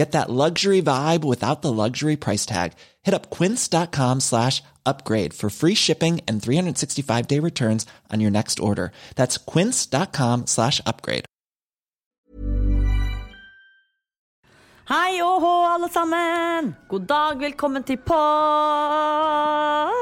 Get 0.00 0.12
that 0.12 0.30
luxury 0.30 0.80
vibe 0.80 1.24
without 1.24 1.60
the 1.60 1.70
luxury 1.70 2.16
price 2.16 2.46
tag. 2.46 2.72
Hit 3.02 3.12
up 3.12 3.28
quince.com 3.28 4.20
slash 4.20 4.62
upgrade 4.86 5.34
for 5.34 5.50
free 5.50 5.74
shipping 5.74 6.22
and 6.26 6.42
365 6.42 7.28
day 7.28 7.38
returns 7.38 7.84
on 8.10 8.20
your 8.20 8.30
next 8.30 8.60
order. 8.60 8.92
That's 9.16 9.36
quince.com 9.36 10.46
slash 10.46 10.80
upgrade. 10.86 11.26
Hei 14.88 15.20
og 15.22 15.44
alle 15.44 15.88
sammen! 15.92 16.74
God 16.88 17.06
dag, 17.06 17.38
velkommen 17.38 17.84
til 17.84 17.96
pod! 17.96 19.99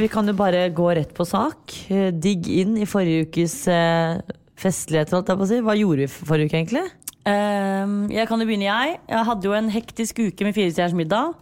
Vi 0.00 0.08
kan 0.08 0.28
jo 0.28 0.32
bare 0.32 0.68
gå 0.72 0.86
rett 0.96 1.10
på 1.16 1.26
sak. 1.28 1.74
Eh, 1.92 2.08
Digg 2.16 2.46
inn 2.48 2.78
i 2.80 2.86
forrige 2.88 3.26
ukes 3.28 3.56
festlighet 3.66 4.38
festligheter. 4.60 5.60
Hva 5.64 5.76
gjorde 5.76 6.04
vi 6.04 6.08
forrige 6.08 6.48
uke, 6.50 6.58
egentlig? 6.60 6.86
Ehm, 7.28 8.08
jeg 8.12 8.28
kan 8.28 8.40
jo 8.40 8.46
begynne, 8.48 8.68
jeg. 8.68 8.98
Jeg 9.08 9.26
hadde 9.28 9.48
jo 9.48 9.56
en 9.56 9.70
hektisk 9.72 10.20
uke 10.24 10.46
med 10.46 10.56
Firestjerners 10.56 10.96
middag. 10.96 11.34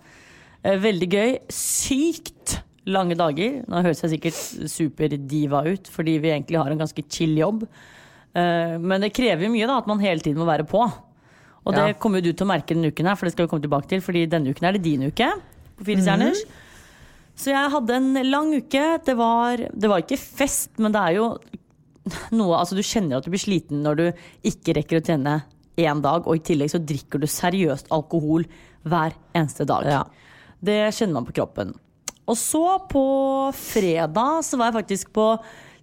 Eh, 0.65 0.79
veldig 0.83 1.09
gøy. 1.11 1.37
Sykt 1.55 2.59
lange 2.89 3.15
dager. 3.19 3.61
Nå 3.69 3.83
høres 3.85 4.03
jeg 4.03 4.17
sikkert 4.17 4.39
superdiva 4.71 5.65
ut, 5.69 5.91
fordi 5.93 6.19
vi 6.23 6.33
egentlig 6.33 6.59
har 6.59 6.71
en 6.73 6.83
ganske 6.83 7.05
chill 7.11 7.37
jobb. 7.39 7.67
Eh, 8.35 8.77
men 8.79 9.01
det 9.05 9.13
krever 9.15 9.51
mye 9.53 9.69
da, 9.69 9.79
at 9.79 9.87
man 9.91 10.03
hele 10.03 10.21
tiden 10.25 10.41
må 10.43 10.49
være 10.49 10.67
på. 10.67 10.83
Og 11.67 11.75
det 11.75 11.87
Ja. 11.87 11.93
kommer 11.95 12.19
jo 12.23 12.31
du 12.31 12.33
til 12.33 12.47
å 12.47 12.51
merke 12.55 12.75
denne 12.75 12.91
uken 12.91 13.07
her, 13.07 13.15
for 13.15 13.27
det 13.27 13.33
skal 13.33 13.47
vi 13.47 13.51
komme 13.51 13.63
tilbake 13.63 13.89
til. 13.89 14.01
Fordi 14.01 14.27
denne 14.27 14.51
uken 14.51 14.65
er 14.67 14.73
det 14.73 14.83
din 14.83 15.03
uke 15.03 15.29
på 15.77 15.85
Fire 15.85 16.03
stjerners. 16.03 16.43
Så 17.39 17.53
jeg 17.53 17.71
hadde 17.71 17.95
en 17.95 18.19
lang 18.27 18.51
uke. 18.57 18.85
Det 19.07 19.15
var, 19.19 19.63
det 19.71 19.91
var 19.91 20.03
ikke 20.03 20.19
fest, 20.19 20.73
men 20.83 20.95
det 20.95 21.05
er 21.05 21.19
jo 21.21 21.29
noe 22.35 22.57
Altså, 22.59 22.75
du 22.75 22.83
kjenner 22.83 23.19
at 23.19 23.27
du 23.27 23.33
blir 23.33 23.43
sliten 23.43 23.85
når 23.85 23.99
du 23.99 24.07
ikke 24.49 24.75
rekker 24.79 25.01
å 25.01 25.05
trene 25.05 25.41
én 25.79 26.01
dag, 26.03 26.27
og 26.27 26.35
i 26.35 26.43
tillegg 26.43 26.73
så 26.73 26.81
drikker 26.83 27.23
du 27.23 27.29
seriøst 27.31 27.93
alkohol 27.95 28.49
hver 28.89 29.15
eneste 29.37 29.67
dag. 29.69 29.87
Det 30.59 30.89
kjenner 30.97 31.21
man 31.21 31.29
på 31.29 31.37
kroppen. 31.39 31.71
Og 32.29 32.37
så 32.37 32.65
på 32.91 33.05
fredag 33.57 34.43
så 34.45 34.59
var 34.59 34.71
jeg 34.71 34.81
faktisk 34.81 35.13
på 35.17 35.29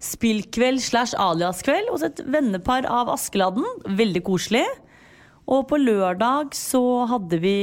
spillkveld 0.03 0.83
slash 0.83 1.15
alias-kveld 1.17 1.89
hos 1.89 2.03
et 2.05 2.19
vennepar 2.29 2.85
av 2.91 3.09
Askeladden. 3.15 3.65
Veldig 3.97 4.21
koselig. 4.27 4.65
Og 5.47 5.63
på 5.69 5.79
lørdag 5.79 6.53
så 6.57 7.05
hadde 7.09 7.39
vi 7.41 7.57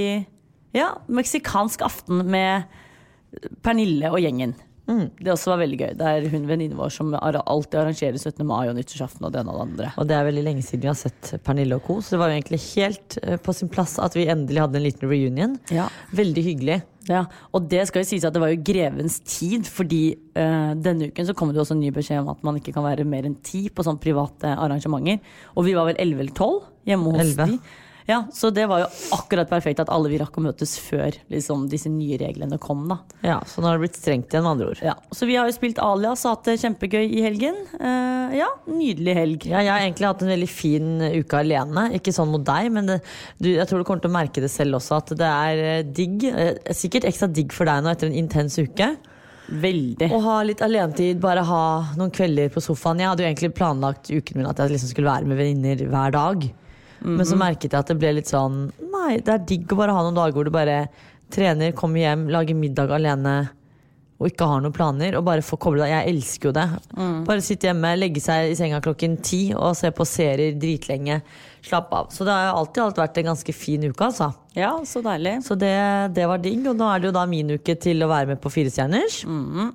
ja, 0.75 0.95
meksikansk 1.13 1.85
aften 1.85 2.25
med 2.33 2.65
Pernille 3.65 4.11
og 4.13 4.21
gjengen. 4.23 4.55
Det 4.93 5.31
også 5.31 5.53
var 5.53 5.61
veldig 5.63 5.77
gøy. 5.79 5.91
Det 5.97 6.09
er 6.11 6.25
hun 6.33 6.47
venninnen 6.49 6.77
vår 6.77 6.91
som 6.93 7.13
alltid 7.17 7.79
arrangerer 7.81 8.19
17. 8.19 8.43
mai 8.45 8.67
og 8.69 8.75
nyttårsaften 8.77 9.25
og 9.25 9.33
det 9.33 9.41
ene 9.41 9.53
og 9.55 9.61
det 9.61 9.67
andre. 9.69 9.91
Og 10.03 10.09
det 10.11 10.17
er 10.17 10.27
veldig 10.27 10.43
lenge 10.49 10.65
siden 10.67 10.83
vi 10.83 10.91
har 10.91 10.99
sett 10.99 11.31
Pernille 11.47 11.79
og 11.79 11.87
co. 11.87 12.01
Så 12.03 12.17
det 12.17 12.21
var 12.21 12.33
jo 12.33 12.39
egentlig 12.41 12.61
helt 12.75 13.17
eh, 13.23 13.39
på 13.41 13.55
sin 13.57 13.71
plass 13.73 13.95
at 14.03 14.17
vi 14.19 14.27
endelig 14.29 14.65
hadde 14.65 14.81
en 14.81 14.85
liten 14.85 15.09
reunion. 15.09 15.55
Veldig 16.19 16.45
hyggelig. 16.49 16.81
Ja, 17.09 17.25
og 17.55 17.65
det 17.71 17.87
skal 17.89 18.05
jo 18.05 18.11
sies 18.13 18.27
at 18.27 18.35
det 18.35 18.43
var 18.43 18.53
jo 18.53 18.61
grevens 18.63 19.17
tid, 19.27 19.67
fordi 19.67 20.03
eh, 20.39 20.75
denne 20.79 21.09
uken 21.11 21.27
så 21.31 21.35
kom 21.39 21.51
det 21.51 21.59
jo 21.59 21.65
også 21.65 21.75
en 21.75 21.83
ny 21.83 21.91
beskjed 21.95 22.21
om 22.23 22.31
at 22.35 22.45
man 22.47 22.59
ikke 22.61 22.75
kan 22.77 22.85
være 22.87 23.07
mer 23.09 23.27
enn 23.27 23.39
ti 23.43 23.65
på 23.75 23.87
sånne 23.87 24.03
private 24.03 24.53
arrangementer. 24.55 25.23
Og 25.57 25.67
vi 25.67 25.75
var 25.79 25.89
vel 25.91 25.99
elleve 26.03 26.27
eller 26.27 26.37
tolv 26.37 26.69
hjemme 26.87 27.15
hos 27.15 27.25
Elleve. 27.25 27.49
de. 27.55 27.81
Ja, 28.09 28.25
Så 28.35 28.51
det 28.55 28.65
var 28.71 28.81
jo 28.83 28.87
akkurat 29.15 29.49
perfekt 29.51 29.81
at 29.85 29.91
alle 29.93 30.09
vi 30.11 30.19
rakk 30.19 30.35
å 30.39 30.43
møtes 30.43 30.75
før 30.83 31.15
liksom, 31.31 31.69
disse 31.71 31.91
nye 31.93 32.17
reglene 32.19 32.59
kom. 32.59 32.89
da 32.91 32.99
Ja, 33.23 33.37
Så 33.47 33.63
nå 33.63 33.69
har 33.71 33.79
det 33.79 33.85
blitt 33.89 33.99
strengt 34.01 34.33
igjen, 34.33 34.43
med 34.43 34.53
andre 34.57 34.71
ord. 34.73 34.81
Ja, 34.83 34.95
Så 35.15 35.27
vi 35.29 35.37
har 35.39 35.47
jo 35.47 35.55
spilt 35.55 35.79
alias 35.79 36.25
og 36.27 36.37
hatt 36.37 36.51
det 36.51 36.57
kjempegøy 36.65 37.05
i 37.07 37.23
helgen. 37.23 37.61
Uh, 37.79 38.35
ja, 38.35 38.49
nydelig 38.67 39.15
helg. 39.19 39.47
Ja, 39.47 39.61
jeg 39.63 39.71
har 39.75 39.85
egentlig 39.85 40.09
hatt 40.11 40.23
en 40.27 40.33
veldig 40.35 40.49
fin 40.51 40.91
uke 41.23 41.39
alene. 41.45 41.87
Ikke 41.99 42.15
sånn 42.17 42.33
mot 42.33 42.45
deg, 42.47 42.71
men 42.75 42.91
det, 42.91 42.99
du, 43.39 43.53
jeg 43.55 43.69
tror 43.71 43.83
du 43.83 43.85
kommer 43.89 44.03
til 44.03 44.11
å 44.11 44.17
merke 44.19 44.43
det 44.45 44.51
selv 44.51 44.81
også. 44.81 44.99
At 45.03 45.15
det 45.19 45.31
er 45.31 45.63
eh, 45.69 45.83
digg. 45.87 46.25
eh, 46.33 46.55
Sikkert 46.75 47.07
ekstra 47.09 47.29
digg 47.31 47.53
for 47.55 47.69
deg 47.71 47.83
nå 47.87 47.93
etter 47.93 48.11
en 48.11 48.19
intens 48.19 48.59
uke. 48.59 48.93
Veldig. 49.53 50.09
Å 50.15 50.19
ha 50.25 50.37
litt 50.47 50.63
alenetid, 50.65 51.19
bare 51.21 51.43
ha 51.45 51.63
noen 51.99 52.13
kvelder 52.15 52.49
på 52.55 52.63
sofaen. 52.65 53.03
Jeg 53.03 53.11
hadde 53.11 53.25
jo 53.25 53.29
egentlig 53.29 53.51
planlagt 53.59 54.09
uken 54.11 54.39
min 54.39 54.49
at 54.49 54.59
jeg 54.63 54.73
liksom 54.73 54.93
skulle 54.95 55.11
være 55.13 55.29
med 55.29 55.37
venninner 55.41 55.83
hver 55.91 56.15
dag. 56.15 56.47
Men 57.05 57.25
så 57.27 57.35
Mhm. 57.35 57.39
merket 57.43 57.71
jeg 57.73 57.79
at 57.81 57.87
det 57.89 57.99
ble 57.99 58.13
litt 58.15 58.27
sånn 58.31 58.71
Nei, 58.93 59.17
det 59.19 59.29
er 59.29 59.39
digg 59.39 59.67
å 59.73 59.77
bare 59.77 59.93
ha 59.93 60.03
noen 60.03 60.15
dager 60.15 60.33
hvor 60.33 60.45
du 60.45 60.51
bare 60.51 60.89
trener, 61.31 61.73
kommer 61.73 61.99
hjem, 62.01 62.29
lager 62.31 62.55
middag 62.55 62.91
alene 62.91 63.51
og 64.21 64.29
ikke 64.31 64.47
har 64.47 64.61
noen 64.61 64.73
planer. 64.73 65.17
Og 65.19 65.25
bare 65.25 65.41
få 65.43 65.57
koble 65.59 65.79
deg. 65.83 65.91
Jeg 65.91 66.15
elsker 66.15 66.45
jo 66.45 66.53
det. 66.53 66.67
Mm. 66.97 67.25
Bare 67.27 67.41
sitte 67.43 67.67
hjemme, 67.67 67.99
legge 67.99 68.21
seg 68.23 68.53
i 68.53 68.55
senga 68.55 68.81
klokken 68.81 69.17
ti 69.21 69.53
og 69.53 69.75
se 69.75 69.91
på 69.91 70.07
serier 70.07 70.55
dritlenge. 70.55 71.21
Slappe 71.61 71.91
av. 71.93 72.07
Så 72.11 72.19
det 72.25 72.31
har 72.31 72.53
jo 72.53 72.61
alltid 72.61 72.95
vært 73.03 73.19
en 73.19 73.25
ganske 73.35 73.53
fin 73.55 73.83
uke, 73.83 73.99
altså. 74.05 74.33
Ja, 74.55 74.79
så 74.87 75.03
deilig. 75.03 75.43
Så 75.43 75.59
det, 75.59 76.15
det 76.15 76.29
var 76.29 76.39
digg. 76.39 76.65
Og 76.69 76.77
nå 76.77 76.87
er 76.95 77.01
det 77.01 77.09
jo 77.11 77.17
da 77.19 77.27
min 77.27 77.51
uke 77.51 77.75
til 77.81 77.99
å 78.05 78.09
være 78.09 78.29
med 78.29 78.41
på 78.41 78.53
Fire 78.53 78.71
stjerners. 78.71 79.25
Mhm. 79.27 79.73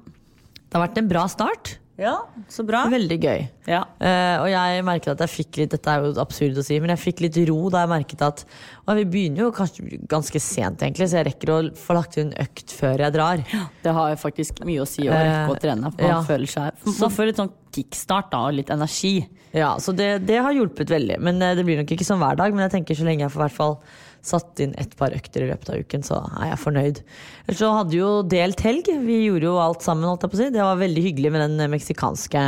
Det 0.69 0.73
har 0.79 0.87
vært 0.87 0.97
en 0.97 1.07
bra 1.09 1.25
start. 1.27 1.77
Ja, 1.97 2.13
så 2.53 2.61
bra. 2.61 2.83
Veldig 2.93 3.17
gøy. 3.17 3.45
Ja. 3.65 3.79
Uh, 3.97 4.43
og 4.43 4.47
jeg 4.51 4.83
merket 4.85 5.15
at 5.15 5.23
jeg 5.25 5.33
fikk 5.33 5.57
litt 5.63 5.71
Dette 5.73 5.89
er 5.89 6.05
jo 6.05 6.11
absurd 6.21 6.59
å 6.61 6.65
si, 6.65 6.77
men 6.81 6.93
jeg 6.93 7.01
fikk 7.01 7.23
litt 7.25 7.39
ro 7.49 7.71
da 7.73 7.81
jeg 7.83 7.91
merket 7.91 8.21
at 8.23 8.43
og 8.87 8.99
Vi 8.99 9.05
begynner 9.09 9.47
jo 9.47 9.47
kanskje 9.55 9.97
ganske 10.07 10.39
sent, 10.39 10.83
egentlig, 10.85 11.09
så 11.09 11.19
jeg 11.19 11.27
rekker 11.31 11.51
å 11.51 11.57
få 11.75 11.97
lagt 11.97 12.19
inn 12.21 12.29
økt 12.39 12.71
før 12.77 13.01
jeg 13.03 13.15
drar. 13.17 13.41
Det 13.83 13.95
har 13.97 14.13
jo 14.13 14.19
faktisk 14.21 14.61
mye 14.67 14.85
å 14.85 14.87
si 14.87 15.09
å 15.09 15.15
Eh, 15.17 15.25
rekke 15.25 15.55
å 15.55 15.59
trene. 15.63 15.91
For 15.95 16.05
man 16.05 16.13
ja. 16.13 16.21
føler 16.27 16.51
seg 16.51 16.85
Man 17.01 17.15
får 17.17 17.31
litt 17.31 17.41
sånn 17.41 17.53
kickstart 17.77 18.29
da, 18.31 18.45
og 18.47 18.55
litt 18.57 18.71
energi. 18.73 19.15
Ja, 19.57 19.73
så 19.81 19.93
det, 19.95 20.11
det 20.29 20.37
har 20.43 20.55
hjulpet 20.55 20.93
veldig. 20.93 21.17
Men 21.23 21.41
eh, 21.41 21.55
Det 21.57 21.65
blir 21.67 21.81
nok 21.81 21.97
ikke 21.97 22.07
sånn 22.07 22.21
hver 22.21 22.37
dag, 22.39 22.53
men 22.53 22.67
jeg 22.67 22.77
tenker 22.77 22.99
så 22.99 23.07
lenge 23.07 23.25
jeg 23.25 23.33
får 23.33 23.47
hvert 23.47 23.57
fall 23.57 23.79
satt 24.27 24.61
inn 24.63 24.75
et 24.79 24.93
par 24.99 25.15
økter 25.15 25.45
i 25.45 25.49
løpet 25.51 25.71
av 25.71 25.81
uken, 25.83 26.03
så 26.05 26.19
er 26.41 26.51
jeg 26.51 26.61
fornøyd. 26.63 27.01
Ellers 27.45 27.61
så 27.61 27.71
hadde 27.75 27.97
jo 27.97 28.11
delt 28.27 28.63
helg. 28.65 28.91
Vi 29.07 29.21
gjorde 29.25 29.49
jo 29.49 29.57
alt 29.63 29.85
sammen, 29.85 30.07
holdt 30.09 30.27
jeg 30.27 30.33
på 30.33 30.39
å 30.39 30.41
si. 30.41 30.51
Det 30.55 30.67
var 30.67 30.81
veldig 30.81 31.03
hyggelig 31.07 31.33
med 31.33 31.45
den 31.45 31.73
meksikanske. 31.73 32.45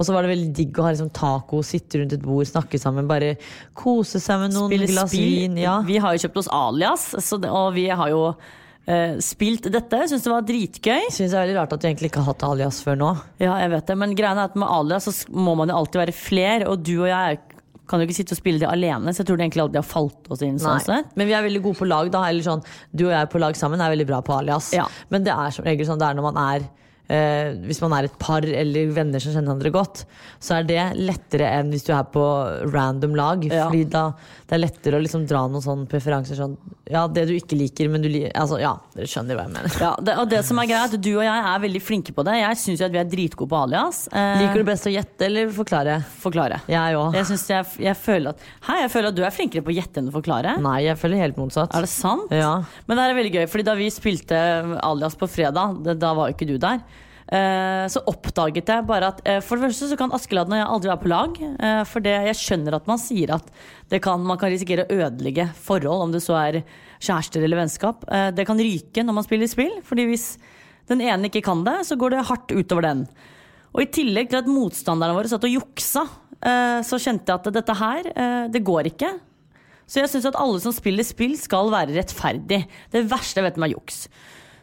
Og 0.00 0.06
så 0.08 0.14
var 0.16 0.24
det 0.24 0.32
veldig 0.32 0.52
digg 0.56 0.78
å 0.80 0.86
ha 0.86 0.94
liksom 0.94 1.10
taco, 1.12 1.60
sitte 1.66 2.00
rundt 2.00 2.14
et 2.16 2.24
bord, 2.24 2.46
snakke 2.48 2.80
sammen, 2.80 3.08
bare 3.10 3.34
kose 3.76 4.22
seg 4.22 4.46
med 4.46 4.56
noen 4.56 4.72
Spille 4.72 4.88
glass 4.88 5.12
vin. 5.12 5.60
Ja. 5.60 5.76
Vi 5.84 5.98
har 6.00 6.16
jo 6.16 6.24
kjøpt 6.24 6.40
oss 6.40 6.48
alias, 6.56 7.10
så 7.20 7.36
det, 7.42 7.50
og 7.52 7.74
vi 7.76 7.84
har 7.92 8.08
jo 8.08 8.22
eh, 8.88 9.18
spilt 9.20 9.68
dette. 9.68 10.00
Syns 10.08 10.24
det 10.24 10.32
var 10.32 10.46
dritgøy. 10.48 11.10
Syns 11.12 11.34
det 11.34 11.36
er 11.36 11.44
veldig 11.44 11.58
rart 11.58 11.76
at 11.76 11.84
du 11.84 11.88
egentlig 11.90 12.08
ikke 12.14 12.24
har 12.24 12.32
hatt 12.32 12.46
alias 12.48 12.80
før 12.86 12.96
nå. 13.02 13.10
Ja, 13.42 13.58
jeg 13.60 13.74
vet 13.74 13.92
det, 13.92 13.98
men 14.00 14.16
greia 14.16 14.32
er 14.32 14.48
at 14.48 14.56
med 14.56 14.72
alias 14.72 15.10
så 15.10 15.36
må 15.36 15.52
man 15.60 15.68
jo 15.68 15.76
alltid 15.82 16.04
være 16.06 16.16
fler, 16.16 16.64
og 16.70 16.80
du 16.86 16.94
og 17.02 17.10
jeg 17.10 17.36
er 17.36 17.49
kan 17.90 18.00
jo 18.02 18.06
ikke 18.08 18.18
sitte 18.20 18.36
og 18.36 18.40
spille 18.40 18.62
det 18.62 18.68
alene, 18.70 19.12
så 19.12 19.24
jeg 19.24 19.30
tror 19.30 19.40
det 19.40 19.48
egentlig 19.48 19.64
aldri 19.66 19.80
har 19.82 19.88
falt 19.90 20.30
oss 20.30 20.44
inn. 20.46 20.58
sånn 20.62 20.82
sett. 20.86 21.14
Men 21.18 21.28
vi 21.28 21.34
er 21.36 21.46
veldig 21.46 21.62
gode 21.66 21.80
på 21.82 21.88
lag, 21.90 22.10
da. 22.14 22.24
Eller 22.30 22.46
sånn, 22.46 22.62
du 22.94 23.08
og 23.08 23.14
jeg 23.16 23.30
på 23.32 23.42
lag 23.42 23.58
sammen 23.58 23.82
er 23.82 23.92
veldig 23.92 24.06
bra 24.08 24.20
på 24.24 24.36
alias. 24.38 24.70
Ja. 24.76 24.86
Men 25.10 25.26
det 25.26 25.34
er 25.34 25.56
som 25.56 25.66
regel 25.66 25.88
sånn 25.88 26.00
det 26.00 26.08
er 26.08 26.18
når 26.18 26.30
man 26.30 26.40
er 26.44 26.68
eh, 27.10 27.52
Hvis 27.66 27.80
man 27.82 27.94
er 27.96 28.08
et 28.08 28.18
par 28.20 28.46
eller 28.46 28.92
venner 28.96 29.22
som 29.22 29.34
kjenner 29.34 29.52
hverandre 29.52 29.74
godt, 29.74 30.04
så 30.40 30.60
er 30.60 30.68
det 30.68 30.82
lettere 31.00 31.50
enn 31.58 31.72
hvis 31.74 31.86
du 31.88 31.92
er 31.96 32.06
på 32.12 32.24
random 32.70 33.16
lag. 33.18 33.44
Ja. 33.50 33.66
Fordi 33.66 33.84
da 33.90 34.04
det 34.50 34.56
er 34.56 34.62
lettere 34.64 34.98
å 34.98 35.02
liksom 35.04 35.28
dra 35.30 35.44
noen 35.46 35.62
sånne 35.62 35.86
preferanser 35.90 36.34
sånn 36.34 36.56
Ja, 36.90 37.04
det 37.06 37.28
du 37.28 37.36
ikke 37.36 37.54
liker, 37.54 37.86
men 37.92 38.02
du 38.02 38.08
liker 38.10 38.32
Altså, 38.34 38.58
ja, 38.58 38.72
dere 38.96 39.06
skjønner 39.10 39.38
hva 39.38 39.44
jeg 39.46 39.52
mener. 39.54 39.76
Ja, 39.78 39.90
det, 40.02 40.16
og 40.18 40.30
det 40.32 40.40
som 40.48 40.58
er 40.58 40.66
greit, 40.70 40.96
du 40.98 41.10
og 41.12 41.22
jeg 41.22 41.44
er 41.52 41.62
veldig 41.62 41.82
flinke 41.84 42.14
på 42.16 42.24
det. 42.26 42.34
Jeg 42.40 42.58
syns 42.58 42.82
at 42.82 42.94
vi 42.94 42.98
er 42.98 43.06
dritgode 43.10 43.50
på 43.52 43.60
alias. 43.60 44.00
Eh, 44.10 44.42
Liker 44.42 44.62
du 44.62 44.66
best 44.66 44.88
å 44.90 44.92
gjette 44.92 45.28
eller 45.28 45.52
forklare? 45.54 46.00
Forklare. 46.24 46.58
Jeg 46.70 46.98
òg. 46.98 47.14
Jeg, 47.20 47.38
jeg, 47.52 47.68
jeg, 47.86 47.98
føler 48.00 48.34
at, 48.34 48.48
hei, 48.66 48.80
jeg 48.82 48.92
føler 48.96 49.12
at 49.12 49.18
du 49.20 49.22
er 49.28 49.36
flinkere 49.36 49.66
på 49.66 49.70
å 49.70 49.76
gjette 49.76 50.02
enn 50.02 50.10
å 50.10 50.16
forklare. 50.16 50.56
Nei, 50.66 50.78
jeg 50.88 50.98
føler 50.98 51.22
helt 51.22 51.38
motsatt. 51.38 51.76
Er 51.78 51.86
det 51.86 51.92
sant? 51.92 52.34
Ja. 52.34 52.56
Men 52.90 52.98
det 52.98 53.06
er 53.06 53.18
veldig 53.20 53.34
gøy, 53.36 53.46
Fordi 53.54 53.68
da 53.70 53.76
vi 53.78 53.86
spilte 53.94 54.40
Alias 54.82 55.14
på 55.20 55.30
fredag, 55.30 55.78
det, 55.86 55.94
da 56.02 56.10
var 56.18 56.30
jo 56.30 56.38
ikke 56.38 56.50
du 56.50 56.56
der. 56.58 56.82
Eh, 57.34 57.84
så 57.90 58.02
oppdaget 58.10 58.70
jeg 58.70 58.86
bare 58.88 59.10
at 59.12 59.20
eh, 59.28 59.40
For 59.44 59.56
det 59.56 59.68
første 59.68 59.88
så 59.90 59.98
kan 59.98 60.12
Askeladden 60.16 60.54
og 60.56 60.60
jeg 60.60 60.68
aldri 60.74 60.90
være 60.90 61.02
på 61.02 61.10
lag. 61.12 61.40
eh, 61.66 61.82
for 61.88 62.04
det, 62.04 62.14
jeg 62.28 62.38
skjønner 62.38 62.76
at 62.76 62.90
man 62.90 63.00
sier 63.00 63.34
at 63.36 63.50
kan, 64.02 64.22
man 64.26 64.38
kan 64.38 64.52
risikere 64.52 64.86
å 64.86 64.98
ødelegge 65.00 65.48
forhold, 65.56 66.06
om 66.06 66.14
det 66.14 66.22
så 66.24 66.36
er 66.38 66.60
kjærester 67.00 67.42
eller 67.42 67.62
vennskap. 67.62 68.04
Det 68.36 68.44
kan 68.46 68.60
ryke 68.60 69.02
når 69.02 69.16
man 69.16 69.24
spiller 69.26 69.48
spill. 69.50 69.78
Fordi 69.82 70.04
hvis 70.10 70.26
den 70.90 71.00
ene 71.00 71.30
ikke 71.30 71.42
kan 71.46 71.64
det, 71.66 71.80
så 71.88 71.96
går 71.98 72.12
det 72.14 72.26
hardt 72.28 72.52
utover 72.52 72.84
den. 72.84 73.06
Og 73.72 73.82
i 73.82 73.88
tillegg 73.90 74.28
til 74.30 74.42
at 74.42 74.50
motstanderne 74.50 75.16
våre 75.16 75.30
satt 75.30 75.46
og 75.48 75.54
juksa, 75.54 76.04
så 76.86 77.00
kjente 77.00 77.32
jeg 77.32 77.40
at 77.40 77.50
dette 77.56 77.76
her, 77.80 78.10
det 78.52 78.62
går 78.66 78.92
ikke. 78.92 79.10
Så 79.90 79.98
jeg 79.98 80.12
syns 80.12 80.28
at 80.30 80.38
alle 80.38 80.60
som 80.62 80.74
spiller 80.74 81.06
spill, 81.06 81.34
skal 81.40 81.72
være 81.72 81.96
rettferdig. 81.96 82.60
Det 82.94 83.02
verste 83.10 83.40
jeg 83.40 83.48
vet 83.48 83.58
om 83.58 83.66
er 83.66 83.72
juks. 83.74 84.04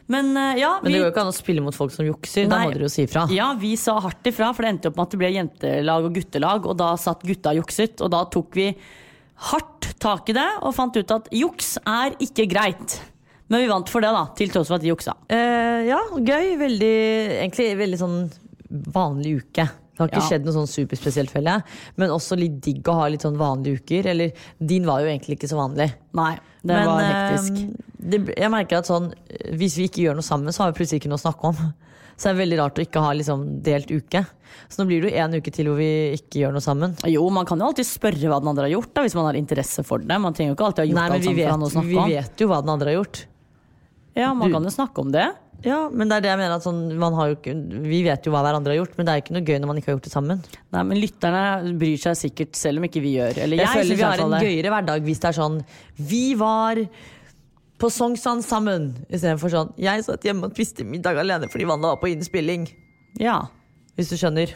Men 0.08 0.30
eh, 0.36 0.60
ja, 0.62 0.78
Men 0.82 0.92
det 0.92 1.00
går 1.02 1.10
jo 1.10 1.12
ikke 1.12 1.24
an 1.26 1.32
å 1.32 1.36
spille 1.36 1.64
mot 1.64 1.76
folk 1.76 1.92
som 1.92 2.06
jukser. 2.06 2.48
Da 2.48 2.62
må 2.64 2.72
dere 2.72 2.88
jo 2.88 2.92
si 2.92 3.04
ifra. 3.04 3.26
ja, 3.34 3.50
vi 3.60 3.74
sa 3.80 3.98
hardt 4.04 4.30
ifra, 4.30 4.50
for 4.56 4.64
det 4.64 4.72
endte 4.74 4.90
opp 4.90 4.96
med 4.96 5.08
at 5.08 5.14
det 5.14 5.20
ble 5.20 5.34
jentelag 5.34 6.08
og 6.08 6.16
guttelag, 6.16 6.70
og 6.70 6.78
da 6.80 6.94
satt 7.00 7.26
gutta 7.28 7.52
og 7.52 7.62
jukset, 7.62 8.00
og 8.04 8.12
da 8.16 8.24
tok 8.32 8.56
vi 8.56 8.70
hardt 9.48 9.92
tak 10.02 10.32
i 10.32 10.34
det 10.34 10.48
og 10.66 10.74
fant 10.74 10.96
ut 10.98 11.14
at 11.14 11.28
juks 11.34 11.76
er 11.84 12.16
ikke 12.24 12.48
greit. 12.50 12.98
Men 13.48 13.62
vi 13.62 13.70
vant 13.70 13.88
for 13.88 14.04
det, 14.04 14.10
da, 14.12 14.26
til 14.36 14.50
tross 14.52 14.68
for 14.68 14.76
at 14.76 14.84
de 14.84 14.90
juksa. 14.90 15.14
Uh, 15.32 15.80
ja, 15.88 16.00
gøy. 16.12 16.50
Veldig, 16.60 16.96
egentlig 17.38 17.68
veldig 17.80 18.00
sånn 18.00 18.18
vanlig 18.92 19.38
uke. 19.42 19.64
Det 19.98 20.04
har 20.04 20.08
ikke 20.12 20.22
Ja. 20.22 20.28
skjedd 20.30 20.44
noe 20.46 20.54
sånn 20.54 20.68
superspesielt, 20.70 21.30
føler 21.34 21.50
jeg. 21.58 21.62
Men 21.96 22.10
også 22.14 22.38
litt 22.38 22.60
digg 22.62 22.84
å 22.86 22.94
ha 22.94 23.08
litt 23.10 23.22
sånn 23.26 23.36
vanlige 23.36 23.80
uker. 23.82 24.06
Eller 24.06 24.30
din 24.64 24.86
var 24.86 25.00
jo 25.02 25.06
egentlig 25.10 25.34
ikke 25.40 25.48
så 25.50 25.58
vanlig. 25.58 25.90
Nei, 26.14 26.34
det 26.62 26.70
Men, 26.76 26.86
var 26.86 27.00
eh, 27.02 27.32
hektisk. 27.34 27.76
det, 27.98 28.36
jeg 28.38 28.50
merker 28.50 28.78
at 28.78 28.86
sånn 28.86 29.12
Hvis 29.58 29.74
vi 29.76 29.88
ikke 29.88 30.02
gjør 30.06 30.14
noe 30.14 30.22
sammen, 30.22 30.52
så 30.54 30.62
har 30.62 30.72
vi 30.72 30.78
plutselig 30.84 31.02
ikke 31.02 31.08
noe 31.10 31.18
å 31.18 31.26
snakke 31.26 31.44
om. 31.50 31.56
Så 32.18 32.30
det 32.30 32.34
er 32.34 32.46
veldig 32.46 32.58
rart 32.58 32.74
å 32.78 32.82
ikke 32.82 33.00
ha 33.00 33.12
liksom 33.14 33.62
delt 33.62 33.90
uke. 33.94 34.26
Så 34.68 34.78
nå 34.82 34.86
blir 34.88 35.02
det 35.02 35.12
jo 35.12 35.18
en 35.22 35.34
uke 35.38 35.52
til 35.54 35.66
hvor 35.66 35.76
vi 35.78 36.14
ikke 36.18 36.40
gjør 36.42 36.52
noe 36.52 36.60
sammen. 36.64 36.96
Jo, 37.06 37.28
man 37.30 37.46
kan 37.46 37.58
jo 37.58 37.66
alltid 37.66 37.86
spørre 37.86 38.26
hva 38.26 38.40
den 38.40 38.48
andre 38.50 38.64
har 38.66 38.74
gjort, 38.74 38.92
da, 38.94 39.02
hvis 39.02 39.14
man 39.14 39.26
har 39.26 39.34
interesse 39.38 39.84
for 39.86 39.98
det. 39.98 40.18
Man 40.20 40.34
trenger 40.34 40.50
jo 40.50 40.56
ikke 40.56 40.66
alltid 40.66 40.82
ha 40.82 40.88
gjort 40.88 40.98
Nei, 40.98 41.08
men 41.08 41.14
alt 41.14 41.24
sammen 41.24 41.46
sammen 41.46 41.60
for 41.60 41.68
å 41.68 41.76
snakke 41.78 41.86
om. 41.86 41.94
vet, 41.94 42.08
vi 42.08 42.14
vet 42.18 42.36
jo 42.42 42.48
hva 42.48 42.60
den 42.64 42.70
andre 42.74 42.86
har 42.90 42.96
gjort. 43.04 43.24
Ja, 44.16 44.34
man 44.34 44.48
Du- 44.50 44.54
kan 44.54 44.64
jo 44.64 44.70
snakke 44.70 44.98
om 44.98 45.12
det. 45.12 45.28
Ja, 45.66 45.88
men 45.90 46.06
det 46.06 46.18
er 46.18 46.22
det 46.22 46.30
jeg 46.30 46.38
mener 46.38 46.54
at 46.54 46.62
sånn, 46.62 46.84
man 47.00 47.16
har 47.18 47.32
jo 47.32 47.36
ikke, 47.38 47.52
Vi 47.82 48.00
vet 48.06 48.26
jo 48.26 48.30
hva 48.30 48.44
hverandre 48.46 48.74
har 48.74 48.78
gjort, 48.78 48.94
men 48.94 49.08
det 49.08 49.14
er 49.14 49.22
ikke 49.24 49.34
noe 49.34 49.42
gøy 49.42 49.56
når 49.58 49.70
man 49.70 49.80
ikke 49.80 49.90
har 49.90 49.96
gjort 49.96 50.06
det 50.06 50.12
sammen. 50.12 50.42
Nei, 50.74 50.82
men 50.86 51.00
lytterne 51.02 51.72
bryr 51.80 51.98
seg 52.02 52.18
sikkert, 52.20 52.54
selv 52.58 52.78
om 52.78 52.86
ikke 52.86 53.02
vi 53.02 53.16
gjør. 53.16 53.40
Eller 53.42 53.58
Jeg, 53.58 53.66
jeg, 53.66 53.80
føler 53.80 53.98
vi 53.98 54.06
har 54.06 54.22
en 54.22 54.36
gøyere 54.38 54.74
hverdag 54.74 55.08
hvis 55.08 55.24
det 55.24 55.30
er 55.32 55.38
sånn 55.40 55.58
Vi 56.12 56.22
var 56.38 56.82
på 57.78 57.90
Sognsvann 57.94 58.42
sammen, 58.42 58.88
istedenfor 59.06 59.52
sånn 59.54 59.74
Jeg 59.78 60.06
satt 60.06 60.24
hjemme 60.26 60.48
og 60.48 60.54
spiste 60.54 60.86
middag 60.86 61.18
alene 61.18 61.50
fordi 61.50 61.66
Wanda 61.66 61.94
var 61.94 62.00
på 62.02 62.10
innspilling. 62.12 62.70
Ja. 63.18 63.40
Hvis 63.98 64.14
du 64.14 64.18
skjønner. 64.20 64.54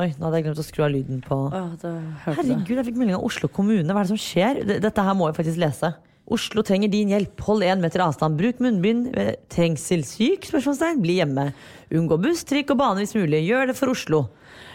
Oi, 0.00 0.08
nå 0.16 0.24
hadde 0.24 0.38
jeg 0.38 0.46
glemt 0.46 0.60
å 0.60 0.64
skru 0.64 0.86
av 0.86 0.92
lyden 0.92 1.20
på 1.24 1.36
Åh, 1.52 1.72
det. 1.80 1.90
Herregud, 2.24 2.78
jeg 2.78 2.86
fikk 2.88 3.00
melding 3.00 3.16
av 3.18 3.24
Oslo 3.28 3.48
kommune. 3.52 3.88
Hva 3.88 4.00
er 4.00 4.08
det 4.08 4.12
som 4.14 4.20
skjer? 4.20 4.64
Dette 4.84 5.04
her 5.04 5.16
må 5.16 5.28
jeg 5.28 5.36
faktisk 5.36 5.60
lese. 5.60 5.94
Oslo 6.30 6.62
trenger 6.62 6.88
din 6.92 7.10
hjelp. 7.10 7.40
Hold 7.48 7.64
én 7.66 7.80
meter 7.82 8.00
avstand. 8.04 8.38
Bruk 8.38 8.60
munnbind. 8.62 9.10
ved 9.16 9.36
Trengsel? 9.50 10.04
Spørsmålstegn. 10.06 11.00
Bli 11.02 11.18
hjemme. 11.18 11.48
Unngå 11.92 12.20
buss, 12.22 12.44
trikk 12.44 12.70
og 12.70 12.78
bane 12.78 13.02
hvis 13.02 13.16
mulig. 13.18 13.42
Gjør 13.48 13.66
det 13.72 13.76
for 13.76 13.90
Oslo. 13.92 14.28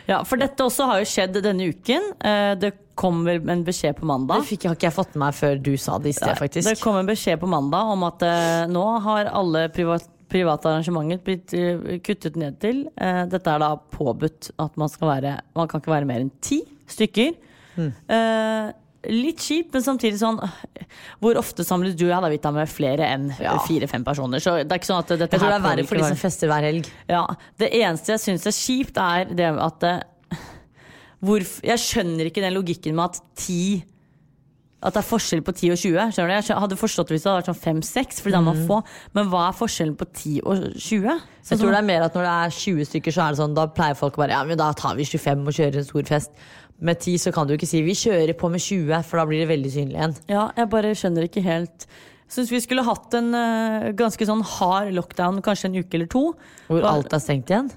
Ja, 0.07 0.21
for 0.23 0.39
dette 0.39 0.63
også 0.63 0.85
har 0.88 0.99
jo 1.01 1.07
skjedd 1.07 1.39
denne 1.44 1.69
uken. 1.71 2.11
Eh, 2.23 2.55
Det 2.55 2.73
kom 2.97 3.23
vel 3.25 3.47
en 3.49 3.63
beskjed 3.63 3.95
på 3.99 4.05
mandag. 4.05 4.41
Det 4.41 4.49
fikk, 4.57 4.63
har 4.67 4.75
ikke 4.75 4.88
jeg 4.89 4.95
fått 4.95 5.15
med 5.15 5.23
meg 5.27 5.35
før 5.38 5.59
du 5.61 5.73
sa 5.77 5.97
det 5.99 6.09
i 6.09 6.17
sted, 6.17 6.35
faktisk. 6.39 6.67
Det 6.67 6.79
kom 6.81 6.95
en 6.97 7.05
beskjed 7.09 7.39
på 7.39 7.47
mandag 7.49 7.91
om 7.94 8.03
at 8.07 8.23
eh, 8.25 8.65
nå 8.71 8.85
har 9.05 9.29
alle 9.29 9.67
privat, 9.69 10.07
private 10.31 10.65
arrangementer 10.71 11.21
blitt 11.23 11.53
eh, 11.53 11.99
kuttet 12.03 12.35
ned 12.35 12.57
til. 12.59 12.85
Dette 12.97 13.53
er 13.53 13.59
da 13.63 13.75
påbudt 13.77 14.51
at 14.59 14.75
man 14.77 14.89
skal 14.89 15.07
være 15.13 15.35
Man 15.55 15.67
kan 15.67 15.79
ikke 15.83 15.94
være 15.94 16.09
mer 16.09 16.23
enn 16.25 16.31
ti 16.41 16.61
stykker. 16.88 17.35
Hmm. 17.77 17.94
Eh, 19.07 19.13
litt 19.15 19.39
kjipt, 19.39 19.71
men 19.74 19.83
samtidig 19.86 20.19
sånn 20.19 20.38
eh, 20.44 20.83
Hvor 21.24 21.39
ofte 21.39 21.63
samles 21.65 21.95
du 21.95 22.06
og 22.07 22.12
jeg 22.12 22.21
da, 22.25 22.30
Vita, 22.36 22.51
med 22.51 22.68
flere 22.69 23.07
enn 23.07 23.30
Ja. 23.39 23.57
fire-fem 23.65 24.04
personer? 24.06 24.44
Så 24.44 24.57
det 24.63 24.71
er 24.71 24.80
ikke 24.81 24.92
sånn 24.92 25.00
at 25.04 25.07
dette 25.15 25.31
Jeg 25.38 25.39
tror 25.42 25.50
det 25.56 25.59
er 25.62 25.68
verre 25.69 25.88
for 25.88 25.95
de 26.01 26.04
som 26.12 26.19
fester 26.19 26.51
hver 26.51 26.68
helg. 26.68 26.92
Ja, 27.09 27.25
Det 27.57 27.71
eneste 27.71 28.13
jeg 28.18 28.19
syns 28.27 28.45
er 28.45 28.57
kjipt, 28.57 28.98
er 29.01 29.25
det 29.33 29.51
at 29.57 29.80
det, 29.80 29.95
hvorf- 31.24 31.62
Jeg 31.63 31.77
skjønner 31.81 32.25
ikke 32.30 32.42
den 32.44 32.54
logikken 32.54 32.94
med 32.95 33.06
at 33.15 33.21
ti 33.36 33.83
At 34.83 34.94
det 34.94 35.01
er 35.01 35.07
forskjell 35.09 35.42
på 35.42 35.54
10 35.57 35.71
og 35.74 35.77
20. 35.81 36.12
Skjønner 36.13 36.30
du? 36.30 36.48
Jeg 36.54 36.57
hadde 36.62 36.75
forstått 36.77 37.09
hvis 37.09 37.24
det 37.25 37.31
hadde 37.31 37.39
vært 37.42 37.48
sånn 37.50 37.81
5-6, 37.81 38.19
for 38.21 38.30
er 38.30 38.44
man 38.45 38.59
få. 38.68 38.75
Men 39.18 39.25
hva 39.31 39.48
er 39.50 39.56
forskjellen 39.57 39.95
på 39.98 40.06
10 40.13 40.36
og 40.45 40.68
20? 40.77 41.15
Så 41.42 41.56
Jeg 41.56 41.59
tror 41.63 41.71
det 41.74 41.80
er 41.80 41.88
mer 41.88 42.04
at 42.06 42.13
når 42.13 42.27
det 42.27 42.36
er 42.45 42.54
20 42.54 42.86
stykker, 42.86 43.12
så 43.12 43.24
er 43.25 43.33
det 43.33 43.39
sånn, 43.42 43.56
da 43.57 43.65
pleier 43.74 43.98
folk 43.98 44.13
å 44.13 44.21
bare 44.21 44.36
Ja, 44.38 44.44
men 44.45 44.56
da 44.56 44.71
tar 44.77 44.94
vi 44.95 45.04
25 45.04 45.48
og 45.50 45.54
kjører 45.57 45.77
en 45.81 45.83
stor 45.89 46.04
fest. 46.04 46.30
Med 46.79 47.00
10 47.01 47.18
så 47.24 47.33
kan 47.33 47.47
du 47.50 47.56
ikke 47.56 47.69
si 47.69 47.81
vi 47.81 47.95
kjører 47.97 48.35
på 48.38 48.51
med 48.53 48.62
20, 48.62 49.01
for 49.07 49.18
da 49.18 49.25
blir 49.25 49.41
det 49.41 49.50
veldig 49.50 49.71
synlig 49.74 49.97
igjen. 49.97 50.13
Ja, 50.29 50.44
jeg 50.57 50.69
bare 50.69 50.94
skjønner 50.97 51.25
ikke 51.25 51.41
helt 51.45 51.88
Syns 52.27 52.50
vi 52.51 52.59
skulle 52.59 52.83
hatt 52.83 53.13
en 53.15 53.29
uh, 53.31 53.85
ganske 53.95 54.25
sånn 54.27 54.41
hard 54.44 54.89
lockdown 54.91 55.38
kanskje 55.45 55.69
en 55.69 55.77
uke 55.79 55.95
eller 55.95 56.09
to. 56.12 56.24
Hvor 56.68 56.81
Bare- 56.83 56.97
alt 56.97 57.13
er 57.15 57.21
stengt 57.24 57.53
igjen. 57.53 57.69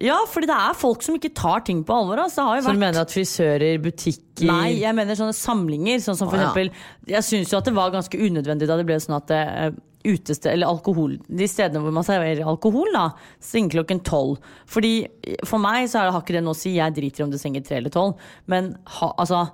Ja, 0.00 0.16
fordi 0.30 0.48
det 0.48 0.56
er 0.56 0.76
folk 0.78 1.02
som 1.04 1.18
ikke 1.18 1.34
tar 1.36 1.60
ting 1.66 1.82
på 1.84 1.92
alvor. 1.92 2.22
Altså. 2.22 2.46
Jo 2.56 2.62
Så 2.64 2.72
du 2.72 2.80
mener 2.80 3.02
at 3.02 3.12
frisører, 3.12 3.76
butikker 3.84 4.48
Nei, 4.48 4.78
jeg 4.80 4.96
mener 4.96 5.18
sånne 5.18 5.36
samlinger. 5.36 6.00
Sånn 6.00 6.16
som 6.16 6.30
for 6.30 6.38
Å, 6.38 6.40
ja. 6.40 6.48
eksempel 6.48 6.70
Jeg 7.12 7.26
syns 7.26 7.52
jo 7.52 7.58
at 7.60 7.68
det 7.68 7.74
var 7.76 7.92
ganske 7.92 8.16
unødvendig 8.16 8.70
da 8.70 8.78
det 8.80 8.86
ble 8.88 8.96
sånn 9.04 9.18
at 9.18 9.28
det, 9.28 9.42
eh, 9.66 9.70
utested, 10.06 10.52
eller 10.52 10.70
alkohol 10.70 11.18
De 11.28 11.48
stedene 11.50 11.82
hvor 11.84 11.94
man 11.94 12.06
serverer 12.06 12.46
alkohol, 12.48 12.88
da, 12.94 13.10
stenger 13.42 13.78
klokken 13.78 14.02
tolv. 14.06 14.38
Fordi 14.70 14.94
eh, 15.04 15.40
For 15.48 15.62
meg 15.62 15.88
så 15.90 16.06
det, 16.06 16.14
har 16.14 16.24
ikke 16.24 16.36
det 16.38 16.44
noe 16.46 16.56
å 16.56 16.60
si. 16.60 16.76
Jeg 16.78 16.96
driter 16.96 17.22
i 17.22 17.26
om 17.26 17.32
det 17.32 17.40
stenger 17.42 17.64
tre 17.66 17.80
eller 17.80 17.94
tolv. 17.94 18.30
Men 18.50 18.74
ha, 18.98 19.12
altså 19.20 19.44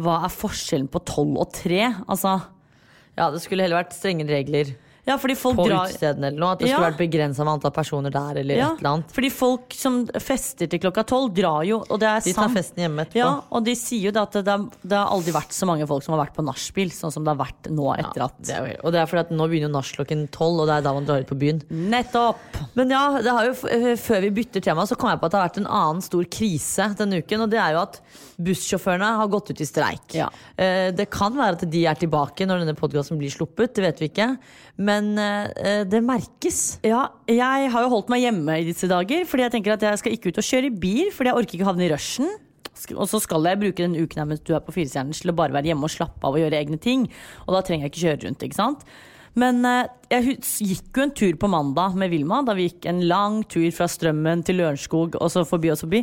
Hva 0.00 0.20
er 0.24 0.32
forskjellen 0.32 0.88
på 0.92 1.02
tolv 1.08 1.40
og 1.42 1.52
tre? 1.56 1.82
Altså 2.06 2.38
Ja, 3.18 3.28
det 3.32 3.42
skulle 3.44 3.66
heller 3.66 3.82
vært 3.82 3.96
strengere 3.96 4.38
regler 4.38 4.74
Ja, 5.06 5.16
fordi 5.16 5.34
folk 5.36 5.56
på 5.56 5.64
drar 5.68 5.86
utestedene 5.88 6.26
eller 6.28 6.38
noe. 6.38 6.52
At 6.52 6.58
det 6.60 6.68
Ja. 6.68 6.76
skulle 6.76 6.90
vært 6.92 6.98
begrensa 7.00 7.44
med 7.44 7.54
antall 7.54 7.72
personer 7.72 8.10
der, 8.12 8.40
eller 8.40 8.54
ja, 8.56 8.66
et 8.74 8.78
eller 8.80 8.90
annet. 8.90 9.10
fordi 9.12 9.30
folk 9.32 9.72
som 9.72 10.06
fester 10.06 10.68
til 10.68 10.78
klokka 10.78 11.04
tolv, 11.06 11.32
drar 11.34 11.64
jo, 11.64 11.78
og 11.88 11.98
det 12.00 12.08
er 12.08 12.20
De 12.20 12.32
tar 12.36 12.48
festen 12.52 12.76
hjemme 12.84 13.06
etterpå. 13.06 13.16
Ja, 13.16 13.40
og 13.50 13.64
de 13.64 13.74
sier 13.74 14.02
jo 14.08 14.10
det 14.12 14.20
at 14.22 14.32
det, 14.44 14.70
det 14.84 14.96
har 14.98 15.08
aldri 15.08 15.32
vært 15.32 15.50
så 15.56 15.66
mange 15.66 15.86
folk 15.88 16.02
som 16.04 16.14
har 16.18 16.26
vært 16.26 16.34
på 16.36 16.44
nachspiel, 16.44 16.90
sånn 16.92 17.12
som 17.12 17.24
det 17.24 17.34
har 17.36 17.40
vært 17.46 17.70
nå 17.72 17.88
etter 17.98 18.24
at 18.28 18.36
Det 18.42 18.54
er, 18.56 18.76
og 18.84 18.92
det 18.92 19.00
er 19.00 19.06
fordi 19.06 19.20
at 19.20 19.30
nå 19.30 19.48
begynner 19.48 19.68
jo 19.70 19.74
nach 19.78 19.90
klokken 19.96 20.28
tolv, 20.30 20.60
og 20.60 20.66
det 20.68 20.76
er 20.78 20.82
da 20.82 20.92
man 20.92 21.06
drar 21.08 21.20
ut 21.24 21.30
på 21.32 21.38
byen. 21.38 21.62
Nettopp! 21.70 22.36
Men 22.76 22.90
ja, 22.90 23.04
det 23.24 23.30
har 23.30 23.44
jo, 23.48 23.52
eh, 23.68 23.96
før 23.96 24.20
vi 24.28 24.30
bytter 24.42 24.60
tema, 24.62 24.82
så 24.86 24.96
kom 24.96 25.10
jeg 25.10 25.20
på 25.20 25.26
at 25.26 25.32
det 25.32 25.40
har 25.40 25.48
vært 25.48 25.60
en 25.64 25.70
annen 25.80 26.02
stor 26.02 26.24
krise 26.24 26.88
denne 27.00 27.22
uken. 27.24 27.40
Og 27.46 27.50
det 27.50 27.58
er 27.58 27.72
jo 27.72 27.80
at 27.88 28.00
bussjåførene 28.40 29.10
har 29.20 29.28
gått 29.32 29.50
ut 29.52 29.60
i 29.60 29.68
streik. 29.68 30.14
Ja. 30.16 30.28
Eh, 30.58 30.90
Det 30.90 31.08
kan 31.10 31.32
være 31.36 31.56
at 31.58 31.70
de 31.70 31.84
er 31.86 31.94
tilbake 31.94 32.46
når 32.48 32.64
denne 32.64 32.76
podkasten 32.76 33.18
blir 33.20 33.30
sluppet, 33.32 33.74
det 33.74 33.84
vet 33.84 33.98
vi 34.02 34.08
ikke. 34.10 34.28
Men 34.80 34.89
eh, 34.90 35.82
det 35.88 36.00
merkes. 36.04 36.78
Ja, 36.86 37.06
jeg 37.30 37.70
har 37.72 37.84
jo 37.84 37.90
holdt 37.92 38.10
meg 38.12 38.24
hjemme 38.24 38.58
i 38.60 38.66
disse 38.66 38.88
dager, 38.90 39.26
fordi 39.28 39.46
jeg 39.46 39.54
tenker 39.54 39.74
at 39.74 39.84
jeg 39.86 40.00
skal 40.02 40.16
ikke 40.16 40.32
ut 40.32 40.40
og 40.40 40.46
kjøre 40.46 40.70
bil, 40.82 41.10
fordi 41.14 41.30
jeg 41.30 41.40
orker 41.42 41.58
ikke 41.58 41.68
havne 41.68 41.86
i 41.86 41.90
rushen. 41.92 42.30
Og 42.96 43.06
så 43.10 43.20
skal 43.20 43.44
jeg 43.44 43.60
bruke 43.60 43.82
den 43.82 43.98
uken 43.98 44.22
her 44.22 44.28
mens 44.30 44.42
du 44.46 44.54
er 44.56 44.64
på 44.64 44.72
Firestjernen 44.72 45.12
til 45.12 45.32
å 45.32 45.36
bare 45.36 45.52
være 45.52 45.68
hjemme 45.68 45.84
og 45.84 45.92
slappe 45.92 46.24
av 46.24 46.36
og 46.36 46.40
gjøre 46.40 46.60
egne 46.62 46.80
ting. 46.80 47.04
Og 47.46 47.56
da 47.56 47.62
trenger 47.66 47.86
jeg 47.86 47.92
ikke 47.92 48.04
kjøre 48.06 48.22
rundt, 48.24 48.46
ikke 48.46 48.60
sant. 48.60 48.84
Men 49.38 49.62
eh, 49.68 49.90
jeg 50.10 50.38
gikk 50.40 50.98
jo 50.98 51.06
en 51.06 51.14
tur 51.22 51.36
på 51.38 51.50
mandag 51.52 51.98
med 52.00 52.10
Vilma, 52.12 52.40
da 52.46 52.56
vi 52.58 52.70
gikk 52.70 52.88
en 52.90 53.04
lang 53.10 53.42
tur 53.50 53.68
fra 53.76 53.86
Strømmen 53.90 54.42
til 54.46 54.58
Lørenskog 54.62 55.20
og 55.20 55.32
så 55.32 55.44
forbi 55.46 55.70
og 55.74 55.80
forbi. 55.84 56.02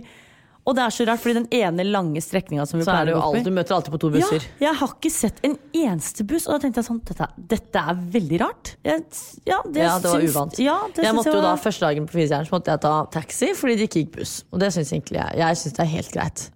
Og 0.68 0.76
det 0.76 0.84
er 0.84 0.92
så 0.92 1.06
rart, 1.08 1.22
fordi 1.24 1.38
den 1.40 1.46
ene 1.56 1.86
lange 1.88 2.20
strekninga 2.20 2.66
som 2.68 2.78
vi 2.82 2.84
Så 2.84 2.92
er 2.92 3.06
pleier 3.08 3.16
å 3.16 3.30
gå 3.32 3.44
du 3.46 3.52
møter 3.56 3.76
alltid 3.78 3.94
på 3.94 4.00
to 4.04 4.10
busser. 4.12 4.44
ja, 4.60 4.66
jeg 4.68 4.76
har 4.82 4.90
ikke 4.98 5.12
sett 5.16 5.38
en 5.48 5.54
eneste 5.74 6.26
buss, 6.28 6.48
og 6.48 6.58
da 6.58 6.60
tenkte 6.66 6.82
jeg 6.84 6.88
sånn 6.90 7.00
Dette, 7.08 7.28
dette 7.56 7.84
er 7.92 8.02
veldig 8.18 8.40
rart. 8.42 8.74
Jeg, 8.84 9.06
ja, 9.48 9.62
det, 9.64 9.86
Ja, 9.86 9.94
det 10.04 10.12
var 10.12 10.20
syns- 10.20 10.36
uvant. 10.36 10.60
Ja, 10.60 10.76
det 10.92 11.06
jeg 11.06 11.14
syns 11.14 11.16
måtte 11.22 11.34
jo 11.38 11.46
da 11.46 11.54
Første 11.56 11.88
dagen 11.88 12.06
på 12.10 12.18
Firestjerners 12.18 12.52
måtte 12.52 12.74
jeg 12.76 12.82
ta 12.84 12.94
taxi 13.16 13.54
fordi 13.56 13.78
det 13.80 13.88
ikke 13.90 14.04
gikk 14.04 14.12
buss. 14.20 14.36
Og 14.52 14.60
det 14.60 14.74
syns 14.76 14.92
egentlig 14.92 15.22
jeg 15.24 15.38
Jeg 15.40 15.56
synes 15.64 15.74
det 15.80 15.84
er 15.88 15.92
helt 15.96 16.12
greit. 16.12 16.50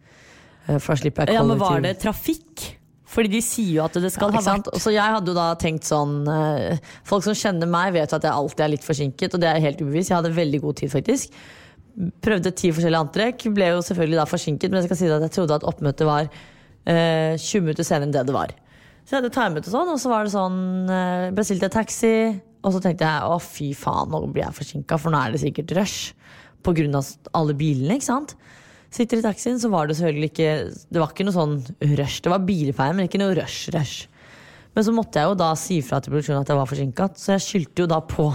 Eh, 0.67 0.77
For 0.77 0.93
da 0.95 1.01
slipper 1.01 1.25
jeg 1.31 1.33
Ja, 1.39 1.43
men 1.47 1.57
var 1.57 1.79
det 1.81 1.99
trafikk? 2.03 2.67
Fordi 3.11 3.27
de 3.31 3.41
sier 3.43 3.73
jo 3.75 3.83
at 3.83 3.93
det 3.93 4.11
skal 4.11 4.31
Ja, 4.31 4.39
ha 4.39 4.57
vært 4.57 4.69
Så 4.79 4.91
jeg 4.91 5.03
hadde 5.03 5.27
jo 5.27 5.33
da 5.35 5.47
tenkt 5.55 5.83
sånn 5.87 6.27
eh, 6.27 6.77
Folk 7.03 7.23
som 7.23 7.33
kjenner 7.33 7.67
meg, 7.67 7.93
vet 7.93 8.11
jo 8.11 8.15
at 8.19 8.23
jeg 8.23 8.31
alltid 8.31 8.59
er 8.67 8.69
litt 8.75 8.83
forsinket, 8.87 9.33
og 9.33 9.39
det 9.41 9.49
er 9.49 9.59
helt 9.59 9.81
ubevisst. 9.81 10.09
Jeg 10.11 10.19
hadde 10.19 10.31
veldig 10.35 10.61
god 10.61 10.75
tid, 10.83 10.91
faktisk. 10.91 11.31
Prøvde 12.23 12.53
ti 12.55 12.71
forskjellige 12.71 13.03
antrekk. 13.05 13.47
Ble 13.55 13.71
jo 13.73 13.81
selvfølgelig 13.85 14.19
da 14.21 14.27
forsinket, 14.29 14.71
men 14.71 14.81
jeg 14.81 14.89
skal 14.89 14.99
si 14.99 15.09
at 15.11 15.25
jeg 15.27 15.35
trodde 15.37 15.57
at 15.59 15.67
oppmøtet 15.67 16.07
var 16.07 16.29
eh, 16.29 17.35
20 17.35 17.65
minutter 17.65 17.87
senere 17.87 18.09
enn 18.09 18.15
det 18.15 18.23
det 18.29 18.35
var. 18.35 18.53
Så 19.01 19.15
jeg 19.15 19.21
hadde 19.21 19.33
timet 19.35 19.67
og 19.67 19.73
sånn, 19.73 19.91
og 19.91 19.99
så 19.99 20.11
var 20.11 20.25
det 20.25 20.33
sånn 20.35 20.61
eh, 20.93 21.27
Bestilte 21.35 21.67
jeg 21.67 21.75
taxi, 21.75 22.13
og 22.61 22.75
så 22.75 22.81
tenkte 22.83 23.09
jeg 23.09 23.27
å 23.27 23.37
fy 23.41 23.71
faen, 23.77 24.11
nå 24.13 24.21
blir 24.29 24.45
jeg 24.45 24.57
forsinka, 24.61 24.99
for 25.01 25.13
nå 25.13 25.19
er 25.19 25.33
det 25.33 25.41
sikkert 25.43 25.75
rush. 25.79 26.15
Av 26.61 27.37
alle 27.39 27.55
bilene, 27.57 27.97
ikke 27.97 28.05
sant. 28.05 28.35
Sitter 28.93 29.17
i 29.17 29.23
taxien, 29.25 29.57
så 29.57 29.71
var 29.71 29.87
det 29.87 29.95
selvfølgelig 29.97 30.29
ikke 30.29 30.51
Det 30.91 30.99
var 30.99 31.13
ikke 31.13 31.25
noe 31.25 31.33
sånn 31.33 31.55
rush. 31.95 32.19
Det 32.21 32.31
var 32.33 32.43
bilfeil, 32.45 32.93
men 32.97 33.07
ikke 33.07 33.21
noe 33.21 33.33
rush-rush. 33.39 34.10
Men 34.71 34.85
så 34.87 34.93
måtte 34.95 35.19
jeg 35.19 35.27
jo 35.27 35.35
da 35.35 35.49
si 35.59 35.81
fra 35.83 35.97
til 35.99 36.13
produksjonen 36.13 36.45
at 36.45 36.51
jeg 36.51 36.55
var 36.61 36.67
forsinka, 36.69 37.07
så 37.19 37.33
jeg 37.33 37.43
skyldte 37.43 37.83
jo 37.83 37.87
da 37.91 37.97
på. 38.07 38.29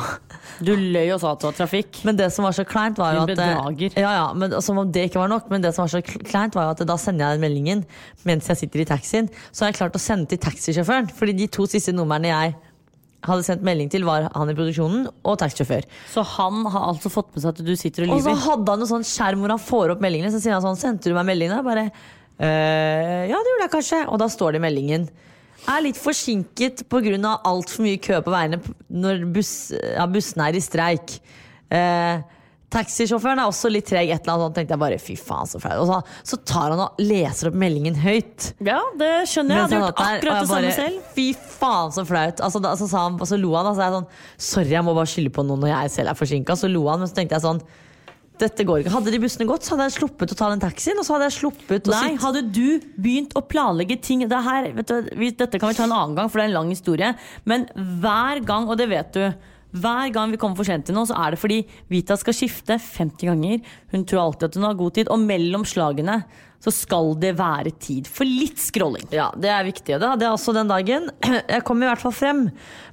Du 0.61 0.75
løy 0.76 1.14
og 1.14 1.23
sa 1.23 1.31
at 1.33 1.40
det 1.40 1.49
var 1.49 1.57
trafikk. 1.62 2.02
Men 2.05 2.19
det 2.19 2.26
som 2.35 2.45
var 2.45 2.52
så 2.57 2.64
kleint, 2.69 3.00
var 3.00 3.16
jo 3.16 3.23
at 3.25 3.40
eh. 3.40 4.02
Ja, 4.02 4.11
ja, 4.19 4.26
men 4.37 4.52
Som 4.64 4.83
om 4.83 4.90
det 4.93 5.07
ikke 5.09 5.23
var 5.23 5.33
nok, 5.33 5.49
men 5.52 5.64
det 5.64 5.73
som 5.76 5.87
var 5.87 5.95
så 5.95 6.02
kleint, 6.05 6.55
var 6.59 6.69
jo 6.69 6.75
at 6.76 6.85
da 6.88 6.99
sender 7.00 7.25
jeg 7.25 7.38
den 7.38 7.47
meldingen 7.47 7.85
mens 8.28 8.50
jeg 8.52 8.61
sitter 8.61 8.85
i 8.85 8.88
taxien. 8.88 9.31
Så 9.49 9.64
har 9.64 9.73
jeg 9.73 9.81
klart 9.81 9.97
å 9.97 10.02
sende 10.02 10.28
til 10.28 10.43
taxisjåføren, 10.45 11.09
fordi 11.16 11.38
de 11.40 11.49
to 11.57 11.64
siste 11.73 11.95
numrene 11.97 12.28
jeg 12.28 12.57
hadde 13.26 13.43
sendt 13.47 13.64
melding 13.66 13.88
til, 13.90 14.05
var 14.07 14.28
han 14.35 14.52
i 14.52 14.55
produksjonen 14.55 15.09
og 15.09 15.38
taxisjåfør. 15.40 15.87
Så 16.12 16.23
han 16.37 16.61
har 16.69 16.90
altså 16.93 17.11
fått 17.11 17.33
med 17.33 17.43
seg 17.43 17.55
at 17.57 17.64
du 17.64 17.73
sitter 17.81 18.05
og 18.07 18.19
Og 18.19 18.26
så 18.28 18.37
hadde 18.45 18.76
han 18.76 18.85
en 18.85 18.93
sånn 18.93 19.09
skjerm 19.09 19.43
hvor 19.43 19.57
han 19.57 19.62
får 19.62 19.97
opp 19.97 20.05
meldingene. 20.05 20.31
Så 20.35 20.43
sier 20.45 20.55
han 20.55 20.64
sånn, 20.64 20.78
sendte 20.78 21.09
du 21.11 21.16
meg 21.16 21.26
meldingene? 21.33 21.64
Bare, 21.66 21.88
«Øh, 22.37 23.23
ja 23.31 23.38
det 23.40 23.52
gjorde 23.55 23.64
jeg 23.64 23.73
kanskje. 23.73 24.02
Og 24.12 24.21
da 24.21 24.28
står 24.28 24.55
det 24.55 24.61
i 24.61 24.66
meldingen. 24.66 25.09
Er 25.66 25.82
litt 25.82 25.99
forsinket 25.99 26.87
pga. 26.90 27.40
altfor 27.44 27.87
mye 27.87 27.99
kø 27.99 28.20
på 28.23 28.32
veiene 28.35 28.61
når 28.90 29.26
bus, 29.35 29.52
ja, 29.75 30.06
bussene 30.06 30.49
er 30.49 30.58
i 30.58 30.62
streik. 30.62 31.18
Eh, 31.75 32.23
taxisjåføren 32.73 33.40
er 33.40 33.49
også 33.50 33.70
litt 33.70 33.87
treg. 33.88 34.11
Et 34.11 34.20
eller 34.20 34.35
annet 34.35 34.44
sånn 34.46 34.56
tenkte 34.58 34.75
jeg 34.75 34.82
bare 34.82 34.99
fy 35.02 35.16
faen 35.18 35.50
så 35.50 35.61
flaut. 35.62 35.87
Så, 35.88 36.00
så 36.32 36.38
tar 36.49 36.75
han 36.75 36.82
og 36.87 37.00
leser 37.02 37.50
opp 37.50 37.58
meldingen 37.58 37.99
høyt. 38.02 38.50
Ja, 38.66 38.80
det 39.00 39.12
skjønner 39.30 39.56
jeg. 39.56 39.62
Jeg 39.62 39.64
hadde 39.64 39.80
gjort 39.82 40.04
akkurat 40.06 40.40
det 40.40 40.50
samme 40.52 40.75
selv. 40.78 41.08
Fy 41.16 41.26
faen, 41.56 41.94
så 41.94 42.06
flaut. 42.08 42.44
Altså, 42.46 42.62
da, 42.62 42.75
så, 42.78 42.90
sa 42.90 43.06
han, 43.08 43.18
så 43.23 43.40
lo 43.40 43.54
han. 43.56 43.70
Altså, 43.73 43.87
jeg 43.87 43.96
sånn, 43.96 44.08
Sorry, 44.50 44.73
jeg 44.76 44.87
må 44.87 44.94
bare 44.96 45.12
skylde 45.12 45.35
på 45.35 45.46
noen 45.46 45.66
når 45.66 45.75
jeg 45.75 45.96
selv 45.99 46.12
er 46.12 46.20
forsinka. 46.23 46.58
Så 46.58 46.70
lo 46.73 46.87
han, 46.90 47.02
men 47.02 47.11
så 47.11 47.18
tenkte 47.18 47.38
jeg 47.38 47.46
sånn 47.46 47.62
dette 48.40 48.66
går 48.69 48.83
ikke. 48.83 48.93
Hadde 48.95 49.12
de 49.14 49.21
bussene 49.23 49.49
gått, 49.49 49.66
så 49.66 49.75
hadde 49.75 49.88
jeg 49.88 49.97
sluppet 49.97 50.33
å 50.35 50.38
ta 50.38 50.50
den 50.52 50.62
taxien. 50.62 50.99
Og 51.00 51.07
så 51.07 51.16
hadde 51.16 51.28
jeg 51.31 51.37
sluppet 51.38 51.88
å 51.88 51.95
Nei, 51.95 52.02
sitte 52.12 52.25
hadde 52.26 52.45
du 52.52 52.87
begynt 53.00 53.37
å 53.38 53.43
planlegge 53.45 53.99
ting 54.02 54.25
det 54.28 54.40
her, 54.47 54.71
vet 54.76 54.93
du, 54.93 55.11
vi, 55.19 55.33
Dette 55.37 55.61
kan 55.62 55.73
vi 55.73 55.78
ta 55.78 55.87
en 55.87 55.97
annen 55.97 56.16
gang, 56.19 56.31
for 56.31 56.40
det 56.40 56.47
er 56.47 56.52
en 56.52 56.59
lang 56.61 56.73
historie. 56.73 57.12
Men 57.49 57.69
hver 57.75 58.43
gang, 58.47 58.69
og 58.71 58.81
det 58.81 58.90
vet 58.93 59.14
du 59.16 59.23
hver 59.76 60.12
gang 60.14 60.33
vi 60.33 60.38
kommer 60.40 60.57
for 60.57 60.69
sent 60.69 60.87
til 60.88 60.97
noe, 60.97 61.09
så 61.09 61.16
er 61.21 61.35
det 61.35 61.40
fordi 61.43 61.59
Vita 61.93 62.16
skal 62.16 62.37
skifte 62.37 62.78
50 62.81 63.28
ganger. 63.28 63.64
Hun 63.93 64.07
tror 64.09 64.23
alltid 64.23 64.49
at 64.49 64.59
hun 64.59 64.69
har 64.69 64.78
god 64.78 64.97
tid. 64.97 65.11
Og 65.12 65.21
mellom 65.21 65.66
slagene 65.69 66.21
så 66.66 66.73
skal 66.75 67.12
det 67.23 67.30
være 67.38 67.70
tid 67.78 68.08
for 68.11 68.26
litt 68.26 68.58
scrolling. 68.58 69.06
Ja, 69.14 69.28
det 69.38 69.50
er 69.54 69.62
viktig. 69.68 69.94
Det 70.02 70.08
hadde 70.11 70.26
jeg 70.26 70.35
også 70.35 70.54
den 70.56 70.70
dagen. 70.70 71.06
Jeg 71.56 71.62
kom 71.66 71.82
i 71.82 71.87
hvert 71.87 72.02
fall 72.02 72.14
frem. 72.16 72.40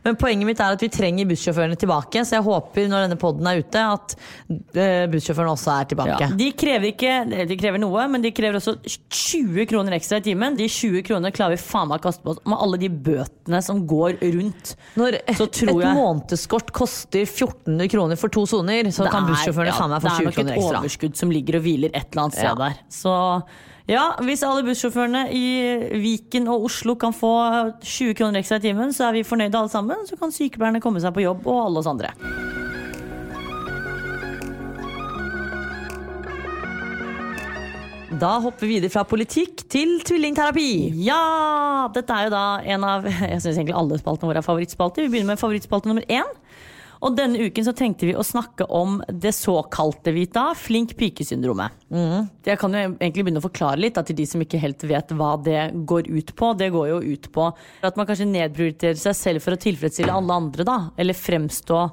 Men 0.04 0.18
poenget 0.20 0.46
mitt 0.46 0.60
er 0.62 0.76
at 0.76 0.82
vi 0.84 0.90
trenger 0.94 1.26
bussjåførene 1.30 1.78
tilbake. 1.80 2.22
Så 2.28 2.36
jeg 2.36 2.44
håper 2.46 2.90
når 2.92 3.06
denne 3.06 3.18
poden 3.20 3.48
er 3.48 3.62
ute, 3.64 3.80
at 3.96 4.16
eh, 4.76 5.06
bussjåførene 5.10 5.54
også 5.56 5.72
er 5.78 5.88
tilbake. 5.94 6.18
Ja, 6.26 6.28
de 6.38 6.50
krever 6.60 6.90
ikke 6.92 7.14
De 7.48 7.58
krever 7.60 7.80
noe, 7.82 8.04
men 8.12 8.24
de 8.26 8.34
krever 8.36 8.60
også 8.60 8.76
20 8.84 9.66
kroner 9.72 9.96
ekstra 9.98 10.20
i 10.20 10.26
timen. 10.28 10.58
De 10.60 10.68
20 10.68 11.06
kronene 11.08 11.32
klarer 11.34 11.56
vi 11.56 11.62
faen 11.64 11.88
meg 11.90 12.02
å 12.02 12.06
kaste 12.10 12.26
på 12.26 12.34
oss 12.36 12.42
med 12.44 12.60
alle 12.66 12.80
de 12.84 12.92
bøtene 12.92 13.62
som 13.64 13.80
går 13.90 14.20
rundt. 14.36 14.76
Når 15.00 15.20
et, 15.22 15.34
Så 15.40 15.48
tror 15.64 15.80
et 15.80 15.96
månedskort 15.98 16.74
koster 16.76 17.24
1400 17.24 17.90
kroner 17.96 18.20
for 18.20 18.34
to 18.34 18.44
soner, 18.50 18.92
så 18.94 19.08
kan 19.10 19.26
bussjåførene 19.32 19.78
faen 19.80 19.96
meg 19.96 20.04
få 20.04 20.18
20 20.20 20.36
kroner 20.36 20.36
ekstra. 20.36 20.44
Det 20.44 20.44
er 20.44 20.60
nok 20.60 20.76
et 20.76 20.84
overskudd 20.84 21.20
som 21.24 21.32
ligger 21.34 21.62
og 21.62 21.66
hviler 21.66 21.94
et 21.96 22.10
eller 22.12 22.28
annet 22.28 22.38
sted 22.42 22.52
Ja. 22.52 22.56
der. 22.60 22.82
Så 22.92 23.14
ja, 23.84 24.04
hvis 24.24 24.44
alle 24.48 24.64
bussjåførene 24.64 25.26
i 25.36 25.48
Viken 26.00 26.48
og 26.48 26.70
Oslo 26.70 26.96
kan 26.96 27.12
få 27.12 27.34
20 27.84 28.16
kroner 28.16 28.40
ekstra 28.40 28.62
i 28.62 28.70
timen, 28.70 28.94
så 28.96 29.10
er 29.10 29.18
vi 29.18 29.28
fornøyde 29.28 29.60
alle 29.60 29.72
sammen. 29.74 30.06
Så 30.08 30.16
kan 30.20 30.32
sykepleierne 30.32 30.80
komme 30.84 31.04
seg 31.04 31.12
på 31.16 31.26
jobb, 31.26 31.44
og 31.44 31.66
alle 31.66 31.84
oss 31.84 31.92
andre. 31.92 32.14
Da 38.24 38.38
hopper 38.40 38.68
vi 38.70 38.78
videre 38.78 38.94
fra 38.94 39.04
politikk 39.10 39.66
til 39.74 39.98
tvillingterapi. 40.08 40.94
Ja! 41.04 41.90
Dette 41.92 42.16
er 42.16 42.30
jo 42.30 42.32
da 42.32 42.46
en 42.64 42.86
av 42.88 43.08
Jeg 43.10 43.42
synes 43.42 43.58
egentlig 43.58 43.76
alle 43.76 44.00
spaltene 44.00 44.32
våre 44.32 44.40
er 44.40 44.48
favorittspalter. 44.48 45.04
Vi 45.04 45.12
begynner 45.12 45.34
med 45.34 45.42
favorittspalte 45.42 45.92
nummer 45.92 46.08
én. 46.08 46.30
Og 47.04 47.16
denne 47.18 47.42
uken 47.50 47.66
så 47.68 47.74
tenkte 47.76 48.08
vi 48.08 48.14
å 48.16 48.24
snakke 48.24 48.64
om 48.72 49.02
det 49.12 49.34
såkalte 49.36 50.14
Vita, 50.16 50.46
flink 50.56 50.94
pike-syndromet. 51.00 51.76
Jeg 52.48 52.60
kan 52.62 52.74
jo 52.78 52.84
egentlig 52.94 53.26
begynne 53.26 53.42
å 53.42 53.48
forklare 53.48 53.82
litt 53.84 53.98
da, 53.98 54.06
til 54.08 54.16
de 54.16 54.26
som 54.30 54.44
ikke 54.44 54.62
helt 54.62 54.86
vet 54.88 55.12
hva 55.20 55.34
det 55.44 55.66
går 55.90 56.08
ut 56.08 56.32
på. 56.40 56.54
Det 56.60 56.72
går 56.72 56.88
jo 56.94 57.02
ut 57.04 57.28
på 57.36 57.50
at 57.84 58.00
man 58.00 58.08
kanskje 58.08 58.30
nedprioriterer 58.32 59.00
seg 59.00 59.18
selv 59.20 59.44
for 59.44 59.58
å 59.58 59.60
tilfredsstille 59.60 60.16
alle 60.16 60.40
andre. 60.46 60.64
da 60.64 60.78
Eller 60.98 61.18
fremstå, 61.18 61.84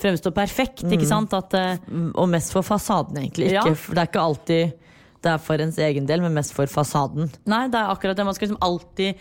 fremstå 0.00 0.32
perfekt, 0.32 0.86
ikke 0.88 1.06
sant? 1.08 1.34
At, 1.36 1.52
eh, 1.54 1.76
Og 2.14 2.28
mest 2.28 2.52
for 2.52 2.62
fasaden, 2.62 3.20
egentlig. 3.20 3.52
Ikke, 3.52 3.76
Ja. 3.76 3.94
Det 3.94 3.98
er 3.98 4.06
ikke 4.06 4.26
alltid 4.28 4.72
det 5.20 5.32
er 5.32 5.38
for 5.42 5.58
ens 5.58 5.78
egen 5.82 6.06
del, 6.06 6.20
men 6.20 6.34
mest 6.34 6.54
for 6.54 6.66
fasaden. 6.70 7.28
Nei, 7.44 7.66
det 7.68 7.74
er 7.74 7.90
akkurat 7.90 8.16
det. 8.16 8.24
Man 8.24 8.34
skal 8.34 8.48
liksom 8.48 8.62
alltid 8.62 9.16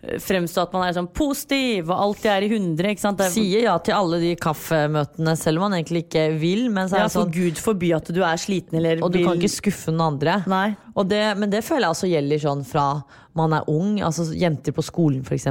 fremstå 0.00 0.62
at 0.64 0.72
man 0.72 0.86
er 0.86 0.94
sånn 0.96 1.10
positiv 1.12 1.90
og 1.90 1.98
alltid 2.06 2.28
er 2.32 2.44
i 2.46 2.50
hundre. 2.54 2.92
ikke 2.94 3.02
sant? 3.02 3.20
Er, 3.20 3.32
Sier 3.34 3.66
ja 3.66 3.74
til 3.84 3.96
alle 3.98 4.20
de 4.22 4.30
kaffemøtene, 4.40 5.34
selv 5.36 5.60
om 5.60 5.66
man 5.68 5.76
egentlig 5.76 6.06
ikke 6.06 6.24
vil. 6.40 6.68
Men 6.72 6.88
så 6.88 6.96
er 6.96 7.04
ja, 7.04 7.10
for 7.10 7.26
sånn, 7.26 7.34
Gud 7.36 7.60
forby 7.60 7.92
at 7.96 8.08
du 8.16 8.22
er 8.24 8.40
sliten 8.40 8.80
eller 8.80 9.04
og 9.04 9.12
du 9.12 9.20
kan 9.20 9.36
ikke 9.36 9.52
skuffe 9.52 9.92
noen 9.92 10.14
andre. 10.14 10.38
Det, 11.10 11.20
men 11.40 11.52
det 11.52 11.62
føler 11.66 11.86
jeg 11.86 11.96
også 11.96 12.10
gjelder 12.10 12.42
sånn 12.46 12.64
fra 12.68 12.86
man 13.38 13.54
er 13.54 13.68
ung, 13.70 14.00
altså 14.02 14.26
jenter 14.34 14.74
på 14.74 14.82
skolen 14.82 15.20
f.eks. 15.22 15.46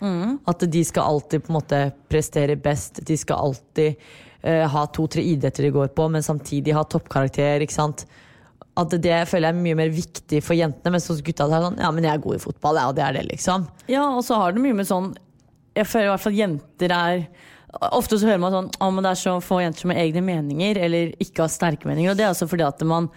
Mm. 0.00 0.40
At 0.48 0.64
de 0.72 0.82
skal 0.88 1.14
alltid 1.14 1.44
på 1.44 1.52
en 1.52 1.58
måte 1.60 1.84
prestere 2.10 2.56
best. 2.60 3.04
De 3.06 3.16
skal 3.20 3.44
alltid 3.50 4.00
uh, 4.42 4.66
ha 4.72 4.88
to-tre 4.90 5.22
idretter 5.34 5.68
de 5.68 5.76
går 5.76 5.92
på, 5.94 6.08
men 6.12 6.24
samtidig 6.24 6.74
ha 6.76 6.82
toppkarakter. 6.88 7.62
ikke 7.62 7.76
sant? 7.76 8.06
At 8.80 8.94
det 9.04 9.16
føler 9.28 9.50
jeg 9.50 9.52
er 9.52 9.64
mye 9.66 9.76
mer 9.82 9.90
viktig 9.92 10.38
for 10.44 10.56
jentene, 10.56 10.94
mens 10.94 11.08
hos 11.10 11.20
gutta 11.24 11.44
er 11.44 11.66
sånn 11.66 11.80
Ja, 11.82 11.90
men 11.92 12.06
jeg 12.06 12.14
er 12.14 12.22
god 12.24 12.38
i 12.38 12.42
fotball, 12.42 12.78
ja, 12.80 12.86
og 12.88 12.96
det 12.96 13.04
er 13.04 13.18
det, 13.18 13.26
liksom. 13.28 13.66
Ja, 13.92 14.06
og 14.16 14.22
så 14.24 14.38
har 14.40 14.54
det 14.54 14.62
mye 14.64 14.78
med 14.78 14.88
sånn 14.88 15.10
Jeg 15.76 15.88
føler 15.90 16.08
i 16.08 16.12
hvert 16.14 16.24
fall 16.24 16.38
jenter 16.38 16.94
er 16.96 17.26
Ofte 17.92 18.18
så 18.20 18.28
hører 18.28 18.40
man 18.40 18.52
sånn 18.52 18.70
Å, 18.72 18.88
men 18.92 19.04
det 19.04 19.12
er 19.12 19.20
så 19.20 19.36
få 19.44 19.60
jenter 19.62 19.92
har 19.92 20.00
egne 20.00 20.24
meninger, 20.24 20.80
eller 20.88 21.12
ikke 21.22 21.46
har 21.46 21.52
sterke 21.52 21.88
meninger. 21.88 22.12
Og 22.12 22.18
det 22.18 22.26
er 22.26 22.32
altså 22.32 22.48
fordi 22.48 22.66
at 22.66 22.82
man 22.88 23.08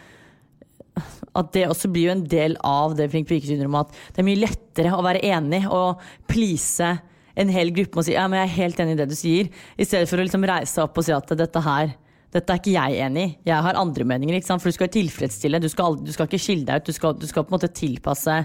At 1.36 1.52
det 1.56 1.66
også 1.68 1.92
blir 1.92 2.10
jo 2.10 2.16
en 2.16 2.28
del 2.32 2.56
av 2.64 2.96
det 2.96 3.10
flink 3.12 3.28
pike-syndromet. 3.32 3.92
At 3.92 4.16
det 4.16 4.24
er 4.24 4.30
mye 4.30 4.44
lettere 4.44 4.96
å 4.96 5.04
være 5.04 5.24
enig 5.28 5.66
og 5.68 6.04
please 6.32 6.94
en 7.36 7.52
hel 7.52 7.72
gruppe 7.76 7.98
med 7.98 8.06
å 8.06 8.08
si 8.08 8.16
ja, 8.16 8.28
men 8.32 8.40
jeg 8.40 8.48
er 8.48 8.58
helt 8.62 8.80
enig 8.80 8.96
i 8.96 9.00
det 9.02 9.10
du 9.12 9.16
sier, 9.20 9.50
i 9.76 9.88
stedet 9.88 10.08
for 10.08 10.20
å 10.20 10.24
liksom 10.24 10.46
reise 10.48 10.84
opp 10.84 10.96
og 10.96 11.04
si 11.04 11.12
at 11.12 11.34
dette 11.36 11.64
her 11.66 11.92
dette 12.36 12.52
er 12.52 12.60
ikke 12.60 12.74
jeg 12.76 13.00
enig 13.06 13.24
i. 13.24 13.34
Jeg 13.48 13.64
har 13.64 13.78
andre 13.80 14.08
meninger. 14.08 14.42
For 14.44 14.68
du 14.68 14.76
skal 14.76 14.92
tilfredsstille. 14.92 15.62
Du 15.64 15.70
skal, 15.72 16.00
du 16.04 16.12
skal 16.12 16.28
ikke 16.28 16.42
skille 16.42 16.68
deg 16.68 16.82
ut. 16.82 16.90
Du 16.90 16.96
skal, 16.96 17.16
du 17.20 17.28
skal 17.30 17.46
på 17.46 17.54
en 17.54 17.58
måte 17.58 17.72
tilpasse, 17.72 18.42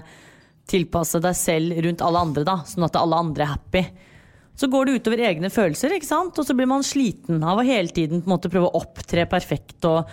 tilpasse 0.71 1.19
deg 1.23 1.35
selv 1.35 1.81
rundt 1.83 2.03
alle 2.05 2.23
andre, 2.27 2.45
da, 2.47 2.61
sånn 2.67 2.87
at 2.87 2.99
alle 2.99 3.19
andre 3.25 3.45
er 3.45 3.53
happy. 3.55 3.83
Så 4.61 4.69
går 4.71 4.87
det 4.87 4.99
utover 4.99 5.23
egne 5.25 5.49
følelser, 5.51 5.95
ikke 5.95 6.07
sant? 6.07 6.37
og 6.37 6.45
så 6.45 6.53
blir 6.55 6.69
man 6.69 6.85
sliten 6.85 7.41
av 7.43 7.59
å 7.59 7.65
hele 7.65 7.91
tiden 7.91 8.21
på 8.21 8.29
en 8.29 8.35
måte 8.35 8.51
prøve 8.51 8.69
å 8.69 8.81
opptre 8.83 9.25
perfekt. 9.29 9.79
Og 9.89 10.07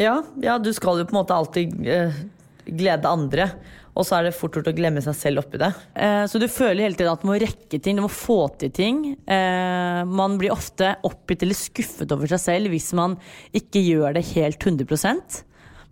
Ja, 0.00 0.20
ja, 0.40 0.56
du 0.58 0.70
skal 0.72 1.00
jo 1.00 1.06
på 1.06 1.14
en 1.14 1.20
måte 1.20 1.36
alltid 1.36 1.74
eh, 1.86 2.20
glede 2.64 3.10
andre. 3.10 3.50
Og 4.00 4.06
så 4.08 4.16
er 4.16 4.26
det 4.30 4.32
fort 4.38 4.54
gjort 4.56 4.70
å 4.70 4.76
glemme 4.76 5.02
seg 5.04 5.16
selv 5.18 5.42
oppi 5.42 5.58
det. 5.60 5.68
Eh, 5.94 6.24
Så 6.30 6.40
du 6.40 6.46
føler 6.48 6.86
hele 6.86 6.96
tiden 6.96 7.12
at 7.12 7.20
du 7.20 7.28
må 7.28 7.36
rekke 7.40 7.80
ting, 7.84 7.98
du 8.00 8.04
må 8.06 8.08
få 8.12 8.38
til 8.58 8.70
ting. 8.72 9.02
Eh, 9.28 10.00
Man 10.08 10.38
blir 10.40 10.54
ofte 10.54 10.94
oppgitt 11.04 11.44
eller 11.44 11.58
skuffet 11.58 12.10
over 12.16 12.26
seg 12.32 12.40
selv 12.40 12.72
hvis 12.72 12.92
man 12.96 13.18
ikke 13.52 13.82
gjør 13.84 14.16
det 14.16 14.24
helt 14.32 14.58
100% 14.64 15.42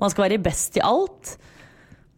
Man 0.00 0.10
skal 0.14 0.28
være 0.28 0.40
best 0.42 0.78
i 0.78 0.84
alt. 0.86 1.36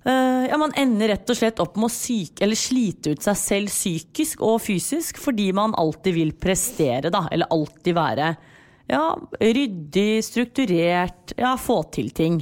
Eh, 0.06 0.47
Ja, 0.50 0.56
Man 0.62 0.73
ender 0.78 1.09
rett 1.16 1.28
og 1.28 1.37
slett 1.37 1.59
opp 1.61 1.75
med 1.76 1.90
å 1.90 1.92
syke, 1.92 2.47
slite 2.54 3.12
ut 3.16 3.23
seg 3.26 3.37
selv 3.37 3.68
psykisk 3.75 4.40
og 4.47 4.61
fysisk 4.62 5.18
fordi 5.18 5.50
man 5.52 5.75
alltid 5.75 6.14
vil 6.14 6.32
prestere, 6.32 7.11
da. 7.11 7.26
Eller 7.32 7.50
alltid 7.50 7.94
være 7.99 8.37
ja, 8.90 9.14
ryddig, 9.38 10.18
strukturert, 10.26 11.35
ja, 11.38 11.52
få 11.56 11.82
til 11.92 12.11
ting. 12.11 12.40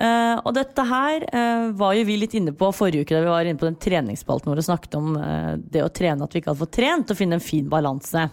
Eh, 0.00 0.36
og 0.40 0.54
dette 0.56 0.84
her 0.88 1.24
uh, 1.28 1.66
var 1.76 1.92
jo 1.94 2.04
vi 2.08 2.16
litt 2.16 2.32
inne 2.38 2.54
på 2.56 2.70
forrige 2.72 3.04
uke 3.04 3.12
da 3.12 3.20
vi 3.20 3.28
var 3.28 3.44
inne 3.48 3.60
på 3.60 3.68
den 3.68 3.76
treningsspalten 3.76 4.48
vår 4.48 4.62
og 4.62 4.64
snakket 4.64 4.96
om 4.96 5.10
uh, 5.20 5.52
det 5.60 5.82
å 5.84 5.90
trene, 5.92 6.24
at 6.24 6.32
vi 6.32 6.40
ikke 6.40 6.52
hadde 6.54 6.62
fått 6.64 6.78
trent, 6.78 7.12
og 7.12 7.18
finne 7.18 7.36
en 7.36 7.44
fin 7.44 7.68
balanse. 7.70 8.24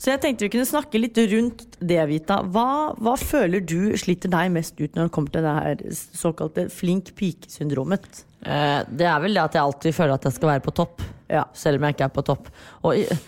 Så 0.00 0.14
jeg 0.14 0.22
tenkte 0.22 0.46
vi 0.46 0.52
kunne 0.54 0.68
snakke 0.68 1.00
litt 1.02 1.18
rundt 1.28 1.74
det, 1.76 1.98
Vita. 2.08 2.38
Hva, 2.54 2.94
hva 2.96 3.16
føler 3.20 3.60
du 3.60 3.90
sliter 4.00 4.32
deg 4.32 4.54
mest 4.54 4.78
ut 4.78 4.94
når 4.96 5.10
det 5.10 5.12
kommer 5.12 5.34
til 5.34 5.44
det 5.44 5.56
her 5.58 5.82
såkalte 6.16 6.64
flink 6.72 7.10
pike-syndromet? 7.18 8.22
Det 8.40 9.04
er 9.04 9.18
vel 9.20 9.36
det 9.36 9.42
at 9.42 9.58
jeg 9.58 9.60
alltid 9.66 9.98
føler 9.98 10.14
at 10.14 10.24
jeg 10.24 10.38
skal 10.38 10.54
være 10.54 10.64
på 10.64 10.72
topp, 10.78 11.04
Ja. 11.28 11.44
selv 11.52 11.76
om 11.76 11.84
jeg 11.84 11.98
ikke 11.98 12.06
er 12.08 12.14
på 12.16 12.24
topp. 12.30 12.48
Og 12.80 12.96
jeg, 12.96 13.18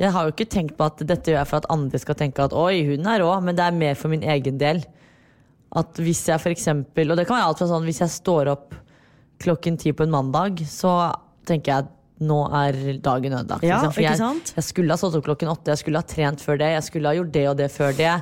jeg 0.00 0.14
har 0.16 0.24
jo 0.24 0.32
ikke 0.32 0.48
tenkt 0.56 0.78
på 0.78 0.88
at 0.88 1.04
dette 1.04 1.34
gjør 1.34 1.42
jeg 1.42 1.50
for 1.52 1.60
at 1.60 1.68
andre 1.76 2.00
skal 2.00 2.16
tenke 2.24 2.48
at 2.48 2.56
oi, 2.56 2.80
hun 2.88 3.12
er 3.12 3.20
rå, 3.20 3.34
men 3.44 3.60
det 3.60 3.66
er 3.66 3.76
mer 3.76 4.00
for 4.00 4.08
min 4.12 4.24
egen 4.24 4.56
del. 4.56 4.80
At 5.76 5.98
hvis 5.98 6.22
jeg 6.28 6.40
eksempel, 6.54 7.10
og 7.10 7.18
det 7.18 7.26
kan 7.26 7.38
være 7.38 7.50
alt 7.50 7.60
fra 7.60 7.68
sånn 7.68 7.86
hvis 7.88 8.00
jeg 8.04 8.12
står 8.14 8.52
opp 8.52 8.74
klokken 9.42 9.76
ti 9.76 9.92
på 9.92 10.06
en 10.06 10.14
mandag, 10.14 10.62
så 10.70 11.12
tenker 11.46 11.72
jeg 11.72 11.86
at 11.86 11.92
nå 12.26 12.38
er 12.56 12.76
dagen 13.04 13.34
ødelagt. 13.36 13.66
Ja, 13.66 13.82
liksom. 13.82 13.92
For 13.92 14.04
jeg, 14.06 14.54
jeg 14.56 14.64
skulle 14.64 14.94
ha 14.94 15.00
stått 15.00 15.18
opp 15.18 15.26
klokken 15.26 15.50
åtte, 15.52 15.74
jeg 15.74 15.82
skulle 15.82 16.00
ha 16.00 16.08
trent 16.08 16.40
før 16.40 16.60
det, 16.62 16.70
jeg 16.78 16.86
skulle 16.86 17.10
ha 17.10 17.18
gjort 17.18 17.34
det 17.34 17.44
og 17.50 17.58
det 17.58 17.68
før 17.74 17.96
det. 17.98 18.14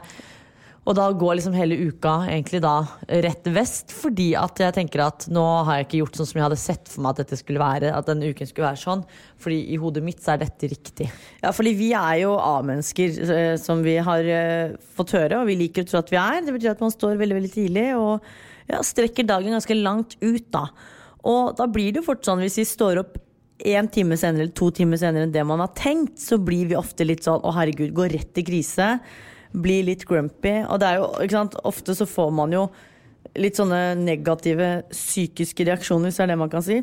Og 0.84 0.92
da 0.98 1.06
går 1.16 1.38
liksom 1.38 1.54
hele 1.56 1.78
uka 1.88 2.12
egentlig 2.28 2.60
da 2.60 2.74
rett 3.24 3.46
vest, 3.54 3.92
fordi 3.96 4.34
at 4.36 4.60
jeg 4.60 4.76
tenker 4.76 5.00
at 5.06 5.26
nå 5.32 5.44
har 5.64 5.78
jeg 5.78 5.86
ikke 5.86 6.00
gjort 6.02 6.18
sånn 6.20 6.28
som 6.28 6.40
jeg 6.40 6.44
hadde 6.44 6.60
sett 6.60 6.90
for 6.92 7.04
meg 7.04 7.14
at 7.14 7.22
dette 7.22 7.38
skulle 7.40 7.62
være. 7.62 7.92
At 7.96 8.10
denne 8.10 8.28
uken 8.28 8.50
skulle 8.50 8.68
være 8.68 8.82
sånn. 8.82 9.04
Fordi 9.40 9.62
i 9.72 9.78
hodet 9.80 10.04
mitt 10.04 10.20
så 10.20 10.34
er 10.34 10.42
dette 10.44 10.68
riktig. 10.68 11.08
Ja, 11.40 11.54
fordi 11.56 11.72
vi 11.78 11.90
er 11.96 12.18
jo 12.26 12.34
A-mennesker, 12.36 13.16
eh, 13.36 13.54
som 13.60 13.80
vi 13.86 13.96
har 13.96 14.28
eh, 14.28 14.76
fått 14.96 15.16
høre, 15.16 15.40
og 15.40 15.48
vi 15.48 15.56
liker 15.62 15.86
å 15.86 15.88
tro 15.88 16.02
at 16.02 16.12
vi 16.12 16.20
er. 16.20 16.42
Det 16.44 16.56
betyr 16.58 16.74
at 16.74 16.84
man 16.84 16.92
står 16.92 17.16
veldig 17.20 17.40
veldig 17.40 17.54
tidlig 17.56 17.88
og 17.96 18.28
ja, 18.68 18.84
strekker 18.84 19.28
dagen 19.28 19.56
ganske 19.56 19.80
langt 19.80 20.18
ut. 20.20 20.50
da. 20.52 20.68
Og 21.24 21.54
da 21.56 21.68
blir 21.70 21.92
det 21.92 22.02
jo 22.02 22.10
fort 22.12 22.28
sånn, 22.28 22.44
hvis 22.44 22.60
vi 22.60 22.68
står 22.68 23.00
opp 23.00 23.22
én 23.64 23.88
time 23.88 24.18
senere 24.20 24.44
eller 24.44 24.56
to 24.56 24.68
timer 24.74 25.00
senere 25.00 25.24
enn 25.24 25.32
det 25.32 25.44
man 25.48 25.62
har 25.62 25.72
tenkt, 25.78 26.18
så 26.20 26.36
blir 26.42 26.68
vi 26.68 26.76
ofte 26.76 27.06
litt 27.06 27.24
sånn 27.24 27.40
å 27.40 27.54
herregud, 27.56 27.94
går 27.96 28.12
rett 28.18 28.40
i 28.40 28.44
krise. 28.44 28.98
Blir 29.54 29.84
litt 29.86 30.04
grumpy. 30.08 30.64
Og 30.68 30.80
det 30.82 30.88
er 30.88 30.96
jo, 30.98 31.10
ikke 31.22 31.30
sant, 31.38 31.54
ofte 31.64 31.94
så 31.94 32.06
får 32.10 32.32
man 32.34 32.50
jo 32.52 32.68
litt 33.38 33.56
sånne 33.58 33.94
negative 33.98 34.82
psykiske 34.90 35.64
reaksjoner, 35.66 36.10
hvis 36.10 36.16
det 36.20 36.24
er 36.26 36.34
det 36.34 36.38
man 36.38 36.50
kan 36.52 36.62
si. 36.62 36.82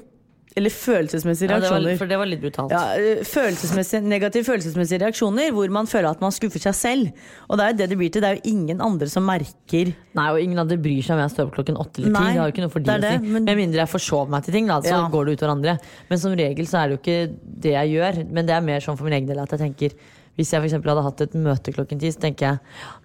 Eller 0.59 0.67
følelsesmessige 0.69 1.47
Ja, 1.47 1.59
det 1.63 1.69
var, 1.69 1.77
reaksjoner. 1.79 1.97
for 1.97 2.07
det 2.11 2.17
var 2.19 2.25
litt 2.27 2.41
brutalt. 2.41 2.71
Ja, 2.75 2.95
eh, 2.99 3.21
følelsesmessige, 3.23 4.01
negative 4.03 4.43
følelsesmessige 4.43 4.99
reaksjoner 4.99 5.53
hvor 5.55 5.69
man 5.71 5.87
føler 5.87 6.09
at 6.11 6.19
man 6.19 6.33
skuffer 6.35 6.59
seg 6.59 6.75
selv. 6.75 7.13
Og 7.47 7.55
det 7.55 7.63
er 7.63 7.71
jo 7.71 7.77
det 7.79 7.87
det 7.93 7.97
blir 8.01 8.11
til. 8.11 8.21
Det 8.25 8.29
er 8.31 8.35
jo 8.41 8.51
ingen 8.51 8.81
andre 8.83 9.07
som 9.07 9.23
merker 9.23 9.93
Nei, 10.13 10.25
og 10.27 10.41
ingen 10.43 10.59
andre 10.59 10.75
bryr 10.75 10.99
seg 11.07 11.15
om 11.15 11.21
jeg 11.23 11.31
står 11.37 11.47
opp 11.47 11.55
klokken 11.55 11.79
åtte 11.79 12.03
eller 12.03 12.11
ti. 12.19 12.25
Det 12.35 12.39
har 12.41 12.49
jo 12.51 12.55
ikke 12.55 12.65
noe 12.65 12.73
for 12.75 12.79
de 12.83 12.91
det 12.91 13.01
det, 13.01 13.21
men- 13.23 13.45
Med 13.47 13.57
mindre 13.61 13.79
jeg 13.85 13.87
forsov 13.95 14.27
meg 14.29 14.43
til 14.43 14.51
ting, 14.53 14.67
da, 14.67 14.81
så 14.81 14.91
Ja. 14.91 15.07
går 15.07 15.25
det 15.25 15.37
utover 15.39 15.51
andre. 15.55 15.77
Men 16.09 16.19
som 16.19 16.31
regel 16.35 16.65
så 16.67 16.83
er 16.83 16.89
det 16.89 16.97
jo 16.97 16.99
ikke 16.99 17.37
det 17.61 17.71
jeg 17.71 17.87
gjør. 17.95 18.29
Men 18.29 18.45
det 18.45 18.53
er 18.55 18.61
mer 18.61 18.79
sånn 18.81 18.97
for 18.97 19.05
min 19.05 19.13
egen 19.13 19.27
del 19.27 19.39
at 19.39 19.49
jeg 19.51 19.59
tenker 19.59 19.91
hvis 20.39 20.53
jeg 20.53 20.63
eksempel 20.63 20.93
hadde 20.93 21.05
hatt 21.05 21.23
et 21.25 21.33
møte 21.37 21.73
klokken 21.75 21.99
ti, 22.01 22.11
så 22.13 22.21
tenker 22.23 22.47
jeg 22.47 22.59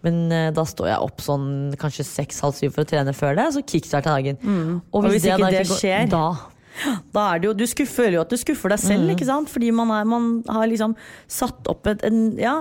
men 0.06 0.20
eh, 0.32 0.50
da 0.54 0.64
står 0.66 0.90
jeg 0.92 1.06
opp 1.08 1.24
sånn 1.24 1.48
kanskje 1.80 2.06
seks-halv 2.06 2.54
syv 2.56 2.76
for 2.76 2.84
å 2.84 2.90
trene 2.90 3.14
før 3.16 3.34
det, 3.38 3.48
så 3.56 3.62
kickstarter 3.66 4.14
dagen. 4.14 4.38
Mm. 4.42 4.76
Og 4.94 5.08
hvis 5.08 5.26
ikke 5.26 5.40
da 5.42 5.50
det 5.56 5.64
skjer, 5.70 6.12
da 6.12 6.26
Da 7.08 7.22
er 7.32 7.40
det 7.40 7.48
jo, 7.48 7.54
Du 7.56 7.64
føler 7.88 8.18
jo 8.18 8.22
at 8.26 8.32
du 8.32 8.36
skuffer 8.36 8.74
deg 8.74 8.82
selv, 8.82 9.10
ikke 9.14 9.26
sant? 9.28 9.50
fordi 9.50 9.72
man, 9.72 9.90
er, 9.96 10.04
man 10.04 10.30
har 10.44 10.68
liksom 10.68 10.94
satt 11.26 11.68
opp 11.72 11.88
et 11.88 12.04
en, 12.04 12.36
ja, 12.38 12.60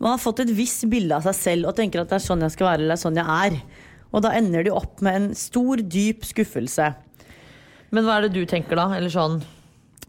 Man 0.00 0.14
har 0.14 0.22
fått 0.22 0.40
et 0.40 0.52
visst 0.56 0.88
bilde 0.90 1.14
av 1.14 1.26
seg 1.28 1.36
selv 1.36 1.70
og 1.70 1.76
tenker 1.78 2.02
at 2.02 2.10
det 2.10 2.18
er 2.18 2.26
sånn 2.26 2.42
jeg 2.42 2.56
skal 2.56 2.70
være 2.70 2.82
eller 2.82 2.94
det 2.94 2.98
er 2.98 3.04
sånn 3.04 3.20
jeg 3.20 3.36
er. 3.46 3.58
Og 4.12 4.24
da 4.24 4.32
ender 4.36 4.64
det 4.64 4.72
jo 4.72 4.78
opp 4.80 5.02
med 5.04 5.18
en 5.18 5.28
stor, 5.38 5.80
dyp 5.80 6.24
skuffelse. 6.26 6.88
Men 7.92 8.06
hva 8.06 8.18
er 8.18 8.26
det 8.26 8.34
du 8.34 8.42
tenker 8.48 8.80
da? 8.80 8.88
Eller 8.96 9.12
sånn 9.12 9.38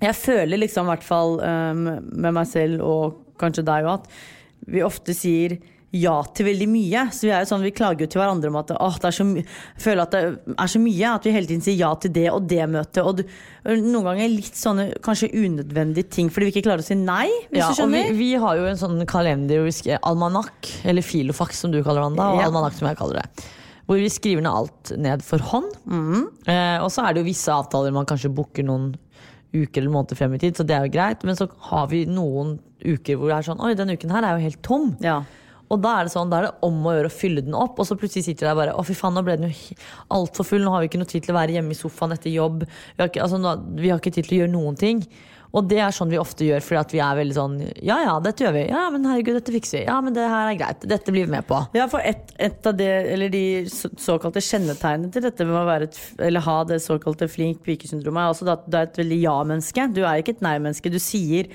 Jeg 0.01 0.15
føler 0.17 0.59
liksom, 0.63 0.87
i 0.87 0.93
hvert 0.95 1.05
fall 1.05 1.37
um, 1.43 1.83
med 2.09 2.33
meg 2.33 2.47
selv 2.49 2.83
og 2.83 3.22
kanskje 3.41 3.65
deg 3.67 3.85
òg, 3.85 4.03
at 4.03 4.67
vi 4.73 4.83
ofte 4.85 5.15
sier 5.17 5.57
ja 5.93 6.15
til 6.33 6.47
veldig 6.47 6.65
mye. 6.71 7.01
Så 7.13 7.27
vi 7.27 7.33
sånn, 7.45 7.61
vi 7.61 7.69
klager 7.75 8.07
jo 8.07 8.09
til 8.09 8.21
hverandre 8.23 8.49
om 8.49 8.55
at 8.57 8.71
åh, 8.73 8.95
det 8.97 9.11
er 9.11 9.13
så 9.13 9.25
føler 9.83 10.01
at 10.07 10.15
det 10.15 10.21
er 10.57 10.71
så 10.73 10.79
mye. 10.81 11.11
At 11.19 11.27
vi 11.27 11.33
hele 11.35 11.45
tiden 11.51 11.61
sier 11.61 11.77
ja 11.77 11.91
til 12.01 12.13
det 12.15 12.23
og 12.33 12.47
det 12.49 12.63
møtet. 12.73 13.01
Og 13.05 13.19
du, 13.19 13.23
noen 13.85 14.07
ganger 14.07 14.31
litt 14.33 14.57
sånne 14.57 14.87
kanskje 15.05 15.29
unødvendige 15.37 16.09
ting 16.09 16.31
fordi 16.33 16.49
vi 16.49 16.55
ikke 16.55 16.65
klarer 16.65 16.81
å 16.81 16.87
si 16.87 16.97
nei. 16.97 17.27
Hvis 17.51 17.61
ja, 17.61 17.67
du 17.69 17.83
og 17.85 17.93
vi, 17.93 18.01
skjønner. 18.01 18.17
vi 18.17 18.31
har 18.41 18.57
jo 18.57 18.65
en 18.71 18.81
sånn 18.81 19.05
kalender, 19.05 19.61
hvor 19.67 19.99
almanakk, 20.09 20.71
eller 20.89 21.05
filofax 21.05 21.61
som 21.61 21.75
du 21.75 21.83
kaller 21.85 22.07
den 22.07 22.17
da, 22.17 22.31
og 22.33 22.41
Ja. 22.41 22.49
almanakk 22.49 22.73
som 22.79 22.89
jeg 22.89 22.97
kaller 22.97 23.21
det. 23.21 23.45
Hvor 23.85 23.99
vi 23.99 24.09
skriver 24.09 24.41
ned 24.41 24.49
alt 24.63 24.93
ned 24.97 25.21
for 25.27 25.45
hånd. 25.53 25.73
Mm. 25.85 26.21
Eh, 26.47 26.77
og 26.81 26.89
så 26.89 27.05
er 27.05 27.13
det 27.13 27.21
jo 27.21 27.29
visse 27.29 27.53
avtaler 27.53 27.93
man 27.93 28.09
kanskje 28.09 28.33
booker 28.33 28.65
noen 28.65 28.95
uker 29.53 29.81
eller 29.81 29.93
måneder 29.93 30.19
frem 30.19 30.35
i 30.35 30.41
tid, 30.41 30.57
så 30.57 30.65
det 30.67 30.75
er 30.75 30.87
jo 30.87 30.93
greit. 30.95 31.23
Men 31.27 31.37
så 31.39 31.47
har 31.69 31.87
vi 31.91 32.03
noen 32.09 32.57
uker 32.83 33.17
hvor 33.17 33.31
det 33.31 33.37
er 33.37 33.47
sånn 33.47 33.63
Oi, 33.63 33.73
denne 33.79 33.95
uken 33.95 34.11
her 34.13 34.27
er 34.27 34.37
jo 34.37 34.47
helt 34.49 34.61
tom. 34.65 34.91
Ja. 35.03 35.21
Og 35.71 35.79
da 35.81 35.93
er 35.97 36.05
det 36.05 36.13
sånn, 36.13 36.29
da 36.29 36.39
er 36.39 36.47
det 36.47 36.67
om 36.67 36.81
å 36.85 36.93
gjøre 36.93 37.09
å 37.09 37.13
fylle 37.13 37.43
den 37.45 37.55
opp, 37.57 37.79
og 37.81 37.87
så 37.87 37.97
plutselig 37.97 38.27
sitter 38.27 38.45
du 38.45 38.49
der 38.51 38.57
bare 38.59 38.73
Å, 38.77 38.85
fy 38.85 38.95
faen, 38.97 39.15
nå 39.17 39.23
ble 39.25 39.37
den 39.39 39.49
jo 39.49 39.77
altfor 40.13 40.47
full. 40.47 40.65
Nå 40.65 40.73
har 40.73 40.83
vi 40.83 40.91
ikke 40.91 41.01
noe 41.01 41.09
tid 41.09 41.25
til 41.25 41.33
å 41.33 41.39
være 41.39 41.55
hjemme 41.57 41.73
i 41.73 41.79
sofaen 41.79 42.13
etter 42.15 42.33
jobb. 42.33 42.65
Vi 42.67 43.01
har 43.01 43.09
ikke, 43.09 43.23
altså, 43.25 43.39
nå, 43.41 43.55
vi 43.79 43.89
har 43.89 44.01
ikke 44.01 44.13
tid 44.13 44.27
til 44.27 44.37
å 44.37 44.41
gjøre 44.43 44.53
noen 44.53 44.77
ting. 44.79 45.01
Og 45.53 45.67
det 45.69 45.77
er 45.85 45.91
sånn 45.93 46.09
vi 46.09 46.17
ofte 46.17 46.47
gjør, 46.47 46.63
fordi 46.65 46.95
vi 46.97 47.01
er 47.05 47.17
veldig 47.19 47.35
sånn 47.37 47.57
Ja 47.85 47.99
ja, 48.01 48.13
dette 48.25 48.41
gjør 48.41 48.55
vi. 48.55 48.63
Ja, 48.71 48.87
men 48.89 49.03
herregud, 49.05 49.35
dette 49.37 49.53
fikser 49.53 49.77
vi. 49.77 49.83
Ja, 49.85 49.99
men 50.01 50.15
det 50.15 50.23
her 50.25 50.49
er 50.49 50.57
greit. 50.57 50.87
Dette 50.89 51.13
blir 51.13 51.27
vi 51.27 51.31
med 51.35 51.45
på. 51.45 51.59
Ja, 51.77 51.85
for 51.91 52.01
et, 52.01 52.31
et 52.41 52.65
av 52.65 52.73
det, 52.79 52.87
eller 53.13 53.29
de 53.29 53.43
såkalte 53.69 54.41
kjennetegnene 54.41 55.13
til 55.13 55.21
dette 55.27 55.45
med 55.45 55.59
å 55.59 55.67
være 55.69 55.91
et, 55.91 55.99
eller 56.25 56.41
ha 56.47 56.55
det 56.71 56.79
såkalte 56.81 57.27
flink 57.29 57.61
pike-syndromet, 57.67 58.23
er 58.25 58.33
også 58.33 58.49
at 58.55 58.65
du 58.65 58.79
er 58.79 58.87
et 58.89 58.97
veldig 59.03 59.19
ja-menneske. 59.27 59.85
Du 59.93 60.01
er 60.01 60.23
ikke 60.23 60.33
et 60.39 60.41
nei-menneske. 60.47 60.89
Du 60.89 60.97
sier 60.99 61.51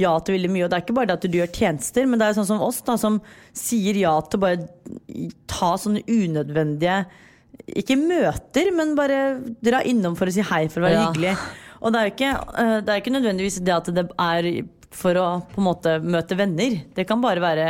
ja 0.00 0.14
til 0.24 0.38
veldig 0.38 0.48
mye. 0.50 0.64
Og 0.64 0.72
det 0.72 0.78
er 0.78 0.86
ikke 0.86 0.96
bare 0.96 1.10
det 1.12 1.18
at 1.20 1.26
du 1.28 1.36
gjør 1.38 1.52
tjenester, 1.54 2.08
men 2.08 2.18
det 2.18 2.30
er 2.30 2.38
sånn 2.40 2.48
som 2.48 2.64
oss, 2.64 2.80
da, 2.88 2.96
som 2.98 3.20
sier 3.54 4.00
ja 4.00 4.14
til 4.24 4.40
å 4.40 4.44
bare 4.46 5.28
ta 5.52 5.74
sånne 5.84 6.00
unødvendige 6.08 7.02
ikke 7.78 7.94
møter, 8.00 8.72
men 8.74 8.96
bare 8.98 9.18
dra 9.64 9.78
innom 9.86 10.16
for 10.18 10.26
å 10.28 10.32
si 10.34 10.42
hei 10.48 10.64
for 10.72 10.82
å 10.82 10.88
være 10.88 10.96
Ja. 10.96 11.04
hyggelig. 11.12 11.36
Og 11.84 11.92
det 11.92 12.00
er 12.00 12.08
jo 12.08 12.14
ikke, 12.14 12.30
eh, 12.62 12.76
det 12.80 12.92
er 12.92 13.02
ikke 13.02 13.12
nødvendigvis 13.14 13.60
det 13.64 13.74
at 13.74 13.90
det 13.92 14.06
er 14.08 14.48
for 14.94 15.18
å 15.18 15.26
på 15.50 15.60
en 15.60 15.68
måte 15.68 15.98
møte 16.00 16.38
venner. 16.38 16.78
Det 16.96 17.04
kan 17.08 17.22
bare 17.22 17.42
være 17.42 17.68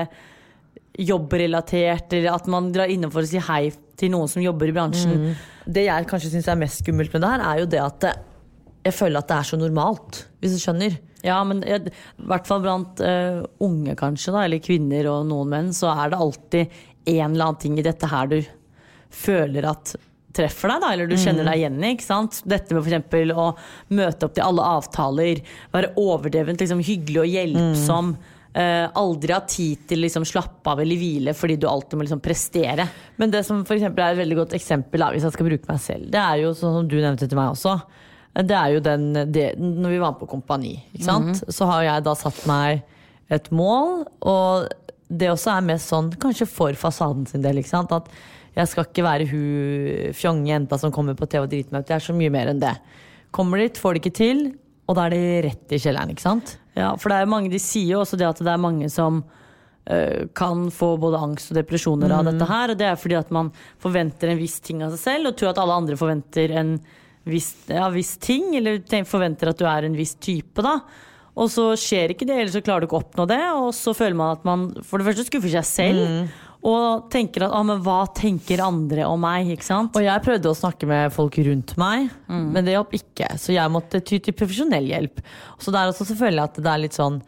jobbrelatert, 1.04 2.12
eller 2.14 2.36
at 2.36 2.46
man 2.50 2.70
drar 2.72 2.92
innom 2.92 3.10
for 3.10 3.24
å 3.24 3.28
si 3.28 3.40
hei 3.42 3.72
til 3.98 4.12
noen 4.12 4.30
som 4.30 4.44
jobber 4.44 4.70
i 4.70 4.76
bransjen. 4.76 5.32
Det 5.64 5.86
jeg 5.88 6.06
kanskje 6.10 6.30
syns 6.34 6.50
er 6.50 6.60
mest 6.60 6.84
skummelt 6.84 7.14
med 7.14 7.24
det 7.24 7.32
her, 7.32 7.44
er 7.48 7.62
jo 7.62 7.70
det 7.72 7.82
at 7.82 8.06
jeg 8.84 8.94
føler 8.94 9.22
at 9.22 9.30
det 9.30 9.36
er 9.40 9.48
så 9.48 9.58
normalt, 9.58 10.20
hvis 10.42 10.54
du 10.54 10.60
skjønner. 10.62 10.96
Ja, 11.24 11.38
men 11.48 11.62
i 11.64 11.78
hvert 12.28 12.46
fall 12.46 12.60
blant 12.62 13.00
uh, 13.00 13.40
unge, 13.64 13.94
kanskje, 13.96 14.34
da, 14.34 14.44
eller 14.44 14.60
kvinner 14.62 15.08
og 15.08 15.22
noen 15.30 15.54
menn, 15.54 15.70
så 15.74 15.88
er 15.94 16.12
det 16.12 16.20
alltid 16.20 16.74
en 17.14 17.30
eller 17.30 17.46
annen 17.48 17.62
ting 17.62 17.78
i 17.80 17.86
dette 17.86 18.10
her 18.10 18.28
du 18.28 18.38
føler 19.14 19.66
at 19.70 19.94
treffer 20.34 20.72
deg, 20.74 20.82
da, 20.82 20.92
eller 20.92 21.10
du 21.10 21.16
kjenner 21.20 21.46
deg 21.48 21.62
igjen 21.62 21.80
i. 21.80 21.94
ikke 21.94 22.06
sant? 22.06 22.40
Dette 22.44 22.74
med 22.74 22.82
eksempel 22.90 23.32
å 23.34 23.48
møte 23.94 24.26
opp 24.28 24.34
til 24.36 24.44
alle 24.46 24.68
avtaler, 24.76 25.42
være 25.74 25.92
overdrevent 26.00 26.64
liksom, 26.64 26.82
hyggelig 26.84 27.20
og 27.22 27.30
hjelpsom. 27.34 28.14
eh, 28.54 28.86
aldri 28.94 29.34
ha 29.34 29.40
tid 29.50 29.84
til 29.90 30.04
liksom 30.04 30.26
slappe 30.28 30.70
av 30.70 30.80
eller 30.82 30.98
hvile 31.00 31.34
fordi 31.34 31.56
du 31.58 31.68
alltid 31.70 31.98
må 31.98 32.06
liksom 32.06 32.22
prestere. 32.24 32.86
Men 33.16 33.32
det 33.34 33.44
som 33.46 33.64
for 33.66 33.76
er 34.04 34.14
et 34.14 34.22
veldig 34.22 34.40
godt 34.42 34.56
eksempel, 34.58 35.02
da, 35.02 35.10
hvis 35.14 35.26
jeg 35.26 35.36
skal 35.36 35.48
bruke 35.50 35.70
meg 35.70 35.82
selv, 35.82 36.10
det 36.14 36.22
er 36.22 36.42
jo 36.44 36.54
sånn 36.54 36.80
som 36.80 36.88
du 36.90 36.98
nevnte 37.00 37.28
til 37.28 37.38
meg 37.40 37.54
også. 37.54 37.78
Det 38.34 38.56
er 38.58 38.72
jo 38.74 38.80
den, 38.82 39.12
det, 39.30 39.44
Når 39.62 39.92
vi 39.92 39.98
var 40.02 40.16
på 40.18 40.26
Kompani, 40.26 40.72
sant? 40.98 41.44
så 41.54 41.68
har 41.70 41.84
jeg 41.86 42.06
da 42.06 42.14
satt 42.18 42.40
meg 42.50 42.82
et 43.30 43.50
mål. 43.54 44.00
Og 44.26 44.66
det 45.08 45.28
også 45.30 45.52
er 45.54 45.68
mest 45.68 45.92
sånn 45.92 46.08
kanskje 46.18 46.48
for 46.50 46.74
fasaden 46.74 47.28
sin 47.30 47.44
del. 47.44 47.60
At 47.62 48.08
jeg 48.54 48.70
skal 48.70 48.86
ikke 48.86 49.04
være 49.06 49.28
hun 49.30 50.12
fjonge 50.14 50.50
jenta 50.52 50.78
som 50.78 50.92
kommer 50.94 51.16
på 51.18 51.26
TV 51.30 51.42
og 51.42 51.50
driter 51.50 51.74
meg 51.74 51.84
ut. 51.84 51.90
Jeg 51.90 51.98
er 51.98 52.06
så 52.06 52.14
mye 52.16 52.32
mer 52.34 52.52
enn 52.52 52.62
det. 52.62 52.74
Kommer 53.34 53.58
dit, 53.62 53.78
får 53.80 53.96
det 53.96 54.02
ikke 54.04 54.18
til, 54.20 54.44
og 54.86 54.98
da 54.98 55.06
er 55.06 55.14
det 55.14 55.24
rett 55.48 55.74
i 55.74 55.80
kjelleren. 55.82 56.12
ikke 56.14 56.22
sant? 56.22 56.56
Ja, 56.78 56.92
for 56.98 57.10
det 57.10 57.18
er 57.18 57.30
mange, 57.30 57.50
De 57.50 57.58
sier 57.62 57.94
jo 57.94 58.02
også 58.02 58.18
det 58.20 58.28
at 58.28 58.42
det 58.42 58.50
er 58.50 58.60
mange 58.60 58.90
som 58.92 59.22
øh, 59.90 60.26
kan 60.36 60.68
få 60.74 60.94
både 61.02 61.22
angst 61.22 61.50
og 61.50 61.58
depresjoner 61.58 62.14
av 62.14 62.28
dette 62.28 62.46
her. 62.50 62.74
Og 62.74 62.78
det 62.78 62.90
er 62.90 63.00
fordi 63.00 63.18
at 63.18 63.32
man 63.34 63.50
forventer 63.82 64.30
en 64.30 64.38
viss 64.38 64.60
ting 64.62 64.84
av 64.84 64.94
seg 64.94 65.02
selv, 65.02 65.32
og 65.32 65.40
tror 65.40 65.50
at 65.54 65.62
alle 65.62 65.80
andre 65.82 65.98
forventer 65.98 66.54
en 66.60 66.76
viss, 67.26 67.50
ja, 67.72 67.88
viss 67.94 68.14
ting. 68.22 68.52
Eller 68.58 68.82
forventer 69.08 69.50
at 69.50 69.58
du 69.58 69.66
er 69.66 69.88
en 69.88 69.98
viss 69.98 70.14
type, 70.14 70.62
da. 70.62 70.78
Og 71.34 71.50
så 71.50 71.72
skjer 71.78 72.14
ikke 72.14 72.26
det, 72.28 72.36
eller 72.38 72.54
så 72.54 72.62
klarer 72.62 72.84
du 72.84 72.86
ikke 72.86 73.00
å 73.00 73.02
oppnå 73.02 73.26
det. 73.26 73.42
Og 73.58 73.72
så 73.74 73.94
føler 73.96 74.18
man 74.18 74.36
at 74.36 74.44
man 74.46 74.68
for 74.86 75.02
det 75.02 75.08
første 75.08 75.26
skuffer 75.26 75.50
seg 75.56 75.66
selv, 75.66 76.04
og 76.64 77.10
tenker 77.12 77.44
at 77.44 77.52
ah, 77.52 77.64
men 77.66 77.82
hva 77.84 77.98
tenker 78.16 78.62
andre 78.64 79.04
om 79.04 79.20
meg? 79.20 79.50
ikke 79.52 79.66
sant? 79.66 79.96
Og 79.98 80.04
jeg 80.06 80.24
prøvde 80.24 80.48
å 80.48 80.56
snakke 80.56 80.88
med 80.88 81.12
folk 81.12 81.36
rundt 81.44 81.74
meg, 81.80 82.06
men 82.54 82.64
det 82.64 82.72
hjalp 82.72 82.94
ikke. 82.96 83.34
Så 83.40 83.52
jeg 83.52 83.72
måtte 83.72 84.00
ty 84.00 84.18
til 84.24 84.36
profesjonell 84.36 84.88
hjelp. 84.88 85.20
Så 85.60 85.74
det 85.74 85.82
er 85.82 85.92
også 85.92 86.06
selvfølgelig 86.08 86.44
at 86.46 86.62
det 86.64 86.70
er 86.72 86.84
litt 86.86 86.96
sånn 86.96 87.20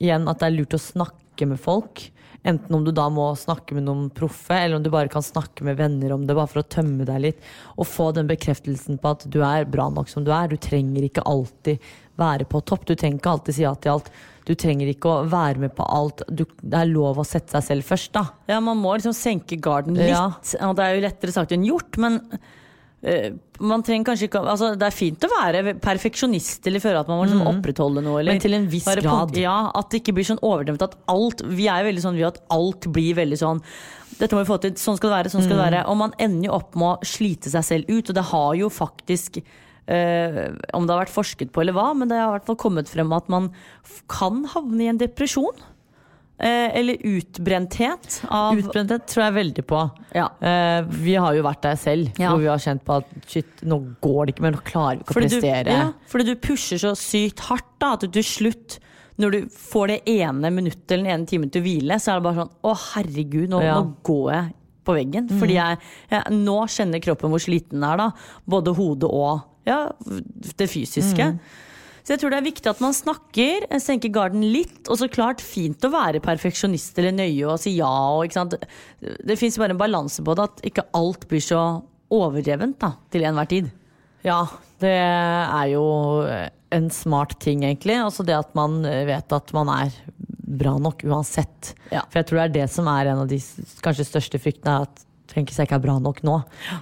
igjen 0.00 0.26
at 0.32 0.40
det 0.40 0.48
er 0.48 0.56
lurt 0.56 0.74
å 0.74 0.82
snakke 0.82 1.46
med 1.46 1.62
folk. 1.62 2.02
Enten 2.42 2.74
om 2.74 2.84
du 2.86 2.90
da 2.96 3.04
må 3.12 3.28
snakke 3.36 3.76
med 3.76 3.84
noen 3.84 4.08
proffe, 4.16 4.56
eller 4.56 4.78
om 4.78 4.84
du 4.84 4.90
bare 4.90 5.12
kan 5.12 5.22
snakke 5.22 5.64
med 5.66 5.76
venner 5.76 6.14
om 6.14 6.24
det, 6.26 6.34
bare 6.34 6.48
for 6.48 6.62
å 6.62 6.70
tømme 6.72 7.04
deg 7.08 7.20
litt. 7.28 7.48
Og 7.76 7.88
få 7.88 8.10
den 8.16 8.30
bekreftelsen 8.30 8.98
på 9.00 9.12
at 9.12 9.26
du 9.28 9.42
er 9.44 9.68
bra 9.68 9.90
nok 9.92 10.08
som 10.08 10.24
du 10.24 10.32
er. 10.32 10.48
Du 10.48 10.56
trenger 10.56 11.04
ikke 11.04 11.26
alltid 11.28 11.90
være 12.20 12.48
på 12.48 12.62
topp. 12.64 12.88
Du 12.88 12.94
trenger 12.94 13.20
ikke 13.20 13.34
alltid 13.36 13.58
si 13.58 13.66
ja 13.66 13.74
til 13.76 13.98
alt. 13.98 14.10
Du 14.50 14.56
trenger 14.58 14.90
ikke 14.90 15.10
å 15.12 15.18
være 15.30 15.62
med 15.62 15.76
på 15.78 15.86
alt. 15.86 16.24
Du, 16.26 16.42
det 16.58 16.80
er 16.80 16.88
lov 16.90 17.20
å 17.22 17.26
sette 17.28 17.54
seg 17.54 17.68
selv 17.68 17.86
først, 17.86 18.10
da. 18.16 18.24
Ja, 18.50 18.58
man 18.64 18.80
må 18.82 18.96
liksom 18.98 19.14
senke 19.14 19.60
garden 19.62 19.94
litt. 19.94 20.10
Ja. 20.10 20.24
Og 20.66 20.74
det 20.78 20.86
er 20.88 20.96
jo 20.98 21.04
lettere 21.06 21.34
sagt 21.36 21.54
enn 21.54 21.62
gjort, 21.68 21.98
men 22.02 22.16
eh, 23.06 23.30
man 23.60 23.84
trenger 23.86 24.10
kanskje 24.10 24.26
ikke 24.28 24.42
altså, 24.42 24.72
Det 24.80 24.86
er 24.88 24.96
fint 24.96 25.24
å 25.24 25.30
være 25.32 25.74
perfeksjonist 25.80 26.66
eller 26.68 26.82
føle 26.82 27.00
at 27.04 27.08
man 27.08 27.20
må 27.20 27.28
liksom 27.28 27.46
opprettholde 27.52 28.02
noe. 28.04 28.18
Eller 28.20 28.32
Mm. 28.34 28.40
Men 28.40 28.44
til 28.44 28.54
en 28.58 28.66
viss 28.72 28.90
grad. 29.00 29.36
ja, 29.40 29.54
At 29.74 29.90
det 29.92 30.02
ikke 30.02 30.14
blir 30.18 30.26
sånn 30.28 30.42
overdrevet 30.42 30.82
at 30.88 30.98
alt 31.08 31.42
Vi 31.46 31.68
er 31.68 31.82
jo 31.84 31.88
veldig 31.92 32.04
sånn 32.04 32.16
vi 32.18 32.26
at 32.28 32.42
alt 32.50 32.90
blir 32.92 33.14
veldig 33.22 33.38
sånn 33.40 33.62
dette 34.20 34.36
må 34.36 34.42
vi 34.44 34.50
få 34.50 34.58
til, 34.60 34.74
sånn 34.76 34.98
skal 34.98 35.08
det 35.08 35.16
være, 35.16 35.30
sånn 35.32 35.44
skal 35.46 35.56
det 35.56 35.62
Mm. 35.64 35.70
være. 35.70 35.84
Og 35.88 35.96
man 35.96 36.12
ender 36.18 36.50
jo 36.50 36.52
opp 36.58 36.74
med 36.76 36.88
å 36.98 37.06
slite 37.08 37.48
seg 37.48 37.64
selv 37.64 37.88
ut, 37.88 38.10
og 38.10 38.14
det 38.18 38.24
har 38.28 38.54
jo 38.58 38.68
faktisk 38.68 39.38
eh, 39.90 40.46
om 40.76 40.86
det 40.86 40.94
har 40.94 41.02
vært 41.04 41.14
forsket 41.14 41.50
på 41.54 41.64
eller 41.64 41.76
hva, 41.76 41.90
men 41.98 42.10
det 42.10 42.18
har 42.20 42.30
i 42.30 42.36
hvert 42.38 42.48
fall 42.48 42.60
kommet 42.68 42.90
frem 42.90 43.12
at 43.16 43.28
man 43.32 43.50
kan 44.10 44.44
havne 44.54 44.86
i 44.86 44.90
en 44.92 45.00
depresjon. 45.00 45.66
Eh, 46.40 46.70
eller 46.78 46.96
utbrenthet 47.04 48.22
av 48.32 48.56
Utbrenthet 48.56 49.02
tror 49.12 49.26
jeg 49.26 49.34
veldig 49.36 49.64
på. 49.68 49.80
Ja. 50.16 50.30
Eh, 50.40 50.86
vi 50.88 51.18
har 51.20 51.34
jo 51.36 51.42
vært 51.44 51.66
der 51.66 51.76
selv, 51.76 52.14
Ja. 52.16 52.30
hvor 52.30 52.40
vi 52.40 52.48
har 52.48 52.62
kjent 52.64 52.80
på 52.86 52.96
at 52.96 53.10
shit, 53.28 53.60
nå 53.68 53.76
går 54.00 54.26
det 54.26 54.34
ikke 54.34 54.46
mer, 54.46 54.54
nå 54.56 54.62
klarer 54.64 54.96
vi 54.96 55.04
ikke 55.04 55.12
å 55.12 55.18
prestere. 55.20 55.64
du, 55.64 55.70
ja, 55.74 55.90
fordi 56.08 56.24
du 56.30 56.36
pusher 56.40 56.80
så 56.80 56.94
sykt 56.96 57.40
hardt 57.50 57.68
da, 57.78 57.92
at 57.92 58.00
du 58.00 58.08
til 58.08 58.24
slutt, 58.24 58.78
når 59.20 59.30
du 59.36 59.40
får 59.52 59.88
det 59.92 59.98
ene 60.08 60.48
minuttet 60.48 60.94
eller 60.96 61.04
den 61.04 61.12
ene 61.18 61.26
timen 61.28 61.50
til 61.52 61.60
å 61.60 61.66
hvile, 61.66 62.00
så 62.00 62.14
er 62.14 62.22
det 62.22 62.24
bare 62.24 62.40
sånn 62.40 62.54
Å, 62.64 62.74
herregud, 62.94 63.48
nå, 63.52 63.60
nå 63.60 63.96
går 64.08 64.32
jeg 64.32 64.54
på 64.88 64.94
veggen. 64.96 65.28
Fordi 65.28 65.58
jeg, 65.58 65.78
jeg 66.08 66.38
Nå 66.40 66.56
kjenner 66.72 67.02
kroppen 67.04 67.28
hvor 67.28 67.42
sliten 67.44 67.76
den 67.76 67.84
er, 67.84 68.00
da. 68.00 68.08
Både 68.48 68.72
hodet 68.72 69.10
og 69.12 69.42
ja, 69.68 69.80
det 70.56 70.70
fysiske. 70.70 71.26
Så 72.00 72.14
jeg 72.14 72.22
tror 72.22 72.32
det 72.32 72.38
er 72.40 72.46
viktig 72.46 72.70
at 72.70 72.80
man 72.82 72.94
snakker, 72.96 73.66
senker 73.82 74.12
garden 74.14 74.42
litt. 74.54 74.80
Og 74.88 74.98
så 74.98 75.10
klart 75.12 75.42
fint 75.44 75.84
å 75.84 75.92
være 75.92 76.22
perfeksjonist 76.24 76.96
eller 76.98 77.12
nøye 77.14 77.44
og 77.44 77.60
si 77.60 77.74
ja. 77.76 77.90
Og? 78.16 78.32
Det 79.00 79.36
fins 79.38 79.58
bare 79.60 79.76
en 79.76 79.82
balanse 79.82 80.24
på 80.24 80.34
det, 80.38 80.48
at 80.48 80.64
ikke 80.72 80.88
alt 80.96 81.28
blir 81.30 81.44
så 81.44 81.60
overdrevent 82.10 82.80
da, 82.80 82.94
til 83.12 83.28
enhver 83.28 83.50
tid. 83.52 83.68
Ja, 84.26 84.42
det 84.82 84.96
er 84.96 85.68
jo 85.74 85.84
en 86.74 86.88
smart 86.94 87.36
ting, 87.42 87.62
egentlig. 87.68 87.98
Altså 88.00 88.24
det 88.26 88.34
at 88.38 88.56
man 88.58 88.80
vet 88.82 89.32
at 89.36 89.52
man 89.56 89.70
er 89.72 89.94
bra 90.50 90.74
nok 90.82 91.04
uansett. 91.06 91.74
Ja. 91.92 92.02
For 92.10 92.20
jeg 92.20 92.26
tror 92.30 92.40
det 92.40 92.48
er 92.48 92.56
det 92.56 92.66
som 92.72 92.88
er 92.90 93.12
en 93.12 93.22
av 93.22 93.30
de 93.30 93.38
kanskje 93.84 94.08
største 94.08 94.40
fryktene. 94.42 94.80
At 94.88 95.04
tenker 95.30 95.56
jeg 95.56 95.68
ikke 95.68 95.78
er 95.78 95.84
bra 95.86 95.96
nok 96.02 96.22
nå. 96.26 96.36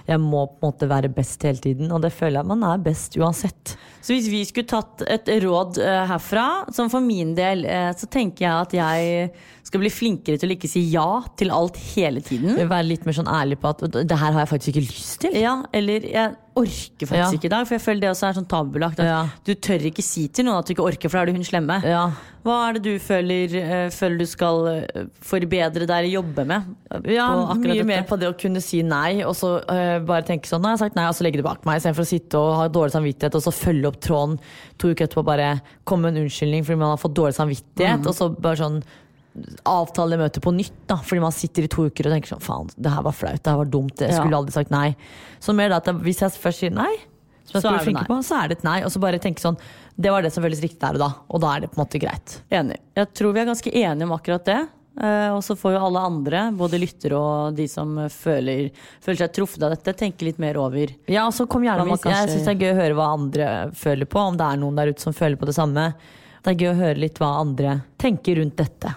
Jeg 0.09 0.21
må 0.23 0.45
på 0.49 0.59
en 0.59 0.67
måte 0.71 0.89
være 0.89 1.11
best 1.13 1.43
hele 1.47 1.61
tiden, 1.63 1.91
og 1.93 2.03
det 2.05 2.13
føler 2.15 2.41
jeg 2.41 2.49
man 2.49 2.65
er 2.67 2.83
best 2.89 3.17
uansett. 3.19 3.75
Så 4.01 4.15
hvis 4.15 4.29
vi 4.31 4.43
skulle 4.47 4.69
tatt 4.69 5.03
et 5.11 5.27
råd 5.43 5.79
eh, 5.83 6.03
herfra, 6.09 6.47
som 6.75 6.91
for 6.91 7.03
min 7.03 7.33
del, 7.37 7.65
eh, 7.67 7.91
så 7.99 8.07
tenker 8.11 8.45
jeg 8.45 8.67
at 8.67 8.75
jeg 8.79 9.31
skal 9.69 9.83
bli 9.83 9.91
flinkere 9.93 10.39
til 10.39 10.49
å 10.49 10.55
ikke 10.55 10.69
si 10.71 10.81
ja 10.89 11.07
til 11.37 11.51
alt 11.53 11.77
hele 11.93 12.23
tiden. 12.25 12.57
Være 12.57 12.87
litt 12.87 13.05
mer 13.05 13.17
sånn 13.19 13.29
ærlig 13.29 13.59
på 13.61 13.69
at 13.69 13.83
det 13.93 14.17
her 14.17 14.31
har 14.31 14.45
jeg 14.45 14.53
faktisk 14.55 14.71
ikke 14.73 14.87
lyst 14.87 15.19
til. 15.25 15.35
Ja, 15.37 15.59
eller 15.75 16.07
jeg 16.09 16.37
orker 16.59 17.05
faktisk 17.07 17.19
Ja. 17.19 17.29
ikke 17.37 17.47
i 17.47 17.53
dag, 17.53 17.67
for 17.67 17.75
jeg 17.77 17.83
føler 17.83 18.01
det 18.01 18.09
også 18.09 18.27
er 18.27 18.39
sånn 18.39 18.49
tabubelagt. 18.49 19.03
Ja. 19.05 19.19
Du 19.45 19.53
tør 19.53 19.85
ikke 19.91 20.03
si 20.03 20.25
til 20.27 20.47
noen 20.47 20.59
at 20.59 20.67
du 20.67 20.73
ikke 20.73 20.87
orker, 20.89 21.11
for 21.11 21.19
da 21.19 21.21
er 21.21 21.29
du 21.29 21.37
hun 21.37 21.45
slemme. 21.47 21.77
Ja. 21.85 22.07
Hva 22.43 22.55
er 22.69 22.79
det 22.79 22.83
du 22.87 22.99
føler, 23.03 23.53
eh, 23.59 23.89
føler 23.93 24.17
du 24.23 24.25
skal 24.25 24.87
forbedre 25.21 25.85
deg 25.85 25.95
eller 25.99 26.13
jobbe 26.15 26.45
med? 26.49 26.73
Ja, 27.11 27.27
mye 27.53 27.75
dette? 27.75 27.85
mer 27.85 28.03
på 28.09 28.17
det 28.19 28.31
å 28.31 28.35
kunne 28.39 28.63
si 28.63 28.81
nei, 28.81 29.21
og 29.27 29.35
så 29.37 29.59
uh, 29.59 29.99
bare 30.07 30.25
tenke 30.25 30.49
sånn 30.49 30.63
Nå 30.63 30.71
har 30.71 30.77
jeg 30.77 30.85
sagt 30.87 30.97
nei, 30.97 31.05
og 31.11 31.15
så 31.19 31.27
legge 31.27 31.43
det 31.43 31.45
bak 31.45 31.61
meg, 31.67 31.77
istedenfor 31.77 32.07
å 32.07 32.09
sitte 32.09 32.41
og 32.41 32.55
ha 32.57 32.67
dårlig 32.73 32.95
samvittighet, 32.95 33.37
og 33.37 33.45
så 33.45 33.53
følge 33.53 33.88
opp 33.91 33.99
tråden 34.03 34.37
to 34.77 34.93
uker 34.93 35.07
etterpå 35.07 35.25
bare 35.27 35.61
komme 35.85 36.07
med 36.07 36.17
en 36.17 36.23
unnskyldning 36.25 36.63
fordi 36.65 36.79
man 36.81 36.93
har 36.93 37.01
fått 37.01 37.15
dårlig 37.17 37.35
samvittighet, 37.37 38.05
og 38.07 38.15
så 38.15 38.29
bare 38.39 38.61
sånn 38.61 38.81
avtale 39.69 40.17
møtet 40.19 40.41
på 40.43 40.51
nytt, 40.55 40.73
da, 40.89 40.97
fordi 41.05 41.21
man 41.23 41.31
sitter 41.35 41.63
i 41.67 41.69
to 41.71 41.85
uker 41.87 42.07
og 42.09 42.15
tenker 42.15 42.33
sånn 42.33 42.43
faen, 42.43 42.71
det 42.75 42.91
her 42.91 43.05
var 43.05 43.15
flaut, 43.15 43.41
det 43.43 43.51
her 43.53 43.59
var 43.61 43.69
dumt, 43.71 43.95
jeg 44.01 44.11
Ja. 44.11 44.17
skulle 44.19 44.35
aldri 44.39 44.51
sagt 44.55 44.71
nei. 44.71 44.95
Så 45.39 45.53
mer 45.55 45.69
da 45.69 45.77
at 45.77 45.85
jeg- 45.85 45.95
hvis 46.01 46.19
jeg 46.19 46.31
først 46.31 46.59
sier 46.59 46.71
nei, 46.73 46.89
jeg 47.53 47.61
Så 47.61 47.69
er 47.69 48.05
på, 48.05 48.23
så 48.23 48.43
er 48.43 48.47
det 48.49 48.57
et 48.59 48.63
nei, 48.63 48.81
og 48.83 48.91
så 48.91 48.99
bare 48.99 49.17
tenke 49.19 49.39
sånn 49.39 49.57
det 49.99 50.11
var 50.11 50.21
det 50.21 50.31
som 50.33 50.43
føles 50.43 50.61
riktig 50.61 50.79
der 50.79 50.93
og 50.93 50.99
da, 50.99 51.13
og 51.29 51.41
da 51.41 51.55
er 51.55 51.59
det 51.61 51.71
på 51.71 51.77
en 51.79 51.85
måte 51.85 51.99
greit. 51.99 52.41
Enig. 52.51 52.77
Jeg 52.95 53.13
tror 53.13 53.33
vi 53.33 53.39
er 53.41 53.45
ganske 53.45 53.73
enige 53.73 54.03
om 54.03 54.11
akkurat 54.17 54.45
det. 54.45 54.69
Eh, 54.99 55.29
og 55.31 55.39
så 55.45 55.55
får 55.55 55.77
jo 55.77 55.81
alle 55.87 56.01
andre, 56.09 56.41
både 56.59 56.79
lyttere 56.81 57.15
og 57.15 57.55
de 57.55 57.69
som 57.71 57.93
føler, 58.11 58.67
føler 58.99 59.21
seg 59.21 59.35
truffet 59.37 59.63
av 59.63 59.71
dette, 59.71 59.93
tenke 59.95 60.27
litt 60.27 60.41
mer 60.43 60.59
over. 60.59 60.91
Ja, 61.07 61.23
og 61.29 61.35
så 61.37 61.47
kom 61.47 61.63
gjerne 61.63 61.87
med 61.87 62.01
kanskje... 62.03 62.17
Jeg 62.17 62.33
syns 62.33 62.49
det 62.49 62.55
er 62.57 62.65
gøy 62.65 62.73
å 62.73 62.81
høre 62.81 62.97
hva 62.99 63.11
andre 63.15 63.51
føler 63.79 64.09
på, 64.11 64.25
om 64.31 64.39
det 64.39 64.49
er 64.49 64.59
noen 64.59 64.81
der 64.81 64.91
ute 64.91 65.05
som 65.05 65.15
føler 65.15 65.39
på 65.39 65.47
det 65.47 65.55
samme. 65.55 65.93
Det 66.43 66.51
er 66.51 66.59
gøy 66.59 66.73
å 66.73 66.81
høre 66.81 67.03
litt 67.05 67.21
hva 67.21 67.31
andre 67.39 67.79
tenker 68.01 68.41
rundt 68.41 68.59
dette. 68.59 68.91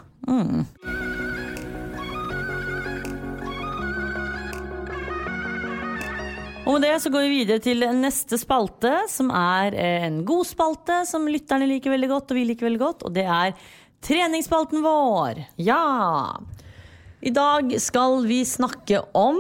Og 6.63 6.77
med 6.77 6.85
det 6.87 6.93
så 7.03 7.11
går 7.11 7.25
vi 7.27 7.39
videre 7.41 7.63
til 7.63 7.83
neste 7.99 8.39
spalte, 8.39 8.93
som 9.11 9.33
er 9.35 9.75
en 9.83 10.21
god 10.27 10.47
spalte 10.47 11.01
som 11.11 11.27
lytterne 11.27 11.67
liker 11.67 11.91
veldig 11.91 12.11
godt, 12.13 12.31
og 12.31 12.39
vi 12.39 12.45
liker 12.49 12.69
veldig 12.69 12.83
godt, 12.83 13.03
og 13.07 13.15
det 13.17 13.27
er 13.27 13.55
treningsspalten 14.03 14.83
vår. 14.83 15.45
Ja! 15.57 16.41
I 17.21 17.31
dag 17.31 17.81
skal 17.81 18.27
vi 18.27 18.45
snakke 18.45 19.01
om 19.15 19.39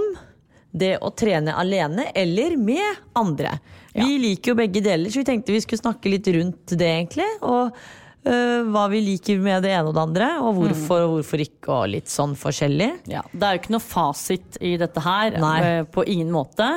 det 0.70 0.94
å 1.02 1.10
trene 1.10 1.54
alene 1.58 2.06
eller 2.14 2.54
med 2.56 3.00
andre. 3.18 3.56
Vi 3.92 4.18
liker 4.22 4.52
jo 4.52 4.60
begge 4.60 4.80
deler, 4.84 5.10
så 5.12 5.20
vi 5.20 5.28
tenkte 5.28 5.52
vi 5.52 5.60
skulle 5.60 5.82
snakke 5.82 6.12
litt 6.12 6.30
rundt 6.32 6.72
det, 6.78 6.88
egentlig. 6.88 7.26
Og 7.44 7.74
øh, 7.74 8.70
hva 8.72 8.86
vi 8.92 9.02
liker 9.04 9.42
med 9.42 9.66
det 9.66 9.74
ene 9.74 9.90
og 9.90 9.96
det 9.98 10.04
andre, 10.06 10.28
og 10.40 10.60
hvorfor 10.60 11.04
og 11.08 11.16
hvorfor 11.18 11.42
ikke, 11.44 11.74
og 11.74 11.90
litt 11.96 12.12
sånn 12.12 12.38
forskjellig. 12.38 12.92
Ja, 13.12 13.24
det 13.34 13.48
er 13.48 13.56
jo 13.58 13.62
ikke 13.64 13.74
noe 13.76 13.84
fasit 13.84 14.60
i 14.62 14.76
dette 14.80 15.04
her, 15.04 15.36
Nei. 15.42 15.56
eh, 15.66 15.82
på 15.84 16.06
ingen 16.06 16.32
måte. 16.32 16.70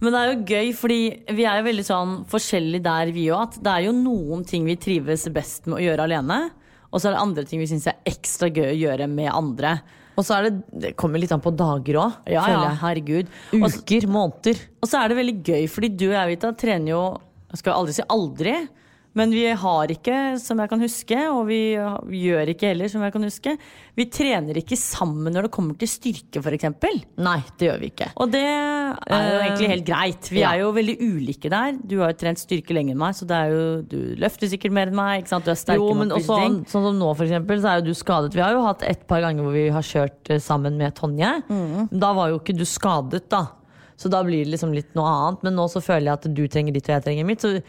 Men 0.00 0.14
det 0.14 0.20
er 0.22 0.30
jo 0.30 0.54
gøy, 0.54 0.70
fordi 0.78 1.00
vi 1.36 1.44
er 1.44 1.58
jo 1.60 1.66
veldig 1.66 1.84
sånn 1.84 2.16
forskjellige 2.30 2.86
der, 2.86 3.12
vi 3.12 3.26
òg. 3.34 3.50
At 3.50 3.60
det 3.66 3.74
er 3.74 3.88
jo 3.90 3.98
noen 3.98 4.46
ting 4.48 4.64
vi 4.64 4.78
trives 4.80 5.26
best 5.34 5.68
med 5.68 5.82
å 5.82 5.84
gjøre 5.90 6.06
alene. 6.06 6.38
Og 6.90 7.00
så 7.00 7.08
er 7.08 7.14
det 7.14 7.22
andre 7.22 7.44
ting 7.46 7.62
vi 7.62 7.68
syns 7.70 7.86
er 7.90 8.00
ekstra 8.08 8.50
gøy 8.50 8.72
å 8.72 8.78
gjøre 8.78 9.06
med 9.10 9.30
andre. 9.32 9.76
Og 10.18 10.26
så 10.26 10.36
er 10.36 10.48
det, 10.48 10.52
det 10.82 10.90
kommer 11.00 11.22
litt 11.22 11.32
an 11.32 11.42
på 11.42 11.52
dager 11.56 12.00
òg, 12.02 12.16
Ja, 12.28 12.42
ja, 12.50 12.74
herregud. 12.82 13.30
Uker, 13.54 14.06
måneder. 14.10 14.58
Og 14.82 14.90
så 14.90 15.00
er 15.00 15.10
det 15.12 15.20
veldig 15.20 15.36
gøy, 15.46 15.68
fordi 15.70 15.92
du 15.94 16.08
og 16.10 16.16
jeg 16.18 16.32
Vita, 16.34 16.50
trener 16.58 16.92
jo 16.92 17.02
Jeg 17.50 17.62
skal 17.62 17.78
aldri 17.78 17.94
si 17.96 18.04
aldri, 18.14 18.56
men 19.18 19.32
vi 19.34 19.44
har 19.58 19.90
ikke, 19.90 20.16
som 20.38 20.60
jeg 20.62 20.70
kan 20.70 20.82
huske, 20.84 21.18
og 21.32 21.48
vi 21.48 21.60
gjør 21.74 22.52
ikke 22.52 22.70
heller, 22.70 22.90
som 22.92 23.02
jeg 23.02 23.14
kan 23.14 23.26
huske, 23.26 23.56
vi 23.98 24.06
trener 24.12 24.60
ikke 24.60 24.78
sammen 24.78 25.34
når 25.34 25.48
det 25.48 25.52
kommer 25.54 25.78
til 25.80 25.90
styrke, 25.90 26.38
f.eks. 26.38 26.68
Nei, 27.18 27.40
det 27.58 27.70
gjør 27.70 27.80
vi 27.82 27.90
ikke. 27.90 28.10
Og 28.22 28.30
det 28.30 28.44
er 28.46 29.26
jo 29.26 29.40
Eh, 29.40 29.46
egentlig 29.46 29.68
helt 29.70 29.86
greit. 29.86 30.30
Vi 30.30 30.40
ja. 30.42 30.52
er 30.54 30.62
jo 30.62 30.70
veldig 30.74 30.96
ulike 31.02 31.50
der. 31.52 31.76
Du 31.78 31.98
har 32.00 32.12
jo 32.12 32.18
trent 32.20 32.40
styrke 32.40 32.74
lenger 32.76 32.94
enn 32.96 33.02
meg, 33.02 33.16
så 33.18 33.28
det 33.28 33.36
er 33.36 33.54
jo, 33.54 33.62
du 33.90 33.98
løfter 34.20 34.50
sikkert 34.50 34.74
mer 34.76 34.90
enn 34.90 34.98
meg. 34.98 35.28
Du 35.28 35.50
er 35.50 35.58
sterkere 35.58 35.80
Jo, 35.80 35.94
men 35.98 36.10
mot 36.10 36.18
også, 36.18 36.38
ting. 36.40 36.58
sånn 36.70 36.88
som 36.88 36.98
nå 37.00 37.12
f.eks., 37.14 37.62
så 37.62 37.72
er 37.72 37.80
jo 37.80 37.86
du 37.90 37.94
skadet. 37.98 38.34
Vi 38.36 38.44
har 38.44 38.56
jo 38.56 38.64
hatt 38.66 38.84
et 38.86 39.06
par 39.10 39.22
ganger 39.24 39.46
hvor 39.46 39.56
vi 39.56 39.68
har 39.74 39.86
kjørt 39.86 40.32
eh, 40.32 40.42
sammen 40.42 40.78
med 40.80 40.96
Tonje. 40.98 41.32
Mm. 41.50 41.88
Da 42.02 42.12
var 42.16 42.32
jo 42.32 42.40
ikke 42.42 42.56
du 42.58 42.66
skadet, 42.68 43.26
da. 43.32 43.46
Så 44.00 44.08
da 44.08 44.22
blir 44.24 44.46
det 44.46 44.54
liksom 44.54 44.72
litt 44.72 44.94
noe 44.96 45.10
annet. 45.12 45.42
Men 45.44 45.58
nå 45.58 45.66
så 45.68 45.82
føler 45.84 46.08
jeg 46.08 46.18
at 46.18 46.28
du 46.32 46.44
trenger 46.48 46.76
ditt, 46.76 46.88
og 46.88 46.96
jeg 46.96 47.06
trenger 47.08 47.28
mitt. 47.28 47.44
Så, 47.44 47.60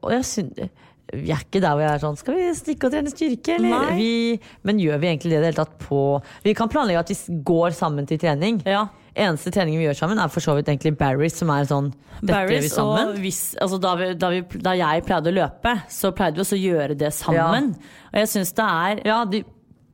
og 0.00 0.14
jeg 0.14 0.24
synes, 0.28 0.72
vi 1.12 1.32
er 1.34 1.42
ikke 1.44 1.60
der 1.60 1.74
hvor 1.76 1.82
jeg 1.84 1.92
er 1.92 2.00
sånn 2.00 2.16
Skal 2.16 2.36
vi 2.38 2.44
stikke 2.56 2.88
og 2.88 2.94
trene 2.94 3.10
styrke, 3.12 3.56
eller? 3.58 3.90
Vi, 3.98 4.38
men 4.64 4.78
gjør 4.80 5.00
vi 5.02 5.10
egentlig 5.10 5.34
det 5.34 5.36
i 5.36 5.42
det 5.42 5.50
hele 5.50 5.58
tatt 5.58 5.74
på 5.82 5.98
Vi 6.46 6.54
kan 6.56 6.70
planlegge 6.72 7.02
at 7.02 7.12
vi 7.12 7.36
går 7.44 7.74
sammen 7.76 8.08
til 8.08 8.20
trening. 8.22 8.62
Ja. 8.64 8.86
Eneste 9.12 9.52
treningen 9.52 9.82
vi 9.82 9.90
gjør 9.90 9.98
sammen, 9.98 10.20
er 10.22 10.32
for 10.32 10.40
så 10.40 10.54
vidt 10.56 10.70
egentlig 10.72 10.94
Barry's, 10.96 11.36
som 11.36 11.50
er 11.52 11.66
sånn 11.68 11.90
gjør 12.24 12.48
vi 12.48 12.70
sammen. 12.72 13.10
og 13.12 13.20
hvis, 13.20 13.42
altså 13.60 13.76
da, 13.82 13.92
vi, 14.00 14.06
da, 14.16 14.30
vi, 14.32 14.40
da 14.64 14.72
jeg 14.78 15.04
pleide 15.04 15.28
å 15.28 15.36
løpe, 15.36 15.74
så 15.92 16.14
pleide 16.16 16.38
vi 16.38 16.44
også 16.46 16.56
å 16.56 16.62
gjøre 16.62 16.96
det 16.96 17.10
sammen. 17.12 17.74
Og 18.08 18.20
jeg 18.22 18.30
syns 18.32 18.56
det 18.56 18.68
er 18.86 19.02
Ja, 19.10 19.18
de, 19.28 19.42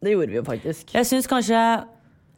det 0.05 0.15
gjorde 0.15 0.31
vi 0.31 0.39
jo 0.39 0.45
faktisk. 0.47 0.95
Jeg 0.95 1.09
syns 1.09 1.27
kanskje 1.31 1.63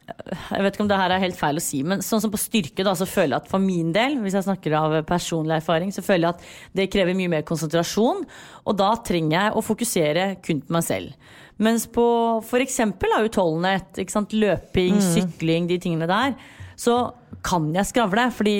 Jeg 0.09 0.63
vet 0.65 0.75
ikke 0.75 0.83
om 0.83 0.89
det 0.89 0.97
her 0.99 1.13
er 1.13 1.21
helt 1.23 1.37
feil 1.37 1.59
å 1.59 1.63
si, 1.63 1.81
men 1.87 2.01
sånn 2.03 2.23
som 2.23 2.31
på 2.33 2.39
styrke, 2.41 2.83
da, 2.83 2.93
så 2.97 3.05
føler 3.07 3.35
jeg 3.35 3.43
at 3.43 3.51
for 3.51 3.63
min 3.63 3.93
del, 3.95 4.17
hvis 4.23 4.35
jeg 4.35 4.47
snakker 4.47 4.75
av 4.75 4.95
personlig 5.07 5.59
erfaring, 5.59 5.93
så 5.93 6.03
føler 6.03 6.27
jeg 6.27 6.35
at 6.35 6.75
det 6.79 6.89
krever 6.91 7.15
mye 7.17 7.31
mer 7.31 7.45
konsentrasjon. 7.47 8.25
Og 8.65 8.79
da 8.79 8.89
trenger 9.07 9.37
jeg 9.37 9.55
å 9.55 9.63
fokusere 9.65 10.25
kun 10.43 10.63
på 10.65 10.75
meg 10.75 10.87
selv. 10.87 11.31
Mens 11.61 11.85
på 11.93 12.05
f.eks. 12.41 12.79
utholdenhet, 13.21 14.01
løping, 14.33 14.99
sykling, 15.05 15.69
de 15.69 15.77
tingene 15.79 16.09
der, 16.09 16.35
så 16.79 17.13
kan 17.45 17.69
jeg 17.75 17.91
skravle. 17.91 18.27
Fordi 18.33 18.57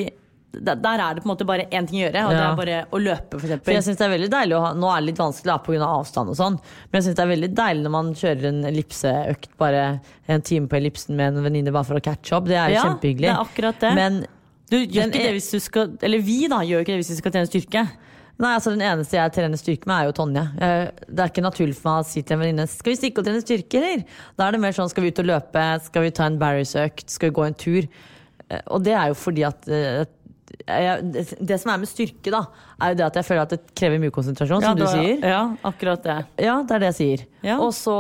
der, 0.52 1.00
er 1.00 1.16
det 1.16 1.22
på 1.24 1.30
en 1.30 1.32
måte 1.32 1.46
bare 1.48 1.64
én 1.72 1.86
ting 1.88 2.02
å 2.02 2.06
gjøre, 2.10 2.24
og 2.28 2.32
det 2.36 2.40
er 2.44 2.56
bare 2.60 2.80
å 2.92 3.00
løpe, 3.00 3.40
for 3.40 3.48
For 3.64 3.72
jeg 3.72 3.84
synes 3.86 3.98
det 4.02 4.06
er 4.08 4.12
veldig 4.18 4.30
deilig 4.34 4.58
ha, 4.60 4.74
Nå 4.76 4.90
er 4.92 5.00
det 5.00 5.06
litt 5.12 5.22
vanskelig 5.22 5.56
pga. 5.64 5.78
Av 5.86 5.94
avstand 6.02 6.30
og 6.34 6.36
sånn, 6.36 6.58
men 6.92 6.98
jeg 7.00 7.06
synes 7.08 7.16
det 7.16 7.24
er 7.24 7.32
veldig 7.32 7.50
deilig 7.56 7.84
når 7.86 7.94
man 7.96 8.12
kjører 8.20 8.46
en 8.50 8.62
ellipseøkt 8.68 9.50
bare 9.58 9.84
en 10.28 10.42
time 10.42 10.68
på 10.68 10.76
ellipsen 10.82 11.16
med 11.16 11.38
en 11.38 11.44
venninne 11.48 11.72
bare 11.72 11.88
for 11.88 11.96
å 11.96 12.04
catch 12.04 12.34
up. 12.36 12.46
Det 12.52 12.58
er 12.60 12.70
jo 12.70 12.76
Ja, 12.76 12.84
kjempehyggelig. 12.90 13.28
det 13.30 13.36
er 13.36 13.46
akkurat 13.48 13.80
det. 13.80 13.94
Men 13.96 14.22
Du 14.72 14.78
gjør 14.78 15.08
ikke 15.08 15.24
det 15.24 15.34
hvis 15.36 15.52
du 15.52 15.60
skal 15.60 15.98
Eller 16.02 16.20
vi, 16.24 16.48
da, 16.48 16.60
gjør 16.64 16.84
ikke 16.84 16.94
det 16.96 17.02
hvis 17.02 17.10
vi 17.16 17.20
skal 17.22 17.32
trene 17.32 17.48
styrke. 17.50 17.88
Nei, 18.42 18.56
altså 18.58 18.72
Den 18.72 18.82
eneste 18.82 19.18
jeg 19.20 19.32
trener 19.36 19.60
styrke 19.60 19.86
med, 19.86 19.96
er 20.02 20.06
jo 20.08 20.14
Tonje. 20.18 20.44
Eh, 20.60 20.92
Det 21.08 21.20
er 21.20 21.30
ikke 21.30 21.44
naturlig 21.46 21.76
for 21.78 21.92
meg 21.92 22.04
å 22.04 22.08
si 22.08 22.22
til 22.24 22.34
en 22.38 22.42
venninne 22.44 22.68
Skal 22.68 22.92
vi 22.94 22.98
stikke 23.02 23.20
og 23.20 23.26
trene 23.28 23.42
styrke, 23.44 23.78
eller? 23.78 24.06
Da 24.38 24.48
er 24.48 24.52
det 24.56 24.62
mer 24.64 24.72
sånn 24.74 24.90
skal 24.90 25.04
vi 25.04 25.12
ut 25.12 25.20
og 25.20 25.26
løpe, 25.32 25.66
skal 25.86 26.02
vi 26.08 26.12
ta 26.12 26.26
en 26.26 26.40
Barry's-økt, 26.40 27.08
skal 27.12 27.30
vi 27.30 27.36
gå 27.36 27.46
en 27.48 27.54
tur? 27.54 27.88
Eh, 28.50 28.62
Og 28.68 28.84
det 28.84 28.94
er 28.98 29.08
jo 29.12 29.14
fordi 29.20 29.44
at 29.48 29.68
eh, 29.70 30.06
jeg, 30.68 31.26
det, 31.40 31.58
som 31.62 31.72
er 31.74 31.80
med 31.82 31.90
styrke, 31.90 32.34
da, 32.34 32.44
er 32.82 32.94
jo 32.94 33.00
det 33.00 33.08
at 33.08 33.18
jeg 33.22 33.28
føler 33.30 33.42
at 33.48 33.56
det 33.56 33.62
krever 33.78 34.02
mye 34.04 34.14
konsentrasjon, 34.14 34.62
som 34.66 34.78
du 34.78 34.86
da, 34.86 34.92
sier. 34.94 35.26
Ja, 35.26 35.42
akkurat 35.68 36.04
det. 36.06 36.20
Ja, 36.44 36.60
det 36.68 36.78
er 36.78 36.84
det 36.86 36.92
jeg 36.94 37.00
sier. 37.00 37.26
Ja. 37.48 37.58
Og 37.64 37.74
så 37.78 37.98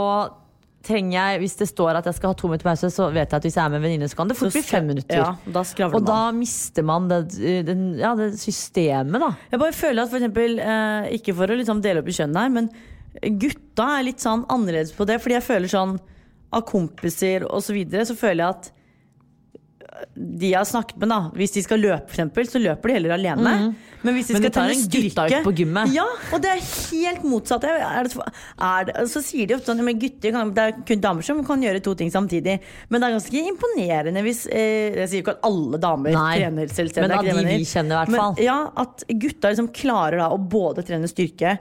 trenger 0.86 1.14
jeg, 1.14 1.42
hvis 1.44 1.56
det 1.60 1.68
står 1.70 2.00
at 2.00 2.08
jeg 2.10 2.18
skal 2.18 2.32
ha 2.32 2.38
to 2.38 2.50
minutter 2.50 2.66
pause, 2.66 2.90
så 2.94 3.10
vet 3.14 3.30
jeg 3.30 3.38
at 3.38 3.46
hvis 3.46 3.58
jeg 3.60 3.64
er 3.64 3.74
med 3.74 3.82
en 3.82 3.86
venninne, 3.86 4.10
så 4.10 4.18
kan 4.18 4.32
det 4.32 4.38
fort 4.40 4.56
bli 4.56 4.64
fem 4.66 4.88
minutter. 4.90 5.20
Ja, 5.20 5.36
da 5.46 5.62
Og 5.88 5.98
man. 6.00 6.08
da 6.08 6.22
mister 6.34 6.86
man 6.88 7.10
det, 7.12 7.20
det, 7.68 7.76
ja, 8.02 8.16
det 8.18 8.32
systemet, 8.42 9.22
da. 9.22 9.30
Jeg 9.52 9.62
bare 9.62 9.78
føler 9.78 10.04
at 10.04 10.10
for 10.14 10.18
eksempel, 10.18 10.58
eh, 10.58 11.12
ikke 11.20 11.36
for 11.38 11.54
å 11.54 11.60
liksom 11.60 11.84
dele 11.86 12.02
opp 12.02 12.10
i 12.10 12.18
kjønn 12.18 12.40
her, 12.40 12.50
men 12.58 12.72
gutta 13.42 13.88
er 14.00 14.08
litt 14.08 14.24
sånn 14.24 14.46
annerledes 14.50 14.94
på 14.98 15.06
det. 15.06 15.20
Fordi 15.22 15.38
jeg 15.38 15.46
føler 15.46 15.72
sånn 15.72 15.98
av 16.52 16.66
kompiser 16.68 17.46
og 17.48 17.62
så 17.64 17.76
videre, 17.76 18.08
så 18.08 18.18
føler 18.18 18.42
jeg 18.44 18.56
at 18.58 18.72
de 20.16 20.52
jeg 20.52 20.58
har 20.58 20.68
snakket 20.68 21.00
med, 21.02 21.12
da 21.12 21.20
hvis 21.38 21.56
de 21.56 21.64
skal 21.66 21.82
løpe, 21.82 22.08
for 22.10 22.18
eksempel, 22.18 22.48
så 22.50 22.62
løper 22.62 22.92
de 22.92 22.96
heller 22.98 23.16
alene. 23.16 23.54
Men 24.02 24.16
hvis 24.18 24.30
de. 24.30 24.36
Men 24.36 24.46
skal 24.46 24.54
trene 24.56 24.78
styrke 24.78 25.42
på 25.46 25.54
gymmet. 25.62 25.92
Ja, 25.96 26.06
og 26.34 26.44
det 26.44 26.52
er 26.54 26.62
helt 26.64 27.26
motsatt. 27.28 27.66
Er 27.68 28.08
det, 28.08 28.14
er 28.18 28.88
det, 28.90 28.96
så 29.12 29.24
sier 29.26 29.50
de 29.50 29.58
ofte 29.58 29.72
sånn 29.72 29.84
men 29.86 30.00
gutter 30.02 30.34
kan, 30.36 30.54
Det 30.56 30.68
er 30.68 30.78
kun 30.88 31.04
damer 31.04 31.26
som 31.26 31.42
kan 31.46 31.64
gjøre 31.64 31.84
to 31.84 31.96
ting 31.98 32.12
samtidig. 32.14 32.58
Men 32.90 33.02
det 33.02 33.10
er 33.10 33.18
ganske 33.18 33.44
imponerende 33.52 34.24
hvis 34.26 34.46
eh, 34.52 35.02
Jeg 35.02 35.12
sier 35.12 35.26
ikke 35.26 35.38
at 35.38 35.46
alle 35.48 35.82
damer 35.82 36.16
Nei, 36.16 36.32
trener 36.42 36.72
selvstendig. 36.72 37.10
men 37.10 37.18
av 37.18 37.28
de 37.28 37.60
vi 37.62 37.68
kjenner 37.68 37.96
i 37.96 38.00
hvert 38.02 38.16
Men, 38.16 38.42
ja, 38.46 38.58
at 38.82 39.06
gutta 39.10 39.54
liksom 39.54 39.70
klarer 39.76 40.22
da 40.24 40.32
å 40.34 40.40
både 40.42 40.86
trene 40.88 41.10
styrke 41.10 41.58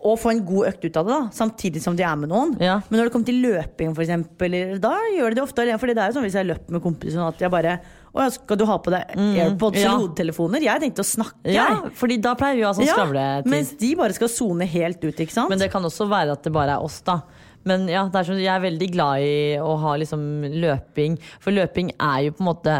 og 0.00 0.14
få 0.18 0.30
en 0.32 0.38
god 0.48 0.66
økt 0.70 0.84
ut 0.88 0.96
av 0.96 1.06
det, 1.08 1.12
da 1.12 1.28
samtidig 1.36 1.82
som 1.84 1.96
de 1.98 2.02
er 2.08 2.16
med 2.16 2.30
noen. 2.32 2.54
Ja. 2.62 2.78
Men 2.88 3.00
når 3.00 3.08
det 3.08 3.12
kommer 3.12 3.26
til 3.28 3.40
løping, 3.44 3.90
for 3.94 4.00
eksempel, 4.06 4.54
da 4.80 4.94
gjør 5.12 5.34
de 5.34 5.36
det 5.36 5.42
ofte 5.44 5.60
alene. 5.60 5.78
For 5.82 5.90
det 5.92 5.98
er 6.00 6.08
jo 6.08 6.16
sånn 6.16 6.24
hvis 6.24 6.38
jeg 6.38 6.48
løper 6.48 6.72
med 6.76 6.82
kompiser, 6.84 7.18
sånn 7.18 7.28
at 7.34 7.42
jeg 7.44 7.52
bare 7.52 7.74
Å, 8.10 8.24
skal 8.34 8.58
du 8.58 8.64
ha 8.66 8.74
på 8.82 8.90
deg 8.90 9.12
AirPods 9.14 9.76
Mm, 9.76 9.82
ja. 9.84 9.90
eller 9.92 10.00
hodetelefoner? 10.02 10.64
Jeg 10.64 10.80
tenkte 10.82 11.04
å 11.04 11.06
snakke, 11.06 11.52
Ja, 11.54 11.66
fordi 11.94 12.16
da 12.20 12.32
pleier 12.34 12.56
vi 12.58 12.64
å 12.64 12.70
ha 12.72 12.74
sånn 12.74 12.88
Ja, 12.88 12.96
skravletid. 12.96 13.46
mens 13.52 13.70
de 13.78 13.90
bare 13.94 14.16
skal 14.16 14.28
sone 14.32 14.66
helt 14.66 15.04
ut, 15.04 15.14
ikke 15.14 15.30
sant? 15.36 15.48
Men 15.52 15.60
det 15.62 15.68
kan 15.70 15.84
også 15.86 16.08
være 16.10 16.32
at 16.32 16.42
det 16.42 16.50
bare 16.56 16.74
er 16.74 16.82
oss, 16.82 16.96
da. 17.06 17.20
Men 17.68 17.84
ja, 17.92 18.06
er 18.08 18.24
sånn, 18.24 18.40
jeg 18.40 18.48
er 18.50 18.64
veldig 18.64 18.88
glad 18.90 19.20
i 19.20 19.34
å 19.60 19.76
ha 19.78 19.92
liksom 20.00 20.24
løping. 20.58 21.18
For 21.44 21.52
løping 21.52 21.92
er 22.00 22.24
jo 22.24 22.32
på 22.32 22.40
en 22.40 22.48
måte 22.48 22.74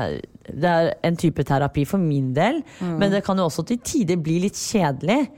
Det 0.50 0.64
er 0.66 0.94
en 1.04 1.16
type 1.20 1.44
terapi 1.46 1.84
for 1.86 1.98
min 2.02 2.32
del. 2.34 2.62
Mm. 2.80 2.96
Men 2.98 3.10
det 3.12 3.22
kan 3.22 3.36
jo 3.38 3.44
også 3.46 3.62
til 3.68 3.78
tider 3.78 4.16
bli 4.16 4.40
litt 4.48 4.56
kjedelig. 4.58 5.28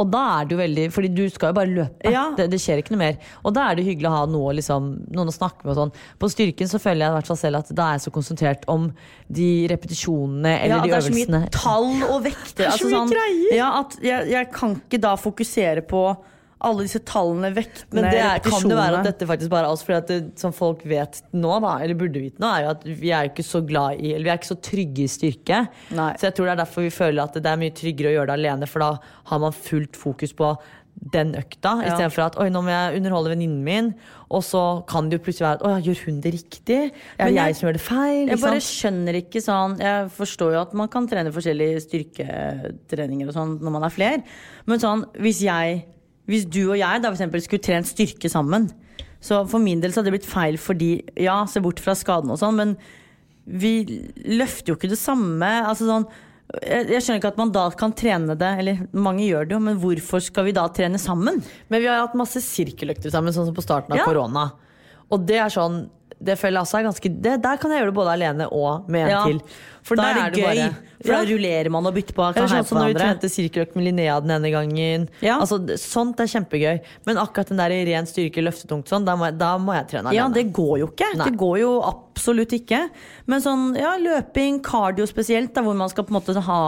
Og 0.00 0.08
da 0.08 0.22
er 0.38 0.46
det 0.48 0.54
jo 0.54 0.60
veldig 0.60 0.84
Fordi 0.94 1.10
du 1.12 1.22
skal 1.30 1.52
jo 1.52 1.56
bare 1.58 1.68
løpe. 1.70 2.12
Ja. 2.12 2.24
Det, 2.36 2.48
det 2.52 2.60
skjer 2.62 2.80
ikke 2.80 2.94
noe 2.94 3.02
mer. 3.02 3.18
Og 3.44 3.54
da 3.56 3.66
er 3.68 3.78
det 3.78 3.84
hyggelig 3.86 4.08
å 4.08 4.14
ha 4.14 4.22
noe, 4.30 4.54
liksom, 4.56 4.88
noen 5.12 5.32
å 5.32 5.34
snakke 5.34 5.66
med 5.66 5.74
og 5.74 5.80
sånn. 5.82 5.94
På 6.22 6.30
styrken 6.32 6.70
så 6.70 6.80
føler 6.82 7.04
jeg 7.04 7.12
i 7.12 7.16
hvert 7.18 7.30
fall 7.32 7.40
selv 7.42 7.60
at 7.60 7.72
da 7.76 7.88
er 7.90 7.98
jeg 7.98 8.06
så 8.06 8.14
konsentrert 8.14 8.66
om 8.72 8.88
de 9.32 9.50
repetisjonene 9.72 10.54
eller 10.64 10.78
ja, 10.78 10.82
de 10.82 10.92
det 10.92 10.98
er 10.98 11.06
så 11.06 11.16
mye 11.16 11.42
tall 11.54 11.90
og 12.08 12.18
vekter. 12.26 12.68
er 12.70 12.80
så 12.80 12.90
mye 12.90 13.06
greier. 13.12 13.56
Ja, 13.58 13.70
at 13.82 13.98
jeg, 14.02 14.30
jeg 14.32 14.52
kan 14.54 14.78
ikke 14.80 15.02
da 15.02 15.16
fokusere 15.20 15.84
på 15.88 16.06
alle 16.62 16.84
disse 16.86 17.00
tallene, 17.08 17.50
vektene, 17.56 17.98
Men 18.00 18.04
det 18.10 18.20
er, 18.22 18.38
kan 18.44 18.62
det 18.68 18.76
være 18.78 18.98
at 19.00 19.08
dette 19.10 19.26
faktisk 19.28 19.50
bare 19.50 19.66
er 19.66 19.72
oss, 19.72 19.82
For 19.86 20.00
det, 20.08 20.18
som 20.38 20.52
folk 20.56 20.84
vet 20.88 21.22
nå, 21.32 21.56
da, 21.64 21.78
eller 21.82 21.94
burde 21.98 22.20
vite 22.22 22.38
nå, 22.42 22.46
er 22.48 22.62
jo 22.66 22.70
at 22.76 22.84
vi 22.84 23.10
er 23.10 23.30
ikke 23.30 23.44
så 23.46 23.60
glad 23.66 23.98
i 24.00 24.12
Eller 24.14 24.24
vi 24.28 24.30
er 24.34 24.38
ikke 24.40 24.52
så 24.54 24.60
trygge 24.62 25.04
i 25.04 25.08
styrke. 25.10 25.64
Nei. 25.90 26.12
Så 26.18 26.28
jeg 26.30 26.34
tror 26.38 26.46
det 26.46 26.52
er 26.56 26.62
derfor 26.64 26.86
vi 26.86 26.94
føler 26.94 27.22
at 27.24 27.34
det 27.34 27.46
er 27.50 27.58
mye 27.60 27.74
tryggere 27.74 28.12
å 28.12 28.16
gjøre 28.20 28.30
det 28.32 28.38
alene, 28.40 28.68
for 28.70 28.78
da 28.86 28.92
har 29.32 29.38
man 29.42 29.52
fullt 29.52 29.96
fokus 29.98 30.32
på 30.38 30.54
den 31.12 31.30
økta, 31.34 31.70
Ja. 31.82 31.88
istedenfor 31.88 32.22
at 32.26 32.34
oi, 32.38 32.50
nå 32.52 32.60
må 32.62 32.68
jeg 32.68 32.98
underholde 33.00 33.30
venninnen 33.32 33.62
min, 33.64 33.94
og 34.30 34.42
så 34.44 34.84
kan 34.86 35.08
det 35.08 35.18
jo 35.18 35.22
plutselig 35.24 35.46
være 35.48 35.56
at 35.56 35.64
å 35.64 35.70
gjør 35.82 36.02
hun 36.04 36.20
det 36.20 36.32
riktig? 36.34 36.92
Er 37.18 37.26
det 37.26 37.34
jeg- 37.34 37.46
jeg, 37.46 37.56
som 37.56 37.66
gjør 37.68 37.72
det 37.72 37.80
feil? 37.80 38.28
Jeg 38.28 38.40
bare 38.42 38.60
skjønner 38.60 39.14
ikke 39.22 39.40
sånn 39.42 39.78
Jeg 39.80 40.10
forstår 40.12 40.52
jo 40.52 40.60
at 40.60 40.74
man 40.74 40.88
kan 40.88 41.08
trene 41.08 41.32
forskjellige 41.32 41.80
styrketreninger 41.88 43.28
og 43.28 43.34
sånn 43.34 43.56
når 43.60 43.70
man 43.72 43.84
er 43.88 43.90
fler, 43.94 44.22
Men 44.66 44.78
sånn, 44.78 45.04
hvis 45.18 45.40
jeg 45.42 45.84
Hvis 46.30 46.44
du 46.46 46.60
og 46.70 46.76
jeg 46.78 47.02
da 47.02 47.08
for 47.10 47.16
eksempel 47.18 47.42
skulle 47.42 47.62
trent 47.64 47.88
styrke 47.90 48.30
sammen, 48.30 48.70
så 49.22 49.42
for 49.50 49.62
min 49.62 49.80
del 49.82 49.90
så 49.92 50.00
hadde 50.00 50.10
det 50.10 50.18
blitt 50.20 50.28
feil 50.30 50.56
fordi 50.58 50.92
Ja, 51.20 51.44
se 51.46 51.60
bort 51.62 51.80
fra 51.82 51.94
skaden 51.98 52.30
og 52.30 52.38
sånn, 52.40 52.56
men 52.58 52.76
vi 53.46 53.84
løfter 54.38 54.72
jo 54.72 54.76
ikke 54.78 54.90
det 54.92 55.00
samme. 55.00 55.48
Altså 55.66 55.88
sånn 55.88 56.06
jeg, 56.62 56.84
jeg 56.92 57.00
skjønner 57.00 57.18
ikke 57.22 57.30
at 57.32 57.38
man 57.40 57.52
da 57.54 57.62
kan 57.80 57.94
trene 57.96 58.34
det, 58.36 58.50
eller 58.60 58.80
mange 58.92 59.24
gjør 59.24 59.46
det 59.48 59.54
jo, 59.56 59.60
men 59.64 59.78
hvorfor 59.80 60.20
skal 60.20 60.44
vi 60.44 60.52
da 60.52 60.66
trene 60.74 60.98
sammen? 61.00 61.38
Men 61.72 61.80
vi 61.80 61.88
har 61.88 62.02
hatt 62.02 62.16
masse 62.18 62.42
sirkeløkter 62.44 63.10
sammen, 63.14 63.32
sånn 63.32 63.48
som 63.48 63.56
på 63.56 63.64
starten 63.64 63.94
av 63.94 64.02
Ja. 64.02 64.04
korona. 64.04 64.50
Og 65.10 65.24
det 65.26 65.38
er 65.40 65.48
sånn 65.48 65.86
det 66.24 66.38
føler 66.40 66.60
jeg 66.60 66.66
også 66.66 66.78
er 66.78 66.86
ganske 66.88 67.10
det, 67.22 67.36
Der 67.42 67.56
kan 67.60 67.70
jeg 67.72 67.80
gjøre 67.82 67.90
det 67.92 67.94
både 67.98 68.12
alene 68.16 68.46
og 68.52 68.88
med 68.90 69.06
en 69.06 69.10
Ja, 69.12 69.22
til. 69.26 69.40
For 69.82 69.98
da 69.98 70.04
er 70.12 70.30
det 70.30 70.38
gøy, 70.38 70.44
bare- 70.46 70.74
for 71.02 71.10
da 71.12 71.20
rullerer 71.26 71.68
man 71.74 71.86
og 71.90 71.94
bytter 71.96 72.14
på. 72.14 72.26
Kan 72.36 72.46
sånn 72.48 72.64
som 72.68 72.78
når 72.78 72.92
vi 72.92 72.94
trente 73.00 73.28
sirkeløkt 73.32 73.74
med 73.74 73.84
Linnea 73.88 74.20
den 74.22 74.30
ene 74.30 74.52
gangen. 74.54 75.08
Ja. 75.20 75.40
Altså, 75.42 75.58
sånt 75.76 76.20
er 76.22 76.30
kjempegøy. 76.30 76.78
Men 77.04 77.16
akkurat 77.18 77.48
den 77.50 77.58
der 77.58 77.74
i 77.74 77.80
ren 77.90 78.06
styrke, 78.06 78.38
løftetungt 78.46 78.86
sånn, 78.86 79.04
da 79.04 79.16
må 79.18 79.26
jeg, 79.26 79.38
da 79.38 79.56
må 79.58 79.74
jeg 79.74 79.88
trene 79.90 80.06
alene. 80.12 80.14
Ja, 80.20 80.28
det 80.28 80.52
går 80.54 80.78
jo 80.84 80.86
ikke. 80.92 81.10
Nei. 81.18 81.24
Det 81.30 81.36
går 81.36 81.58
jo 81.64 81.72
absolutt 81.82 82.54
ikke. 82.54 82.84
Men 83.26 83.40
sånn, 83.42 83.74
ja, 83.76 83.96
løping, 83.98 84.62
cardio 84.62 85.04
spesielt, 85.10 85.52
da, 85.54 85.62
hvor 85.66 85.74
man 85.74 85.90
skal 85.90 86.04
på 86.04 86.14
en 86.14 86.20
måte 86.20 86.40
ha, 86.46 86.62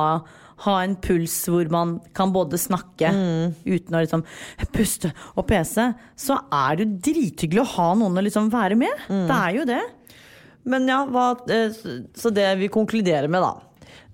ha 0.56 0.78
en 0.82 0.94
puls 0.96 1.34
hvor 1.50 1.68
man 1.70 2.00
kan 2.14 2.32
både 2.32 2.58
snakke 2.60 3.10
Mm. 3.10 3.54
uten 3.66 3.94
å 3.96 4.00
liksom 4.04 4.24
puste 4.72 5.12
og 5.36 5.46
pese, 5.46 5.94
så 6.16 6.38
er 6.52 6.76
det 6.76 6.86
jo 6.86 7.12
drithyggelig 7.12 7.60
å 7.64 7.72
ha 7.76 7.94
noen 7.94 8.16
å 8.16 8.22
liksom 8.24 8.50
være 8.50 8.76
med. 8.76 8.92
Mm. 9.08 9.26
Det 9.26 9.36
er 9.36 9.54
jo 9.58 9.64
det. 9.64 9.82
Men 10.64 10.86
ja, 10.88 11.04
hva, 11.06 11.32
eh, 11.50 11.68
så- 11.70 12.06
så 12.14 12.32
det 12.32 12.58
vi 12.58 12.68
konkluderer 12.68 13.28
med, 13.28 13.42
da, 13.42 13.54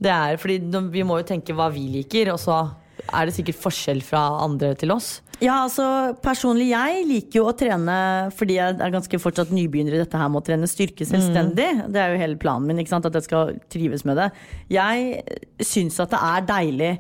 det 0.01 0.11
er 0.11 0.37
fordi 0.37 0.91
vi 0.91 1.03
må 1.03 1.19
jo 1.21 1.25
tenke 1.29 1.55
hva 1.55 1.71
vi 1.73 1.89
liker, 2.03 2.33
og 2.33 2.39
så 2.41 2.75
er 3.13 3.27
det 3.27 3.35
sikkert 3.35 3.61
forskjell 3.61 4.03
fra 4.03 4.41
andre 4.43 4.75
til 4.75 4.91
oss. 4.91 5.21
Ja, 5.41 5.63
altså 5.65 5.85
Personlig, 6.21 6.69
jeg 6.75 7.05
liker 7.09 7.41
jo 7.41 7.47
å 7.49 7.55
trene 7.57 7.95
fordi 8.37 8.59
jeg 8.59 8.77
er 8.77 8.93
ganske 8.93 9.21
fortsatt 9.23 9.53
nybegynner 9.55 9.97
i 9.97 10.03
dette 10.03 10.19
her 10.21 10.29
med 10.33 10.43
å 10.43 10.47
trene 10.51 10.69
styrke 10.69 11.07
selvstendig. 11.09 11.71
Det 11.89 12.03
er 12.03 12.13
jo 12.15 12.21
hele 12.21 12.37
planen 12.41 12.69
min, 12.69 12.83
ikke 12.83 12.93
sant? 12.93 13.09
at 13.09 13.17
jeg 13.17 13.29
skal 13.29 13.55
trives 13.73 14.05
med 14.09 14.21
det. 14.21 14.29
Jeg 14.73 15.25
syns 15.65 15.97
at 16.05 16.13
det 16.13 16.21
er 16.21 16.47
deilig 16.51 16.93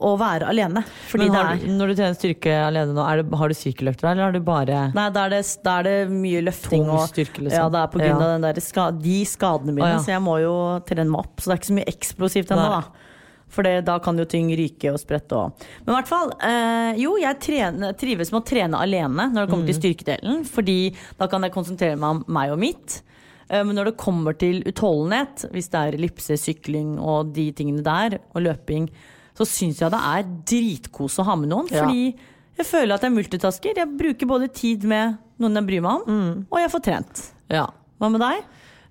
å 0.00 0.14
være 0.16 0.46
alene. 0.48 0.80
Har, 1.12 1.58
når 1.68 1.90
du 1.90 1.94
trener 1.98 2.16
styrke 2.16 2.52
alene 2.66 2.94
nå, 2.96 3.02
er 3.04 3.20
det, 3.20 3.36
har 3.36 3.52
du 3.52 3.56
sirkeløkter, 3.58 4.10
eller 4.12 4.24
har 4.28 4.32
du 4.32 4.40
bare 4.44 4.78
Nei, 4.96 5.08
da 5.12 5.26
er 5.26 5.34
det, 5.36 5.42
da 5.66 5.74
er 5.80 5.88
det 5.88 5.96
mye 6.14 6.40
løfting. 6.46 6.86
Og, 6.88 7.04
styrke, 7.10 7.42
liksom. 7.44 7.58
Ja, 7.58 7.66
det 7.72 7.82
er 7.82 7.90
på 7.92 8.00
grunn 8.00 8.14
Ja. 8.14 8.20
av 8.22 8.32
den 8.32 8.46
der 8.46 8.60
de 9.02 9.18
skadene 9.28 9.74
mine, 9.74 9.84
Å, 9.84 9.96
ja. 9.98 10.04
så 10.06 10.14
jeg 10.14 10.24
må 10.24 10.38
jo 10.40 10.54
trene 10.88 11.10
meg 11.10 11.26
opp. 11.26 11.36
Så 11.36 11.50
det 11.50 11.56
er 11.56 11.60
ikke 11.60 11.72
så 11.72 11.78
mye 11.80 11.92
eksplosivt 11.92 12.54
ennå, 12.54 12.70
da. 12.78 13.10
For 13.54 13.62
det, 13.66 13.84
da 13.86 14.00
kan 14.02 14.18
jo 14.18 14.24
ting 14.26 14.48
ryke 14.58 14.90
og 14.92 14.98
sprette 14.98 15.36
og 15.38 15.64
Men 15.86 15.94
i 15.94 15.96
hvert 16.00 16.10
fall. 16.10 16.32
Eh, 16.42 16.98
jo, 16.98 17.14
jeg 17.22 17.38
trener, 17.44 17.94
trives 18.00 18.32
med 18.34 18.42
å 18.42 18.46
trene 18.50 18.80
alene 18.82 19.28
når 19.30 19.46
det 19.46 19.50
kommer 19.52 19.64
Mm. 19.68 19.72
til 19.72 19.80
styrkedelen. 19.80 20.44
Fordi 20.50 20.78
da 21.20 21.28
kan 21.30 21.42
jeg 21.46 21.52
konsentrere 21.54 21.96
meg 21.96 22.10
om 22.10 22.24
meg 22.26 22.50
og 22.50 22.58
mitt. 22.58 23.02
Eh, 23.48 23.62
Men 23.62 23.76
når 23.76 23.84
det 23.92 23.96
kommer 24.00 24.36
til 24.36 24.62
utholdenhet, 24.66 25.46
hvis 25.52 25.68
det 25.70 25.80
er 25.80 25.92
ellipse, 25.98 26.34
sykling 26.40 26.98
og 26.98 27.32
de 27.32 27.52
tingene 27.52 27.82
der, 27.84 28.18
og 28.34 28.42
løping, 28.42 28.88
så 29.36 29.44
syns 29.46 29.78
jeg 29.80 29.90
det 29.90 30.00
er 30.00 30.22
dritkos 30.46 31.18
å 31.18 31.24
ha 31.24 31.34
med 31.36 31.48
noen. 31.50 31.70
Ja. 31.70 31.84
Fordi 31.84 32.14
jeg 32.58 32.66
føler 32.66 32.94
at 32.94 33.02
jeg 33.02 33.12
multitasker. 33.12 33.74
Jeg 33.76 33.96
bruker 33.98 34.26
både 34.26 34.48
tid 34.52 34.84
med 34.84 35.18
noen 35.40 35.54
jeg 35.54 35.66
bryr 35.66 35.82
meg 35.82 35.92
om, 35.92 36.04
Mm. 36.06 36.46
og 36.50 36.58
jeg 36.58 36.70
får 36.70 36.82
trent. 36.82 37.30
Ja. 37.50 37.66
Hva 38.00 38.10
med 38.10 38.20
deg? 38.20 38.44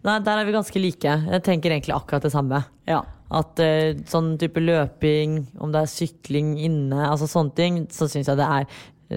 Nei, 0.03 0.19
der 0.19 0.37
er 0.39 0.45
vi 0.45 0.51
ganske 0.51 0.81
like. 0.81 1.01
Jeg 1.31 1.43
tenker 1.43 1.71
egentlig 1.71 1.95
akkurat 1.95 2.21
det 2.21 2.31
samme. 2.33 2.65
Ja. 2.85 3.01
At 3.33 3.61
uh, 3.63 3.93
sånn 4.09 4.33
type 4.41 4.61
løping, 4.61 5.39
om 5.63 5.73
det 5.73 5.83
er 5.83 5.93
sykling 5.93 6.55
inne, 6.61 7.07
altså 7.09 7.29
sånne 7.29 7.55
ting, 7.57 7.79
så 7.93 8.09
syns 8.11 8.29
jeg 8.29 8.39
det 8.39 8.49
er 8.59 8.67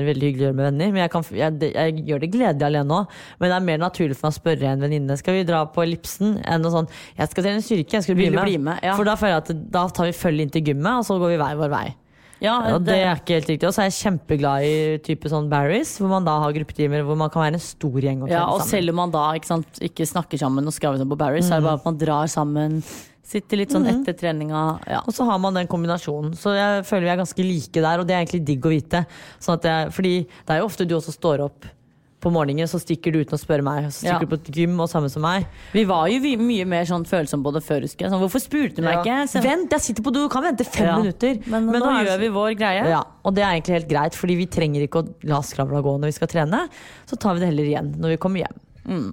veldig 0.05 0.29
hyggelig 0.29 0.45
å 0.45 0.49
gjøre 0.49 0.57
med 0.57 0.67
venner. 0.69 0.95
Men 0.95 1.03
jeg, 1.05 1.13
kan, 1.13 1.27
jeg, 1.39 1.69
jeg 1.73 2.07
gjør 2.09 2.23
det 2.23 2.31
gledelig 2.33 2.67
alene 2.69 2.97
òg. 3.01 3.19
Men 3.41 3.53
det 3.53 3.59
er 3.59 3.69
mer 3.69 3.83
naturlig 3.83 4.17
for 4.17 4.29
meg 4.29 4.35
å 4.35 4.39
spørre 4.41 4.73
en 4.73 4.87
venninne 4.87 5.19
Skal 5.21 5.39
vi 5.39 5.45
dra 5.49 5.63
på 5.73 5.85
ellipsen 5.85 6.41
enn 6.45 6.65
noe 6.65 6.75
sånn 6.75 6.91
Jeg 7.17 7.31
skal 7.33 7.47
trene 7.47 7.63
styrke, 7.65 7.99
jeg 7.99 8.07
skal 8.07 8.19
bli 8.19 8.33
med. 8.33 8.43
bli 8.45 8.59
med? 8.69 8.83
Ja. 8.85 8.97
For 8.99 9.09
da 9.09 9.17
føler 9.21 9.37
jeg 9.37 9.45
at 9.45 9.71
da 9.77 9.87
tar 9.95 10.11
vi 10.11 10.17
følge 10.17 10.47
inn 10.47 10.53
til 10.53 10.73
gymmet, 10.73 11.01
og 11.01 11.09
så 11.09 11.17
går 11.21 11.35
vi 11.35 11.41
hver 11.41 11.63
vår 11.63 11.73
vei. 11.73 11.87
Ja, 12.43 12.57
Og 12.75 12.83
det 12.85 12.99
er 13.01 13.17
ikke 13.17 13.39
helt 13.39 13.49
riktig. 13.49 13.65
Og 13.65 13.73
så 13.73 13.83
er 13.83 13.89
jeg 13.89 13.97
kjempeglad 13.97 14.65
i 14.69 14.73
type 15.05 15.31
sånn 15.33 15.49
Barry's, 15.49 15.95
hvor 15.97 16.11
man 16.11 16.27
da 16.27 16.35
har 16.43 16.53
gruppetimer 16.53 17.05
hvor 17.07 17.17
man 17.17 17.33
kan 17.33 17.47
være 17.47 17.57
en 17.57 17.65
stor 17.65 17.97
gjeng 17.97 18.27
og 18.27 18.33
ja, 18.33 18.43
og 18.45 18.61
sammen. 18.61 18.73
selv 18.75 18.93
om 18.93 19.01
man 19.01 19.15
da 19.15 19.27
ikke, 19.39 19.51
sant, 19.55 19.81
ikke 19.89 20.09
snakker 20.09 20.41
sammen 20.43 20.69
og 20.69 20.77
skravler 20.77 21.09
på 21.09 21.17
på 21.17 21.31
mm. 21.33 21.41
så 21.47 21.57
er 21.57 21.63
det 21.63 21.69
bare 21.71 21.81
at 21.81 21.89
man 21.89 22.01
drar 22.03 22.29
sammen 22.29 22.83
Sitter 23.27 23.59
litt 23.59 23.73
sånn 23.75 23.87
etter 23.91 24.15
treninga. 24.15 24.61
Ja. 24.87 25.01
Og 25.03 25.13
så 25.17 25.25
har 25.27 25.39
man 25.43 25.57
den 25.59 25.67
kombinasjonen. 25.67 26.37
Så 26.39 26.53
jeg 26.55 26.85
føler 26.87 27.09
vi 27.09 27.15
er 27.17 27.23
ganske 27.25 27.43
like 27.43 27.81
der, 27.83 27.99
og 27.99 28.07
det 28.07 28.15
er 28.15 28.23
egentlig 28.23 28.45
digg 28.47 28.63
å 28.69 28.71
vite. 28.71 29.01
Sånn 29.43 29.59
jeg, 29.67 29.91
fordi 29.97 30.13
det 30.47 30.55
er 30.55 30.61
jo 30.63 30.69
ofte 30.69 30.87
du 30.87 30.95
også 30.95 31.15
står 31.17 31.43
opp 31.49 31.67
på 32.23 32.31
morgenen, 32.33 32.67
så 32.71 32.79
stikker 32.81 33.13
du 33.13 33.19
uten 33.21 33.37
å 33.37 33.39
spørre 33.39 33.63
meg. 33.67 33.85
Så 33.93 34.07
Ja. 34.07 34.15
stikker 34.17 34.27
du 34.31 34.37
på 34.37 34.39
et 34.41 34.55
gym, 34.57 34.79
og 34.81 34.89
samme 34.89 35.11
som 35.11 35.23
meg. 35.23 35.45
Vi 35.73 35.85
var 35.85 36.07
jo 36.09 36.19
mye 36.39 36.65
mer 36.67 36.85
sånn 36.89 37.05
følsomme 37.05 37.45
på 37.45 37.53
det 37.53 37.63
før, 37.67 37.83
husker 37.83 38.07
jeg. 38.07 38.11
Sånn, 38.15 38.23
hvorfor 38.23 38.41
spurte 38.41 38.77
du 38.77 38.83
meg 38.83 38.99
ikke? 39.05 39.29
Så- 39.29 39.43
Vent, 39.43 39.71
jeg 39.71 39.81
sitter 39.81 40.03
på 40.03 40.13
do, 40.13 40.29
kan 40.29 40.43
vente 40.45 40.65
fem 40.65 40.87
Ja. 40.87 40.97
minutter. 41.03 41.43
Men, 41.47 41.67
nå 41.67 41.79
nå, 41.79 42.07
gjør 42.07 42.19
vi 42.19 42.29
vår 42.29 42.57
greie. 42.57 42.89
Ja, 42.89 43.03
og 43.25 43.35
det 43.35 43.43
er 43.45 43.53
egentlig 43.61 43.75
helt 43.83 43.89
greit, 43.89 44.13
fordi 44.15 44.37
vi 44.37 44.47
trenger 44.47 44.89
ikke 44.89 45.03
å 45.03 45.15
la 45.25 45.41
skravla 45.41 45.83
gå 45.83 45.99
når 46.01 46.07
vi 46.07 46.13
skal 46.13 46.29
trene. 46.29 46.69
Så 47.07 47.19
tar 47.19 47.35
vi 47.35 47.41
det 47.41 47.49
heller 47.49 47.65
igjen 47.65 47.97
når 47.99 48.09
vi 48.09 48.17
kommer 48.17 48.47
hjem. 48.47 49.13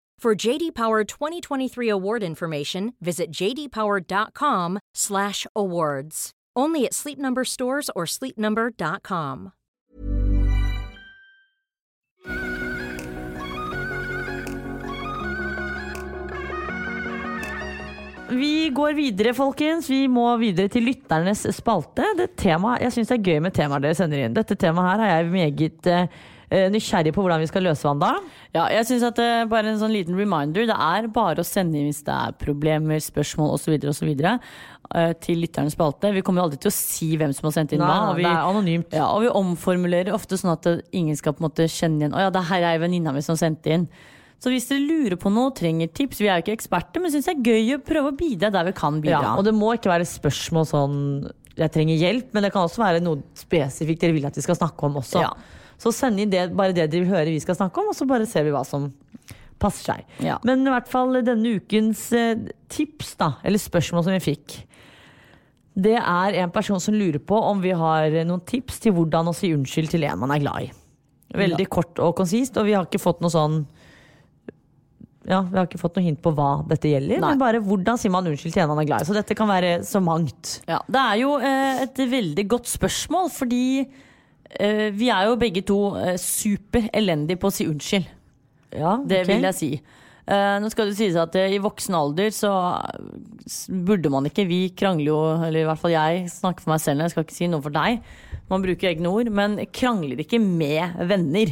For 0.21 0.35
JD 0.35 0.75
Power 0.75 1.03
2023 1.03 1.89
award 1.89 2.21
information, 2.21 2.93
visit 3.01 3.31
jdpower.com/awards. 3.31 6.31
Only 6.55 6.85
at 6.85 6.93
Sleep 6.93 7.17
Number 7.17 7.43
stores 7.43 7.89
or 7.95 8.05
sleepnumber.com. 8.05 9.51
Vi 18.29 18.69
går 18.69 18.93
videre, 18.93 19.33
folkens. 19.33 19.89
Vi 19.89 20.07
må 20.07 20.37
videre 20.37 20.67
til 20.69 20.83
lytternes 20.85 21.49
spalte. 21.57 22.05
Det 22.19 22.35
tema, 22.37 22.77
jeg 22.77 22.91
syns 22.93 23.09
det 23.09 23.17
er 23.17 23.25
gøy 23.25 23.41
med 23.41 23.57
temaer 23.57 23.81
dere 23.81 23.97
sender 23.97 24.21
inn. 24.21 24.37
Dette 24.37 24.53
temaet 24.53 24.85
her 24.91 25.01
har 25.01 25.09
jeg 25.17 25.33
meget 25.33 25.81
eh, 25.89 26.05
nysgjerrig 26.51 27.13
på 27.15 27.23
hvordan 27.23 27.39
vi 27.39 27.47
skal 27.47 27.63
løse, 27.63 27.85
Wanda. 27.87 28.11
Ja, 28.51 28.65
jeg 28.73 28.83
synes 28.89 29.05
at 29.07 29.19
er 29.23 29.47
Bare 29.51 29.71
en 29.71 29.79
sånn 29.79 29.93
liten 29.95 30.17
reminder. 30.19 30.67
Det 30.67 30.75
er 30.75 31.07
bare 31.07 31.39
å 31.39 31.47
sende 31.47 31.79
inn 31.79 31.87
hvis 31.87 32.03
det 32.03 32.11
er 32.13 32.35
problemer, 32.39 32.99
spørsmål 32.99 33.53
osv. 33.55 33.77
osv. 33.87 34.11
Uh, 34.91 35.13
til 35.23 35.39
lytternes 35.39 35.77
spalte. 35.77 36.11
Vi 36.11 36.23
kommer 36.27 36.41
jo 36.41 36.49
aldri 36.49 36.59
til 36.59 36.71
å 36.71 36.75
si 36.75 37.13
hvem 37.15 37.31
som 37.33 37.47
har 37.47 37.55
sendt 37.55 37.71
inn 37.71 37.79
Nei, 37.79 37.87
hva. 37.87 38.09
og 38.09 38.17
vi- 38.17 38.25
det 38.27 38.31
er 38.31 38.49
anonymt. 38.49 38.91
Ja, 38.91 39.05
og 39.07 39.21
vi 39.23 39.29
omformulerer 39.29 40.11
ofte 40.11 40.35
sånn 40.35 40.51
at 40.51 40.67
ingen 40.91 41.15
skal 41.15 41.33
på 41.33 41.39
en 41.39 41.49
måte 41.49 41.63
kjenne 41.71 42.01
igjen 42.01 42.13
Å 42.17 42.25
ja, 42.25 42.29
det 42.29 42.43
her 42.49 42.61
er 42.73 42.79
venninna 42.79 43.13
mi 43.13 43.21
som 43.21 43.37
sendte 43.39 43.71
inn. 43.71 43.87
Så 44.41 44.49
hvis 44.51 44.67
dere 44.67 44.81
lurer 44.81 45.15
på 45.21 45.31
noe, 45.31 45.53
trenger 45.53 45.87
tips 45.93 46.17
Vi 46.19 46.27
er 46.27 46.41
jo 46.41 46.43
ikke 46.43 46.57
eksperter, 46.57 46.99
men 46.99 47.11
syns 47.13 47.29
det 47.29 47.37
er 47.37 47.45
gøy 47.45 47.75
å 47.77 47.83
prøve 47.85 48.11
å 48.11 48.17
bidra 48.17 48.51
der 48.51 48.65
vi 48.65 48.73
kan 48.73 48.99
bidra. 48.99 49.21
Ja, 49.21 49.35
og 49.37 49.45
det 49.45 49.53
må 49.53 49.71
ikke 49.77 49.93
være 49.93 50.03
spørsmål 50.03 50.67
sånn 50.67 51.31
jeg 51.55 51.71
trenger 51.71 51.99
hjelp, 51.99 52.33
men 52.33 52.43
det 52.43 52.51
kan 52.53 52.67
også 52.67 52.81
være 52.81 53.01
noe 53.03 53.21
spesifikt 53.37 54.01
dere 54.01 54.15
vil 54.15 54.25
at 54.25 54.35
vi 54.35 54.41
skal 54.41 54.55
snakke 54.55 54.87
om 54.87 54.95
også. 55.01 55.21
Ja. 55.21 55.33
Så 55.81 55.93
send 55.95 56.21
inn 56.21 56.29
det, 56.29 56.49
bare 56.57 56.75
det 56.75 56.89
dere 56.91 57.05
vil 57.05 57.13
høre 57.15 57.31
vi 57.33 57.41
skal 57.41 57.57
snakke 57.57 57.81
om, 57.81 57.89
og 57.89 57.97
så 57.97 58.05
bare 58.09 58.27
ser 58.29 58.45
vi 58.45 58.53
hva 58.53 58.61
som 58.67 58.91
passer 59.61 59.91
seg. 59.91 60.17
Ja. 60.25 60.39
Men 60.47 60.65
i 60.65 60.73
hvert 60.73 60.89
fall 60.89 61.21
denne 61.25 61.55
ukens 61.57 62.07
eh, 62.17 62.49
tips, 62.71 63.15
da, 63.19 63.35
eller 63.45 63.61
spørsmål 63.61 64.05
som 64.05 64.15
vi 64.15 64.21
fikk. 64.31 64.59
Det 65.81 65.95
er 65.97 66.37
en 66.43 66.51
person 66.51 66.81
som 66.83 66.97
lurer 66.97 67.21
på 67.23 67.37
om 67.37 67.61
vi 67.63 67.71
har 67.77 68.11
noen 68.27 68.43
tips 68.47 68.81
til 68.83 68.95
hvordan 68.97 69.31
å 69.31 69.35
si 69.35 69.53
unnskyld 69.55 69.93
til 69.93 70.05
en 70.09 70.19
man 70.19 70.33
er 70.35 70.41
glad 70.43 70.67
i. 70.67 70.71
Veldig 71.31 71.67
kort 71.71 72.01
og 72.03 72.17
konsist, 72.17 72.57
og 72.59 72.67
vi 72.67 72.75
har 72.75 72.89
ikke 72.89 72.99
fått 72.99 73.21
noe 73.23 73.31
sånn 73.31 73.61
ja, 75.29 75.37
Vi 75.45 75.53
har 75.53 75.67
ikke 75.67 75.79
fått 75.79 75.95
noe 75.95 76.03
hint 76.03 76.17
på 76.19 76.31
hva 76.35 76.63
dette 76.67 76.89
gjelder, 76.89 77.21
Nei. 77.21 77.29
men 77.29 77.41
bare 77.41 77.61
hvordan 77.63 77.99
sier 78.01 78.11
man 78.11 78.25
unnskyld 78.27 78.55
til 78.55 78.63
en 78.63 78.71
man 78.73 78.81
er 78.81 78.87
glad 78.89 79.03
i. 79.03 79.07
Så 79.07 79.15
dette 79.15 79.37
kan 79.37 79.47
være 79.47 79.75
så 79.87 80.01
mangt. 80.03 80.57
Ja, 80.67 80.79
det 80.89 81.03
er 81.03 81.19
jo 81.21 81.35
eh, 81.37 81.83
et 81.85 82.01
veldig 82.11 82.45
godt 82.51 82.71
spørsmål, 82.71 83.29
fordi 83.31 83.63
vi 84.97 85.09
er 85.13 85.29
jo 85.29 85.37
begge 85.39 85.61
to 85.67 85.79
eh, 85.99 86.17
super 86.19 86.89
elendige 86.93 87.39
på 87.41 87.49
å 87.51 87.55
si 87.55 87.67
unnskyld. 87.69 88.07
Ja, 88.71 88.97
Det 89.03 89.23
ok. 89.23 89.27
vil 89.33 89.47
jeg 89.49 89.57
si. 89.57 89.71
Eh, 90.31 90.57
nå 90.63 90.69
skal 90.71 90.87
det 90.91 90.95
sies 90.99 91.15
at 91.19 91.33
eh, 91.35 91.55
i 91.55 91.59
voksen 91.59 91.95
alder 91.97 92.29
så 92.31 92.51
burde 93.67 94.11
man 94.13 94.27
ikke 94.29 94.45
Vi 94.47 94.59
krangler 94.77 95.09
jo, 95.09 95.17
eller 95.47 95.63
i 95.63 95.65
hvert 95.67 95.81
fall 95.81 95.95
jeg 95.95 96.27
snakker 96.31 96.63
for 96.63 96.75
meg 96.75 96.83
selv, 96.83 97.01
jeg 97.03 97.13
skal 97.15 97.25
ikke 97.25 97.35
si 97.39 97.49
noe 97.51 97.63
for 97.65 97.73
deg. 97.75 97.99
Man 98.51 98.63
bruker 98.63 98.91
egne 98.91 99.11
ord, 99.11 99.31
men 99.33 99.57
krangler 99.73 100.21
ikke 100.23 100.39
med 100.43 101.01
venner. 101.09 101.51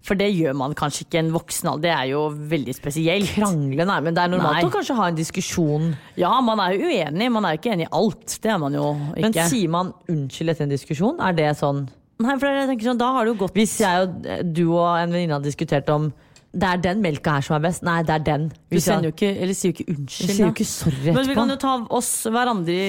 For 0.00 0.16
det 0.16 0.30
gjør 0.32 0.54
man 0.56 0.72
kanskje 0.72 1.04
ikke 1.04 1.18
i 1.18 1.20
en 1.20 1.32
voksen 1.34 1.68
alder. 1.68 1.82
Det 1.84 1.90
er 1.92 2.06
jo 2.14 2.20
veldig 2.50 2.72
spesielt. 2.72 3.32
Krangle, 3.36 3.84
nei, 3.84 3.98
men 4.06 4.16
det 4.16 4.22
er 4.24 4.30
normalt 4.32 4.62
Nei. 4.62 4.68
å 4.70 4.72
kanskje 4.72 4.96
ha 4.96 5.08
en 5.10 5.18
diskusjon. 5.18 5.90
Ja, 6.16 6.30
man 6.40 6.62
er 6.64 6.72
jo 6.78 6.88
uenig, 6.88 7.28
man 7.34 7.44
er 7.44 7.54
jo 7.54 7.60
ikke 7.60 7.74
enig 7.74 7.84
i 7.84 7.90
alt. 7.98 8.38
Det 8.40 8.48
er 8.54 8.60
man 8.62 8.78
jo 8.78 8.86
ikke. 9.12 9.26
Men 9.26 9.36
sier 9.52 9.72
man 9.76 9.92
unnskyld 10.08 10.54
etter 10.54 10.64
en 10.64 10.72
diskusjon? 10.72 11.20
Er 11.20 11.36
det 11.36 11.50
sånn 11.60 11.84
Nei, 12.20 12.34
for 12.38 12.48
jeg 12.52 12.68
tenker 12.68 12.90
sånn, 12.90 12.98
da 13.00 13.12
har 13.16 13.24
det 13.24 13.32
jo 13.34 13.38
gått 13.46 13.54
Hvis 13.56 13.78
jeg 13.80 14.04
og 14.04 14.26
du 14.52 14.64
og 14.74 14.90
en 14.98 15.14
venninne 15.14 15.38
har 15.38 15.44
diskutert 15.44 15.88
om 15.94 16.10
det 16.50 16.66
er 16.66 16.80
den 16.82 16.98
melka 16.98 17.36
her 17.36 17.44
som 17.46 17.54
er 17.54 17.62
best. 17.68 17.84
Nei, 17.86 18.00
det 18.02 18.10
er 18.16 18.22
den. 18.26 18.48
Du 18.72 18.80
sender 18.82 19.06
jo 19.10 19.14
ikke, 19.14 19.28
eller 19.38 19.54
sier 19.54 19.70
jo 19.70 19.76
ikke 19.76 19.84
Vi 19.86 19.94
unnskyld. 19.94 20.32
sier 20.34 20.42
jo 20.48 20.50
ikke 20.50 20.66
sorry 20.66 21.12
Men 21.14 21.28
vi 21.28 21.36
kan 21.38 21.52
jo 21.52 21.56
ta 21.62 21.74
oss 21.94 22.08
hverandre 22.26 22.80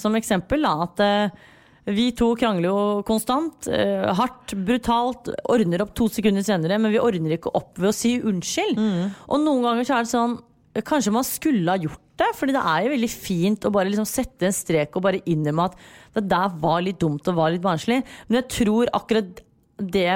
som 0.00 0.16
eksempel. 0.16 0.64
Da, 0.64 0.72
at 0.86 1.02
eh, 1.04 1.44
vi 1.92 2.06
to 2.16 2.30
krangler 2.40 2.70
jo 2.70 3.02
konstant. 3.06 3.68
eh, 3.68 4.08
hardt, 4.16 4.56
brutalt. 4.64 5.28
Ordner 5.52 5.84
opp 5.84 5.92
to 5.94 6.08
sekunder 6.08 6.42
senere, 6.46 6.80
men 6.80 6.94
vi 6.94 6.98
ordner 7.02 7.36
ikke 7.36 7.52
opp 7.52 7.76
ved 7.76 7.92
å 7.92 7.94
si 7.94 8.16
unnskyld. 8.16 8.80
Mm. 8.80 9.12
Og 9.28 9.44
noen 9.44 9.62
ganger 9.68 9.84
så 9.90 9.98
er 9.98 10.08
det 10.08 10.14
sånn 10.16 10.38
Kanskje 10.76 11.08
man 11.08 11.24
skulle 11.24 11.72
ha 11.72 11.80
gjort 11.80 12.02
det, 12.20 12.26
Fordi 12.36 12.52
det 12.52 12.60
er 12.60 12.82
jo 12.84 12.90
veldig 12.92 13.08
fint 13.08 13.64
å 13.64 13.70
bare 13.72 13.88
liksom 13.88 14.08
sette 14.08 14.44
en 14.48 14.52
strek 14.52 14.96
og 14.96 15.04
bare 15.06 15.22
innrømme 15.24 15.70
at 15.70 15.78
det 16.16 16.24
der 16.32 16.54
var 16.62 16.80
litt 16.84 16.98
dumt 17.02 17.28
og 17.30 17.36
var 17.38 17.52
litt 17.54 17.64
barnslig. 17.64 18.00
Men 18.28 18.40
jeg 18.42 18.48
tror 18.56 18.90
akkurat 18.96 19.42
det 19.76 20.06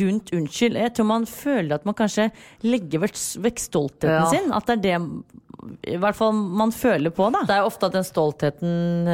rundt 0.00 0.30
unnskyld 0.32 0.78
Jeg 0.80 0.94
tror 0.96 1.04
man 1.10 1.26
føler 1.28 1.74
at 1.76 1.82
man 1.84 1.92
kanskje 1.98 2.30
legger 2.64 3.02
vekk 3.04 3.58
stoltheten 3.60 4.14
Ja. 4.16 4.30
sin. 4.32 4.48
At 4.56 4.64
det 4.70 4.78
er 4.78 4.84
det 4.86 5.90
i 5.92 5.98
hvert 6.00 6.16
fall 6.16 6.32
man 6.32 6.72
føler 6.72 7.12
på, 7.12 7.26
da. 7.34 7.42
Det 7.44 7.52
er 7.52 7.60
jo 7.60 7.68
ofte 7.68 7.90
at 7.90 7.98
den 7.98 8.06
stoltheten 8.08 9.08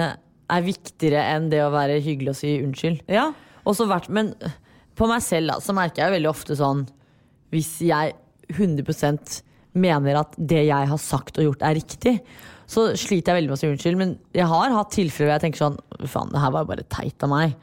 er 0.46 0.62
viktigere 0.62 1.24
enn 1.34 1.48
det 1.50 1.58
å 1.64 1.72
være 1.74 1.98
hyggelig 1.98 2.30
og 2.36 2.38
si 2.38 2.52
unnskyld. 2.62 3.00
Ja. 3.10 3.32
Vært, 3.66 4.06
men 4.14 4.30
på 4.94 5.08
meg 5.10 5.24
selv 5.26 5.50
da, 5.50 5.58
så 5.58 5.74
merker 5.74 6.04
jeg 6.04 6.20
veldig 6.20 6.30
ofte 6.30 6.54
sånn 6.54 6.84
Hvis 7.50 7.80
jeg 7.82 8.14
100% 8.54 9.40
mener 9.74 10.20
at 10.22 10.36
det 10.38 10.68
jeg 10.68 10.88
har 10.92 11.00
sagt 11.02 11.38
og 11.42 11.48
gjort 11.48 11.64
er 11.66 11.74
riktig, 11.80 12.20
så 12.66 12.88
sliter 12.98 13.32
jeg 13.32 13.40
veldig 13.40 13.50
med 13.52 13.56
å 13.56 13.60
si 13.60 13.70
unnskyld. 13.70 13.98
Men 14.00 14.14
jeg 14.34 14.48
har 14.50 14.74
hatt 14.74 14.92
tilfeller 14.94 15.30
hvor 15.30 15.36
jeg 15.36 15.44
tenker 15.46 15.62
sånn 15.62 15.80
Faen, 16.10 16.32
det 16.32 16.42
her 16.42 16.54
var 16.54 16.68
bare 16.68 16.86
teit 16.92 17.22
av 17.24 17.32
meg. 17.32 17.56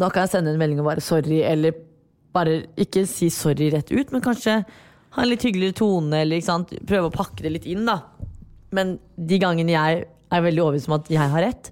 Da 0.00 0.10
kan 0.10 0.24
jeg 0.24 0.34
sende 0.34 0.52
en 0.52 0.60
melding 0.60 0.82
og 0.82 0.90
bare 0.90 1.04
sorry, 1.04 1.40
eller 1.46 1.76
bare 2.34 2.64
ikke 2.80 3.04
si 3.08 3.30
sorry 3.32 3.70
rett 3.72 3.92
ut, 3.94 4.10
men 4.12 4.24
kanskje 4.24 4.58
ha 5.14 5.22
en 5.22 5.30
litt 5.30 5.44
hyggeligere 5.46 5.78
tone, 5.78 6.24
eller 6.24 6.42
prøve 6.88 7.08
å 7.08 7.14
pakke 7.14 7.44
det 7.44 7.52
litt 7.54 7.68
inn, 7.70 7.84
da. 7.86 8.00
Men 8.74 8.96
de 9.14 9.38
gangene 9.38 9.76
jeg 9.76 10.00
er 10.04 10.42
veldig 10.42 10.64
overbevist 10.64 10.90
om 10.90 10.96
at 10.98 11.10
jeg 11.14 11.30
har 11.30 11.44
rett, 11.46 11.70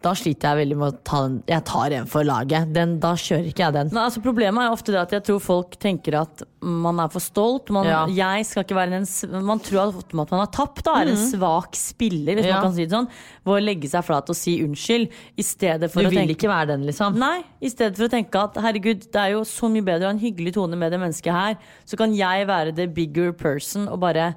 da 0.00 0.12
sliter 0.14 0.52
jeg 0.54 0.58
veldig 0.68 0.76
med 0.78 0.92
å 0.92 0.98
ta 1.02 1.20
den 1.26 1.42
Jeg 1.50 1.64
tar 1.66 1.90
en 1.96 2.04
for 2.06 2.22
laget. 2.22 2.68
Den, 2.72 3.00
da 3.02 3.14
kjører 3.18 3.48
ikke 3.50 3.64
jeg 3.64 3.72
den. 3.74 3.88
Nei, 3.90 4.04
altså 4.06 4.20
Problemet 4.22 4.62
er 4.62 4.68
jo 4.68 4.74
ofte 4.76 4.92
det 4.94 5.00
at 5.00 5.10
jeg 5.16 5.24
tror 5.26 5.40
folk 5.42 5.74
tenker 5.82 6.14
at 6.20 6.42
man 6.62 7.00
er 7.02 7.08
for 7.10 7.18
stolt. 7.24 7.70
Man, 7.74 7.84
Ja. 7.84 8.04
jeg 8.06 8.46
skal 8.46 8.62
ikke 8.62 8.76
være 8.78 8.92
en, 9.00 9.42
man 9.44 9.58
tror 9.58 9.88
at 9.98 10.14
man 10.14 10.26
har 10.38 10.46
tapt, 10.54 10.84
da. 10.86 11.00
Er 11.02 11.08
en 11.10 11.16
svak 11.16 11.74
spiller, 11.74 12.34
hvis 12.38 12.44
Mhm. 12.44 12.48
Ja. 12.48 12.54
man 12.54 12.62
kan 12.68 12.74
si 12.74 12.84
det 12.86 12.94
sånn. 12.94 13.08
Ved 13.44 13.54
å 13.58 13.64
legge 13.64 13.88
seg 13.90 14.04
flat 14.04 14.30
og 14.30 14.36
si 14.36 14.62
unnskyld. 14.62 15.10
I 15.36 15.42
stedet 15.42 15.90
for 15.90 16.02
Du 16.02 16.06
å 16.06 16.10
vil 16.10 16.18
tenke 16.20 16.36
ikke 16.38 16.48
være 16.48 16.66
den, 16.68 16.86
liksom. 16.86 17.16
Nei, 17.18 17.42
i 17.60 17.68
stedet 17.68 17.96
for 17.96 18.06
å 18.06 18.10
tenke 18.10 18.36
at 18.38 18.54
herregud, 18.54 19.10
det 19.10 19.16
er 19.16 19.30
jo 19.32 19.40
så 19.42 19.66
mye 19.68 19.82
bedre 19.82 20.06
å 20.06 20.10
ha 20.12 20.14
en 20.14 20.20
hyggelig 20.20 20.54
tone 20.54 20.76
med 20.78 20.92
det 20.92 21.00
mennesket 21.00 21.32
her. 21.32 21.56
Så 21.84 21.96
kan 21.98 22.14
jeg 22.14 22.46
være 22.46 22.72
the 22.74 22.86
bigger 22.86 23.32
person 23.32 23.88
og 23.88 23.98
bare 23.98 24.36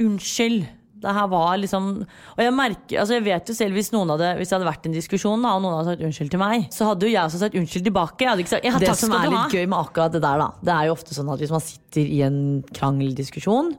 Unnskyld. 0.00 0.66
Det 1.00 1.12
her 1.16 1.28
var 1.32 1.54
liksom 1.56 1.86
Og 2.02 2.40
jeg 2.42 2.52
merker, 2.52 2.98
altså 3.00 3.16
jeg 3.16 3.24
vet 3.24 3.48
jo 3.48 3.54
selv 3.56 3.78
hvis 3.78 3.88
hadde 3.94 4.32
Hvis 4.36 4.50
det 4.50 4.56
hadde 4.58 4.68
vært 4.68 4.88
en 4.88 4.96
diskusjon 4.96 5.46
da, 5.46 5.54
og 5.56 5.64
noen 5.64 5.78
hadde 5.78 5.94
sagt 5.94 6.04
unnskyld 6.08 6.32
til 6.34 6.42
meg, 6.42 6.66
så 6.74 6.90
hadde 6.90 7.08
jo 7.08 7.12
jeg 7.14 7.22
også 7.22 7.40
sagt 7.40 7.56
unnskyld 7.60 7.86
tilbake. 7.88 8.28
Sagt 8.50 8.68
ja, 8.68 8.76
det 8.80 8.96
som 9.00 9.14
er 9.16 9.30
litt 9.32 9.56
gøy 9.56 9.64
med 9.64 9.78
akkurat 9.78 10.12
det 10.12 10.22
der, 10.24 10.42
da, 10.44 10.50
det 10.60 10.74
er 10.76 10.90
jo 10.90 10.96
ofte 10.98 11.16
sånn 11.16 11.32
at 11.32 11.40
hvis 11.40 11.54
man 11.54 11.64
sitter 11.64 12.04
i 12.04 12.20
en 12.26 12.38
krangeldiskusjon, 12.76 13.72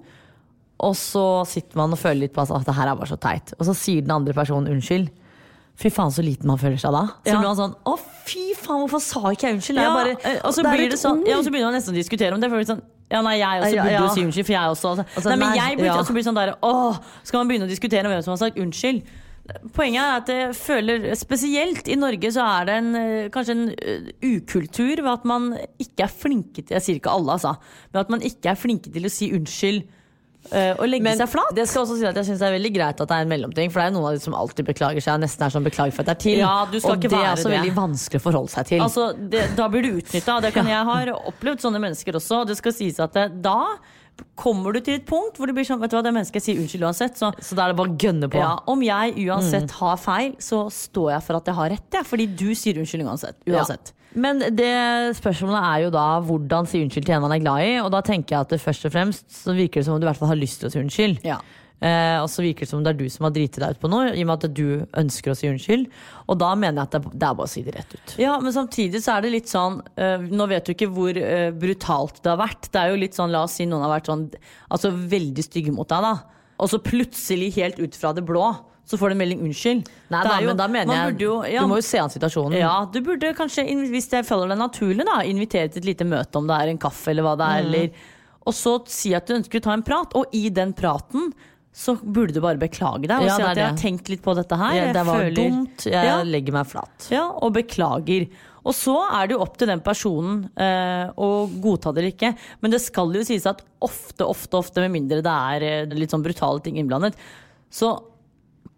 og 0.82 0.96
så 0.98 1.26
sitter 1.46 1.78
man 1.78 1.94
og 1.94 2.02
føler 2.02 2.24
litt 2.26 2.34
på 2.34 2.42
at 2.42 2.66
det 2.66 2.78
her 2.78 2.90
er 2.90 2.98
bare 2.98 3.12
så 3.12 3.20
teit, 3.22 3.54
og 3.60 3.68
så 3.68 3.76
sier 3.78 4.06
den 4.06 4.16
andre 4.16 4.34
personen 4.38 4.72
unnskyld. 4.74 5.12
Fy 5.82 5.90
faen, 5.90 6.12
så 6.14 6.22
liten 6.26 6.46
man 6.50 6.60
føler 6.62 6.78
seg 6.82 6.94
da. 6.94 7.04
Så 7.26 7.32
Ja. 7.34 7.40
blir 7.40 7.50
man 7.50 7.58
sånn 7.58 7.76
Å, 7.90 7.98
fy 8.30 8.54
faen, 8.54 8.84
hvorfor 8.86 9.02
sa 9.02 9.22
ikke 9.34 9.48
jeg 9.50 9.56
unnskyld? 9.58 9.80
Er 9.80 9.88
Ja, 9.88 9.94
bare, 9.96 10.12
eh, 10.24 10.40
og 10.46 10.54
så 10.54 10.62
blir 10.64 10.90
det 10.92 11.00
sånn. 11.02 11.24
Ja, 11.26 11.38
og 11.40 11.44
så 11.46 11.50
begynner 11.50 11.72
man 11.72 11.78
nesten 11.80 11.96
å 11.96 11.98
diskutere 11.98 12.34
om 12.34 12.40
det. 12.44 12.50
For 12.52 12.62
det 12.62 12.68
sånn, 12.70 12.82
ja, 13.10 13.22
nei, 13.26 13.38
jeg 13.40 13.64
også 13.66 13.82
burde 13.82 13.98
jo 13.98 14.14
si 14.14 14.24
unnskyld, 14.24 14.46
for 14.46 14.54
jeg 14.54 14.70
også 14.76 14.92
Altså, 15.02 15.30
Nei, 15.30 15.36
men 15.42 15.56
jeg 15.58 15.78
burde, 15.78 15.86
ja. 15.90 15.98
Og 16.00 16.06
blir 16.08 16.24
det 16.24 16.30
sånn 16.30 16.36
der 16.40 16.56
Åh, 16.62 17.00
skal 17.24 17.40
man 17.40 17.48
begynne 17.50 17.66
å 17.68 17.74
diskutere 17.74 18.06
om 18.06 18.12
hvem 18.14 18.24
som 18.24 18.32
har 18.38 18.42
sagt 18.46 18.58
unnskyld? 18.62 19.02
Poenget 19.74 20.00
er 20.00 20.16
at 20.22 20.28
jeg 20.30 20.54
føler 20.56 21.16
Spesielt 21.18 21.88
i 21.90 21.96
Norge 21.96 22.30
så 22.32 22.46
er 22.62 22.66
det 22.70 22.76
en, 22.78 22.96
eh, 22.96 23.30
kanskje 23.34 23.56
en 23.58 23.70
eh, 23.74 24.12
ukultur 24.22 25.02
ved 25.02 25.10
at 25.12 25.26
man 25.26 25.58
ikke 25.82 26.06
er 26.06 26.14
flinke 26.14 26.62
til 26.64 26.78
Jeg 26.78 26.82
sier 26.86 27.00
ikke 27.02 27.12
alle, 27.12 27.34
altså. 27.36 27.58
Men 27.92 28.00
at 28.06 28.10
man 28.10 28.22
ikke 28.22 28.52
er 28.54 28.56
flinke 28.56 28.94
til 28.94 29.04
å 29.04 29.12
si 29.12 29.32
unnskyld 29.34 29.84
eh, 30.52 30.74
og 30.80 30.88
legge 30.90 31.04
Men 31.06 31.18
seg 31.22 31.30
flat. 31.30 31.54
det 31.56 31.68
skal 31.70 31.84
også 31.86 31.98
si 32.00 32.06
at 32.10 32.16
jeg 32.18 32.26
synes 32.32 32.40
det 32.42 32.48
er 32.50 32.56
veldig 32.58 32.74
greit 32.76 33.02
at 33.04 33.08
det 33.12 33.18
er 33.18 33.22
en 33.28 33.32
mellomting. 33.32 33.70
For 33.72 33.82
det 33.82 33.88
er 33.92 33.96
noen 33.96 34.10
av 34.10 34.18
de 34.18 34.24
som 34.26 34.34
alltid 34.34 34.66
beklager 34.72 35.02
seg. 35.06 35.22
Nesten 35.22 35.46
er 35.46 35.54
sånn 35.54 35.64
beklager 35.68 35.94
for 35.96 36.02
at 36.02 36.12
det 36.12 36.16
er 36.18 36.22
til. 36.26 36.38
Ja, 36.42 36.56
og 36.66 36.72
det 36.72 36.82
er 36.82 37.32
også 37.36 37.50
det. 37.50 37.58
veldig 37.60 37.76
vanskelig 37.78 38.20
å 38.22 38.26
forholde 38.26 38.50
seg 38.58 38.66
til. 38.74 38.82
Altså, 38.82 39.12
det, 39.18 39.46
da 39.56 39.68
blir 39.70 39.86
du 39.86 39.92
utnytta. 40.02 40.40
Jeg 40.42 40.86
har 40.92 41.14
opplevd 41.16 41.62
sånne 41.62 41.80
mennesker 41.86 42.18
også. 42.18 42.46
Det 42.48 42.58
skal 42.58 42.74
sies 42.74 43.00
at 43.00 43.14
det, 43.14 43.30
da 43.46 43.60
kommer 44.38 44.74
du 44.76 44.82
til 44.86 45.00
et 45.00 45.06
punkt 45.08 45.38
hvor 45.40 45.48
det 45.50 45.56
blir 45.56 45.66
sånn 45.66 45.80
Vet 45.82 45.90
du 45.90 45.96
hva, 45.98 46.04
det 46.06 46.12
mennesket 46.14 46.44
sier 46.44 46.60
unnskyld 46.62 46.84
uansett. 46.86 47.16
Så 47.18 47.32
så 47.42 47.56
da 47.58 47.64
er 47.66 47.72
det 47.72 47.78
bare 47.80 47.90
å 47.94 47.98
gønne 47.98 48.28
på. 48.30 48.38
ja, 48.38 48.52
om 48.70 48.82
jeg 48.86 49.16
uansett 49.30 49.70
Mm. 49.72 49.78
har 49.80 49.98
feil, 49.98 50.36
så 50.38 50.66
står 50.70 51.12
jeg 51.16 51.24
for 51.24 51.36
at 51.38 51.46
jeg 51.46 51.56
har 51.56 51.70
rett. 51.70 51.90
jeg. 51.92 52.06
fordi 52.06 52.28
du 52.36 52.54
sier 52.54 52.76
unnskyld 52.82 53.06
uansett. 53.08 53.36
Ja. 53.46 53.64
Men 54.14 54.44
det 54.58 54.74
spørsmålet 55.20 55.64
er 55.64 55.84
jo 55.86 55.94
da 55.94 56.06
hvordan 56.26 56.68
si 56.68 56.82
unnskyld 56.84 57.08
til 57.08 57.16
en 57.16 57.24
man 57.24 57.36
er 57.36 57.44
glad 57.44 57.64
i. 57.64 57.74
Og 57.80 57.92
da 57.94 58.04
tenker 58.06 58.36
jeg 58.36 58.48
at 58.48 58.54
det 58.56 58.62
først 58.64 58.88
og 58.90 58.94
fremst 58.96 59.26
så 59.32 59.56
virker 59.56 59.82
det 59.82 59.88
som 59.88 59.96
om 59.96 60.02
du 60.02 60.08
i 60.08 60.10
hvert 60.10 60.20
fall 60.20 60.34
har 60.34 60.40
lyst 60.40 60.62
til 60.62 60.70
å 60.70 60.74
si 60.74 60.82
unnskyld. 60.82 61.22
Ja. 61.28 61.40
Eh, 61.82 62.18
og 62.22 62.28
så 62.30 62.44
virker 62.46 62.62
det 62.62 62.70
som 62.70 62.78
om 62.78 62.84
det 62.86 62.92
er 62.92 63.00
du 63.00 63.08
som 63.10 63.26
har 63.26 63.34
driti 63.34 63.62
deg 63.62 63.74
ut 63.74 63.80
på 63.82 63.90
noe, 63.90 64.12
i 64.14 64.22
og 64.22 64.28
med 64.30 64.44
at 64.46 64.54
du 64.54 64.84
ønsker 65.02 65.34
å 65.34 65.38
si 65.38 65.50
unnskyld. 65.50 65.88
Og 66.30 66.38
da 66.44 66.52
mener 66.54 66.84
jeg 66.84 66.90
at 66.90 66.98
det, 66.98 67.14
det 67.16 67.30
er 67.30 67.38
bare 67.40 67.50
å 67.50 67.54
si 67.54 67.64
det 67.66 67.74
rett 67.78 67.96
ut. 67.96 68.16
Ja, 68.22 68.36
men 68.44 68.54
samtidig 68.54 69.02
så 69.02 69.16
er 69.16 69.26
det 69.26 69.34
litt 69.34 69.50
sånn 69.50 69.80
eh, 69.96 70.28
Nå 70.30 70.46
vet 70.52 70.68
du 70.68 70.76
ikke 70.76 70.92
hvor 70.94 71.18
eh, 71.18 71.50
brutalt 71.56 72.22
det 72.22 72.34
har 72.34 72.42
vært. 72.44 72.70
Det 72.70 72.84
er 72.84 72.92
jo 72.92 73.02
litt 73.02 73.18
sånn, 73.18 73.34
La 73.34 73.46
oss 73.48 73.58
si 73.58 73.66
noen 73.70 73.88
har 73.88 73.96
vært 73.96 74.12
sånn 74.12 74.28
Altså 74.72 74.92
veldig 74.92 75.48
stygge 75.48 75.74
mot 75.74 75.90
deg, 75.90 76.06
da. 76.06 76.44
Og 76.62 76.70
så 76.70 76.78
plutselig, 76.86 77.50
helt 77.58 77.82
ut 77.82 77.98
fra 77.98 78.12
det 78.14 78.28
blå, 78.28 78.52
så 78.88 78.98
får 78.98 79.10
du 79.10 79.12
en 79.14 79.18
melding 79.22 79.42
'unnskyld'. 79.46 79.88
Nei, 80.12 80.24
da, 80.24 80.40
jo- 80.42 80.48
men 80.48 80.58
da 80.58 80.68
mener 80.68 80.94
jeg 80.94 81.20
jo- 81.20 81.44
ja, 81.44 81.62
Du 81.62 81.68
må 81.68 81.76
jo 81.78 81.82
se 81.82 81.98
an 82.00 82.10
situasjonen. 82.10 82.58
Ja, 82.60 82.86
du 82.86 83.00
burde 83.02 83.34
kanskje, 83.36 83.64
hvis 83.90 84.10
det 84.10 84.26
føler 84.26 84.50
det 84.50 84.58
naturlig, 84.58 85.06
da, 85.06 85.22
invitere 85.24 85.72
til 85.72 85.80
et 85.84 85.86
lite 85.98 86.06
møte 86.06 86.36
om 86.36 86.48
det 86.48 86.56
er 86.60 86.70
en 86.70 86.78
kaffe 86.78 87.08
eller 87.10 87.24
hva 87.24 87.38
det 87.38 87.48
er. 87.48 87.66
Eller, 87.66 87.92
og 88.46 88.54
så 88.54 88.82
si 88.88 89.14
at 89.14 89.26
du 89.28 89.34
ønsker 89.36 89.60
å 89.60 89.64
ta 89.64 89.72
en 89.74 89.84
prat, 89.84 90.12
og 90.16 90.26
i 90.34 90.50
den 90.50 90.74
praten 90.74 91.32
så 91.74 91.96
burde 92.04 92.34
du 92.34 92.42
bare 92.42 92.58
beklage 92.60 93.08
deg 93.08 93.22
og 93.22 93.24
Ja, 93.28 93.36
si 93.38 93.42
at 93.44 93.56
jeg 93.56 93.66
har 93.70 93.78
tenkt 93.78 94.10
litt 94.10 94.22
på 94.22 94.36
dette 94.36 94.58
her. 94.58 94.74
Ja, 94.76 94.92
det 94.92 95.06
var 95.06 95.20
føler- 95.22 95.36
dumt. 95.36 95.86
Jeg 95.86 96.06
Ja. 96.06 96.22
legger 96.24 96.52
meg 96.52 96.68
flat. 96.68 97.08
Ja, 97.10 97.30
og 97.32 97.54
beklager. 97.54 98.28
Og 98.66 98.74
så 98.74 98.94
er 99.10 99.28
det 99.28 99.38
jo 99.38 99.42
opp 99.42 99.56
til 99.58 99.68
den 99.68 99.80
personen 99.80 100.50
eh, 100.58 101.10
å 101.18 101.48
godta 101.62 101.94
det 101.96 102.04
eller 102.04 102.12
ikke. 102.12 102.38
Men 102.62 102.72
det 102.72 102.82
skal 102.82 103.12
jo 103.14 103.22
sies 103.24 103.46
at 103.46 103.62
ofte, 103.82 104.20
ofte, 104.28 104.52
ofte, 104.60 104.76
med 104.82 104.92
mindre 104.92 105.22
det 105.24 105.26
er 105.26 105.64
eh, 105.64 105.86
litt 105.96 106.10
sånn 106.12 106.22
brutale 106.22 106.62
ting 106.62 106.76
innblandet, 106.76 107.14
så 107.72 108.04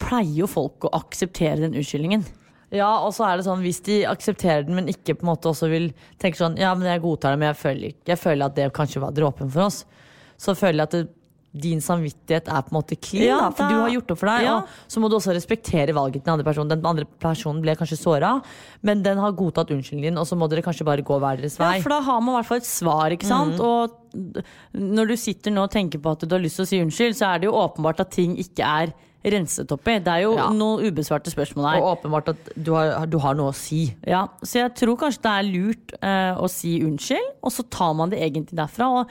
pleier 0.07 0.43
jo 0.43 0.49
folk 0.49 0.87
å 0.87 0.93
akseptere 0.99 1.61
den 1.63 1.77
unnskyldningen. 1.79 2.25
Ja, 2.73 2.89
og 3.05 3.11
så 3.13 3.27
er 3.27 3.37
det 3.37 3.45
sånn 3.45 3.61
hvis 3.61 3.83
de 3.85 3.99
aksepterer 4.09 4.63
den, 4.65 4.77
men 4.79 4.89
ikke 4.89 5.13
på 5.13 5.27
en 5.27 5.33
måte 5.35 5.51
også 5.51 5.69
vil 5.69 5.91
tenke 6.21 6.39
sånn 6.39 6.55
Ja, 6.57 6.71
men 6.73 6.89
jeg 6.89 7.03
godtar 7.03 7.35
det, 7.35 7.41
men 7.41 7.51
jeg 7.51 7.59
føler, 7.59 7.97
jeg 8.09 8.21
føler 8.21 8.47
at 8.47 8.55
det 8.57 8.71
kanskje 8.73 9.03
var 9.03 9.13
dråpen 9.13 9.51
for 9.53 9.67
oss. 9.67 9.83
Så 10.41 10.55
føler 10.57 10.81
jeg 10.81 10.89
at 10.89 10.95
det, 10.97 11.03
din 11.53 11.81
samvittighet 11.85 12.47
er 12.49 12.63
på 12.65 12.73
en 12.73 12.77
måte 12.79 12.95
clean, 12.97 13.27
Ja, 13.27 13.51
for 13.53 13.69
du 13.69 13.77
har 13.77 13.91
gjort 13.93 14.09
opp 14.15 14.19
for 14.23 14.31
deg. 14.31 14.45
Ja. 14.47 14.55
Og 14.63 14.89
så 14.89 15.03
må 15.03 15.09
du 15.09 15.19
også 15.19 15.35
respektere 15.37 15.93
valget 15.93 16.23
til 16.23 16.25
den 16.25 16.33
andre 16.33 16.47
personen. 16.47 16.71
Den 16.71 16.89
andre 16.89 17.05
personen 17.05 17.61
ble 17.61 17.75
kanskje 17.77 17.99
såra, 17.99 18.31
men 18.81 19.03
den 19.05 19.21
har 19.21 19.35
godtatt 19.37 19.69
unnskyldningen 19.75 20.15
din, 20.15 20.17
og 20.17 20.25
så 20.25 20.37
må 20.39 20.49
dere 20.49 20.65
kanskje 20.65 20.87
bare 20.87 21.05
gå 21.05 21.19
hver 21.21 21.37
deres 21.43 21.59
vei. 21.61 21.75
Ja, 21.77 21.85
for 21.85 21.93
da 21.93 22.01
har 22.09 22.25
man 22.25 22.33
i 22.33 22.37
hvert 22.39 22.49
fall 22.49 22.63
et 22.63 22.71
svar, 22.71 23.13
ikke 23.13 23.29
sant? 23.29 23.61
Og 23.61 24.41
når 24.73 25.13
du 25.13 25.17
sitter 25.19 25.53
nå 25.53 25.67
og 25.67 25.75
tenker 25.77 26.01
på 26.01 26.17
at 26.17 26.25
du 26.25 26.33
har 26.33 26.41
lyst 26.41 26.57
til 26.57 26.65
å 26.65 26.71
si 26.73 26.81
unnskyld, 26.81 27.19
så 27.21 27.29
er 27.29 27.43
det 27.43 27.51
jo 27.51 27.57
åpenbart 27.61 28.01
at 28.01 28.15
ting 28.17 28.33
ikke 28.41 28.65
er 28.81 28.97
renset 29.23 29.71
opp 29.71 29.87
i. 29.87 29.99
Det 29.99 30.07
er 30.13 30.21
jo 30.25 30.35
Ja. 30.35 30.49
noen 30.49 30.83
ubesvarte 30.91 31.31
spørsmål 31.31 31.69
her. 31.71 31.81
Og 31.81 31.97
åpenbart 32.03 32.29
at 32.29 32.49
du 32.61 32.73
har, 32.73 33.05
du 33.07 33.17
har 33.19 33.33
noe 33.35 33.51
å 33.51 33.55
si. 33.55 33.95
Ja, 34.05 34.27
så 34.43 34.59
jeg 34.63 34.75
tror 34.75 34.97
kanskje 34.97 35.21
det 35.23 35.31
er 35.31 35.51
lurt 35.51 35.93
eh, 36.01 36.35
å 36.35 36.49
si 36.49 36.79
unnskyld, 36.83 37.29
og 37.43 37.51
så 37.51 37.63
tar 37.69 37.93
man 37.95 38.09
det 38.09 38.19
egentlig 38.19 38.55
derfra. 38.59 38.89
Og 39.01 39.07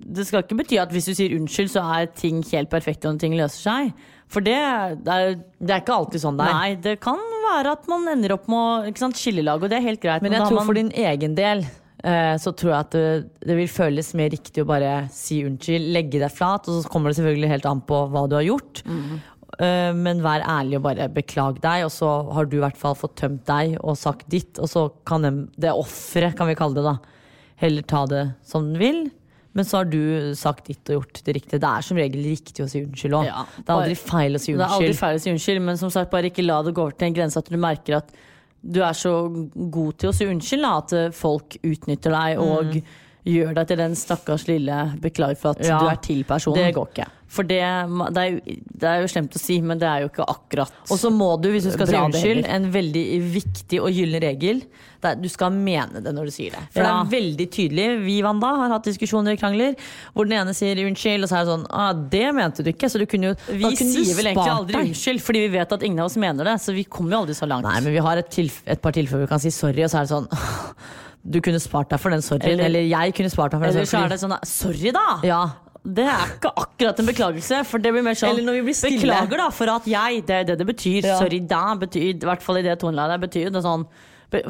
det 0.00 0.26
skal 0.26 0.42
ikke 0.42 0.56
bety 0.58 0.78
at 0.82 0.90
hvis 0.90 1.06
du 1.06 1.14
sier 1.14 1.36
unnskyld, 1.38 1.70
så 1.70 1.82
er 2.00 2.06
ting 2.06 2.42
helt 2.52 2.70
perfekt 2.70 3.04
og 3.06 3.18
ting 3.20 3.32
løser 3.38 3.62
seg. 3.70 3.92
For 4.28 4.40
det, 4.40 4.56
det 5.04 5.12
er 5.14 5.34
Det 5.62 5.70
er 5.70 5.80
ikke 5.80 5.94
alltid 5.94 6.20
sånn 6.20 6.36
det 6.36 6.46
er. 6.48 6.52
Nei, 6.52 6.74
det 6.74 7.00
kan 7.00 7.18
være 7.52 7.72
at 7.72 7.86
man 7.88 8.08
ender 8.08 8.32
opp 8.34 8.48
med 8.48 8.58
å- 8.58 8.86
ikke 8.90 8.98
sant, 8.98 9.14
skillelag, 9.14 9.62
og 9.62 9.70
det 9.70 9.78
er 9.78 9.82
helt 9.86 10.00
greit. 10.00 10.22
Men 10.22 10.32
da 10.32 10.38
jeg 10.38 10.42
har 10.42 10.50
tror 10.50 10.56
man- 10.56 10.66
for 10.66 10.74
din 10.74 10.90
egen 10.90 11.34
del 11.36 11.64
eh, 12.04 12.34
så 12.36 12.52
tror 12.54 12.70
jeg 12.70 12.78
at 12.80 12.90
det, 12.90 13.30
det 13.40 13.56
vil 13.56 13.66
føles 13.68 14.14
mer 14.14 14.28
riktig 14.30 14.62
å 14.62 14.66
bare 14.66 15.08
si 15.10 15.42
unnskyld, 15.42 15.92
legge 15.92 16.20
deg 16.20 16.30
flat, 16.30 16.68
og 16.68 16.82
så 16.84 16.88
kommer 16.90 17.08
det 17.10 17.16
selvfølgelig 17.18 17.48
helt 17.48 17.66
an 17.66 17.80
på 17.80 18.10
hva 18.12 18.28
du 18.28 18.34
har 18.36 18.44
gjort. 18.44 18.82
Eh, 19.58 19.92
men 19.96 20.18
vær 20.20 20.42
ærlig 20.44 20.76
og 20.76 20.82
bare 20.84 21.06
beklag 21.08 21.60
deg, 21.64 21.86
og 21.86 21.92
så 21.94 22.10
har 22.36 22.44
du 22.48 22.58
i 22.58 22.60
hvert 22.64 22.76
fall 22.76 22.96
fått 22.98 23.14
tømt 23.22 23.46
deg 23.48 23.78
og 23.80 23.96
sagt 23.96 24.26
ditt, 24.32 24.58
og 24.60 24.68
så 24.68 24.82
kan 25.08 25.24
de, 25.24 25.30
det 25.56 25.72
offeret, 25.72 26.36
kan 26.36 26.50
vi 26.50 26.56
kalle 26.58 26.76
det 26.76 26.84
da, 26.84 26.96
heller 27.62 27.86
ta 27.88 28.02
det 28.10 28.24
som 28.44 28.66
den 28.68 28.78
vil. 28.82 29.00
Men 29.56 29.64
så 29.64 29.78
har 29.78 29.86
du 29.88 30.34
sagt 30.36 30.66
ditt 30.68 30.84
og 30.92 30.98
gjort 30.98 31.22
det 31.24 31.32
riktige. 31.38 31.58
Det 31.62 31.68
er 31.70 31.84
som 31.86 31.96
regel 31.96 32.20
riktig 32.28 32.60
å 32.60 32.68
si 32.68 32.82
unnskyld 32.84 33.14
òg. 33.16 33.24
Ja, 33.30 33.46
det 33.56 33.64
er 33.72 33.78
aldri 33.78 33.94
feil 33.96 34.36
å 34.36 34.40
si 34.42 34.52
Det 34.52 34.60
er 34.60 34.66
aldri 34.68 34.90
unnskyld. 34.90 34.98
feil 35.00 35.16
å 35.16 35.22
si 35.24 35.32
unnskyld, 35.32 35.62
men 35.70 35.78
som 35.80 35.92
sagt, 35.94 36.10
bare 36.12 36.28
ikke 36.28 36.44
la 36.44 36.58
det 36.66 36.74
gå 36.76 36.82
over 36.84 36.92
til 36.92 37.08
en 37.08 37.16
grense 37.16 37.40
at 37.40 37.48
du 37.48 37.56
merker 37.56 37.96
at 38.02 38.12
du 38.60 38.82
er 38.84 38.92
så 38.98 39.14
god 39.72 39.96
til 40.02 40.10
å 40.10 40.14
si 40.18 40.28
unnskyld, 40.28 40.66
da, 40.66 40.74
at 40.82 40.92
eh, 40.98 41.08
folk 41.16 41.56
utnytter 41.64 42.12
deg 42.12 42.42
og 42.44 42.76
gjør 43.26 43.56
deg 43.56 43.68
til 43.72 43.80
den 43.80 43.96
stakkars 43.96 44.44
lille 44.50 44.76
beklager 45.00 45.40
for 45.40 45.56
at 45.56 45.64
Ja, 45.64 45.80
du 45.80 45.88
er 45.88 46.02
til 46.04 46.20
personen. 46.28 46.60
det 46.60 46.74
går 46.76 46.92
ikke. 46.92 47.08
For 47.28 47.42
det, 47.42 47.58
det, 48.14 48.22
er 48.22 48.28
jo, 48.30 48.56
det 48.80 48.86
er 48.86 49.00
jo 49.02 49.08
slemt 49.10 49.34
å 49.34 49.40
si, 49.42 49.56
men 49.60 49.80
det 49.82 49.86
er 49.90 50.04
jo 50.04 50.10
ikke 50.12 50.24
akkurat 50.30 50.90
Og 50.94 50.98
så 51.00 51.10
må 51.10 51.32
du, 51.42 51.48
hvis 51.50 51.64
du 51.66 51.72
skal 51.74 51.88
si 51.90 51.96
unnskyld, 51.98 52.44
en 52.46 52.68
veldig 52.72 53.02
viktig 53.34 53.80
og 53.82 53.90
gyllen 53.90 54.22
regel. 54.22 54.60
Er, 55.06 55.14
du 55.18 55.26
skal 55.30 55.50
mene 55.54 56.00
det 56.02 56.12
når 56.14 56.30
du 56.30 56.32
sier 56.34 56.54
det. 56.54 56.62
For 56.74 56.82
Ja. 56.82 56.86
det 56.86 56.94
er 56.94 57.10
veldig 57.20 57.46
tydelig. 57.54 57.86
Vi 58.06 58.16
Wanda, 58.26 58.52
har 58.62 58.72
hatt 58.74 58.86
diskusjoner 58.88 59.36
og 59.36 59.38
krangler 59.42 59.74
hvor 60.14 60.26
den 60.26 60.34
ene 60.38 60.54
sier 60.56 60.78
unnskyld, 60.86 61.26
og 61.26 61.30
så 61.30 61.36
er 61.38 61.44
det 61.44 61.52
sånn 61.52 61.66
ah, 61.70 61.92
Det 62.14 62.24
mente 62.34 62.64
du 62.66 62.70
ikke. 62.72 62.90
Så 62.90 62.98
du 63.02 63.06
kunne 63.10 63.32
jo 63.32 63.34
da 63.34 63.52
Vi 63.52 63.62
kunne 63.78 63.92
sier 64.06 64.16
vel 64.18 64.30
egentlig 64.32 64.54
aldri 64.54 64.80
unnskyld, 64.86 65.22
fordi 65.26 65.42
vi 65.46 65.52
vet 65.58 65.72
at 65.78 65.82
ingen 65.86 66.00
av 66.02 66.10
oss 66.10 66.16
mener 66.16 66.44
det. 66.52 66.56
Så 66.62 66.74
vi 66.74 66.84
kommer 66.84 67.14
jo 67.18 67.20
aldri 67.24 67.34
så 67.38 67.46
langt. 67.50 67.66
Nei, 67.66 67.80
men 67.86 67.94
vi 67.94 68.02
har 68.06 68.22
et, 68.22 68.38
et 68.66 68.82
par 68.82 68.94
tilfeller 68.96 69.26
hvor 69.26 69.26
vi 69.26 69.32
kan 69.34 69.42
si 69.42 69.50
sorry, 69.54 69.82
og 69.86 69.90
så 69.92 70.00
er 70.02 70.08
det 70.08 70.14
sånn 70.14 70.30
Du 71.26 71.40
kunne 71.42 71.58
spart 71.58 71.90
deg 71.90 71.98
for 71.98 72.14
den 72.14 72.22
sorryen. 72.22 72.52
Eller- 72.54 72.68
Eller, 72.70 72.84
jeg 72.86 73.14
kunne 73.18 73.30
spart 73.30 73.50
deg 73.50 73.58
for 73.60 73.66
den 73.66 73.76
Eller 73.76 73.90
så 73.90 73.98
er 74.04 74.08
det 74.14 74.20
sånn 74.22 74.36
Sorry, 74.46 74.92
da! 74.94 75.06
Ja. 75.26 75.40
Det 75.86 76.04
er 76.10 76.30
ikke 76.34 76.50
akkurat 76.58 76.98
en 77.02 77.06
beklagelse. 77.06 77.60
For 77.68 77.78
det 77.82 77.92
blir 77.94 78.02
mer 78.02 78.16
sånn 78.18 78.32
Eller 78.32 78.46
når 78.48 78.58
vi 78.58 78.62
blir 78.68 78.76
stille. 78.78 79.00
Beklager 79.04 79.42
da 79.44 79.48
for 79.54 79.70
at 79.76 79.84
jeg 79.90 80.24
Det 80.26 80.34
er 80.40 80.48
det 80.50 80.58
det 80.58 80.66
betyr. 80.66 81.04
Ja. 81.06 81.18
Sorry 81.20 81.38
da 81.46 81.62
betyr 81.78 82.08
I 82.10 82.14
hvert 82.26 82.42
fall 82.42 82.58
i 82.58 82.64
det 82.66 82.78
tonelaget 82.82 83.22
betyr 83.22 83.52
det 83.54 83.62
sånn 83.62 83.84
be, 84.32 84.42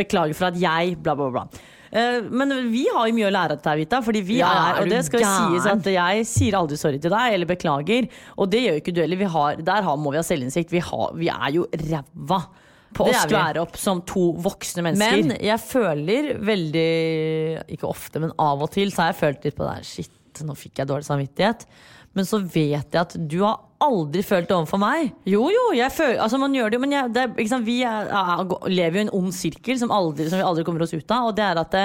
Beklager 0.00 0.34
for 0.34 0.50
at 0.50 0.58
jeg 0.58 0.96
Bla, 0.98 1.14
bla, 1.14 1.28
bla. 1.36 1.44
Eh, 1.90 2.20
men 2.30 2.54
vi 2.70 2.84
har 2.94 3.08
jo 3.10 3.14
mye 3.16 3.26
å 3.26 3.32
lære 3.34 3.56
av 3.56 3.58
dette, 3.58 3.76
Vita. 3.80 4.00
Fordi 4.06 4.20
vi 4.22 4.38
Ja, 4.38 4.50
er, 4.70 4.82
og 4.82 4.90
det 4.90 5.04
skal 5.06 5.24
gæren? 5.24 5.54
sies 5.56 5.66
at 5.72 5.88
jeg 5.90 6.26
sier 6.30 6.58
aldri 6.58 6.78
sorry 6.78 7.00
til 7.02 7.10
deg, 7.10 7.34
eller 7.34 7.50
beklager. 7.50 8.06
Og 8.38 8.50
det 8.50 8.60
gjør 8.62 8.76
jo 8.76 8.82
ikke 8.84 8.94
du 8.94 9.00
heller. 9.02 9.18
Vi 9.24 9.30
har, 9.34 9.56
der 9.70 9.82
har, 9.82 9.96
må 9.98 10.12
vi 10.14 10.20
ha 10.20 10.26
selvinnsikt. 10.26 10.70
Vi, 10.70 10.82
har, 10.86 11.10
vi 11.18 11.30
er 11.30 11.50
jo 11.56 11.66
ræva 11.70 12.40
på 12.94 13.06
å 13.06 13.12
skvære 13.14 13.62
opp 13.62 13.76
som 13.78 14.02
to 14.06 14.32
voksne 14.42 14.82
mennesker. 14.86 15.18
Men 15.22 15.36
jeg 15.46 15.62
føler 15.62 16.30
veldig 16.42 16.88
Ikke 17.74 17.90
ofte, 17.90 18.22
men 18.22 18.32
av 18.38 18.62
og 18.62 18.70
til 18.74 18.90
så 18.94 19.04
har 19.04 19.12
jeg 19.12 19.20
følt 19.24 19.46
litt 19.46 19.58
på 19.58 19.66
det 19.66 19.74
her. 19.80 19.86
Shit. 19.86 20.16
Nå 20.48 20.56
fikk 20.58 20.80
jeg 20.82 20.90
dårlig 20.90 21.08
samvittighet. 21.08 21.66
Men 22.18 22.26
så 22.26 22.40
vet 22.42 22.90
jeg 22.90 23.00
at 23.00 23.14
du 23.30 23.40
har 23.44 23.60
aldri 23.80 24.22
følt 24.26 24.48
det 24.50 24.56
overfor 24.56 24.80
meg. 24.82 25.12
Jo, 25.30 25.44
jo, 25.52 25.66
jeg 25.78 25.94
føler, 25.94 26.18
altså 26.24 26.40
man 26.42 26.54
gjør 26.56 26.72
det 26.72 26.78
jo, 26.78 26.84
men 26.84 26.94
jeg, 26.96 27.12
det 27.14 27.48
sant, 27.52 27.66
vi 27.68 27.80
er, 27.86 28.10
er, 28.10 28.42
lever 28.70 28.98
jo 28.98 29.04
i 29.04 29.06
en 29.06 29.12
ond 29.20 29.34
sirkel 29.34 29.78
som, 29.80 29.92
aldri, 29.94 30.26
som 30.30 30.40
vi 30.40 30.46
aldri 30.46 30.66
kommer 30.66 30.84
oss 30.84 30.94
ut 30.96 31.14
av. 31.14 31.30
Og 31.30 31.38
det 31.38 31.46
er 31.46 31.62
at 31.62 31.76
det, 31.76 31.84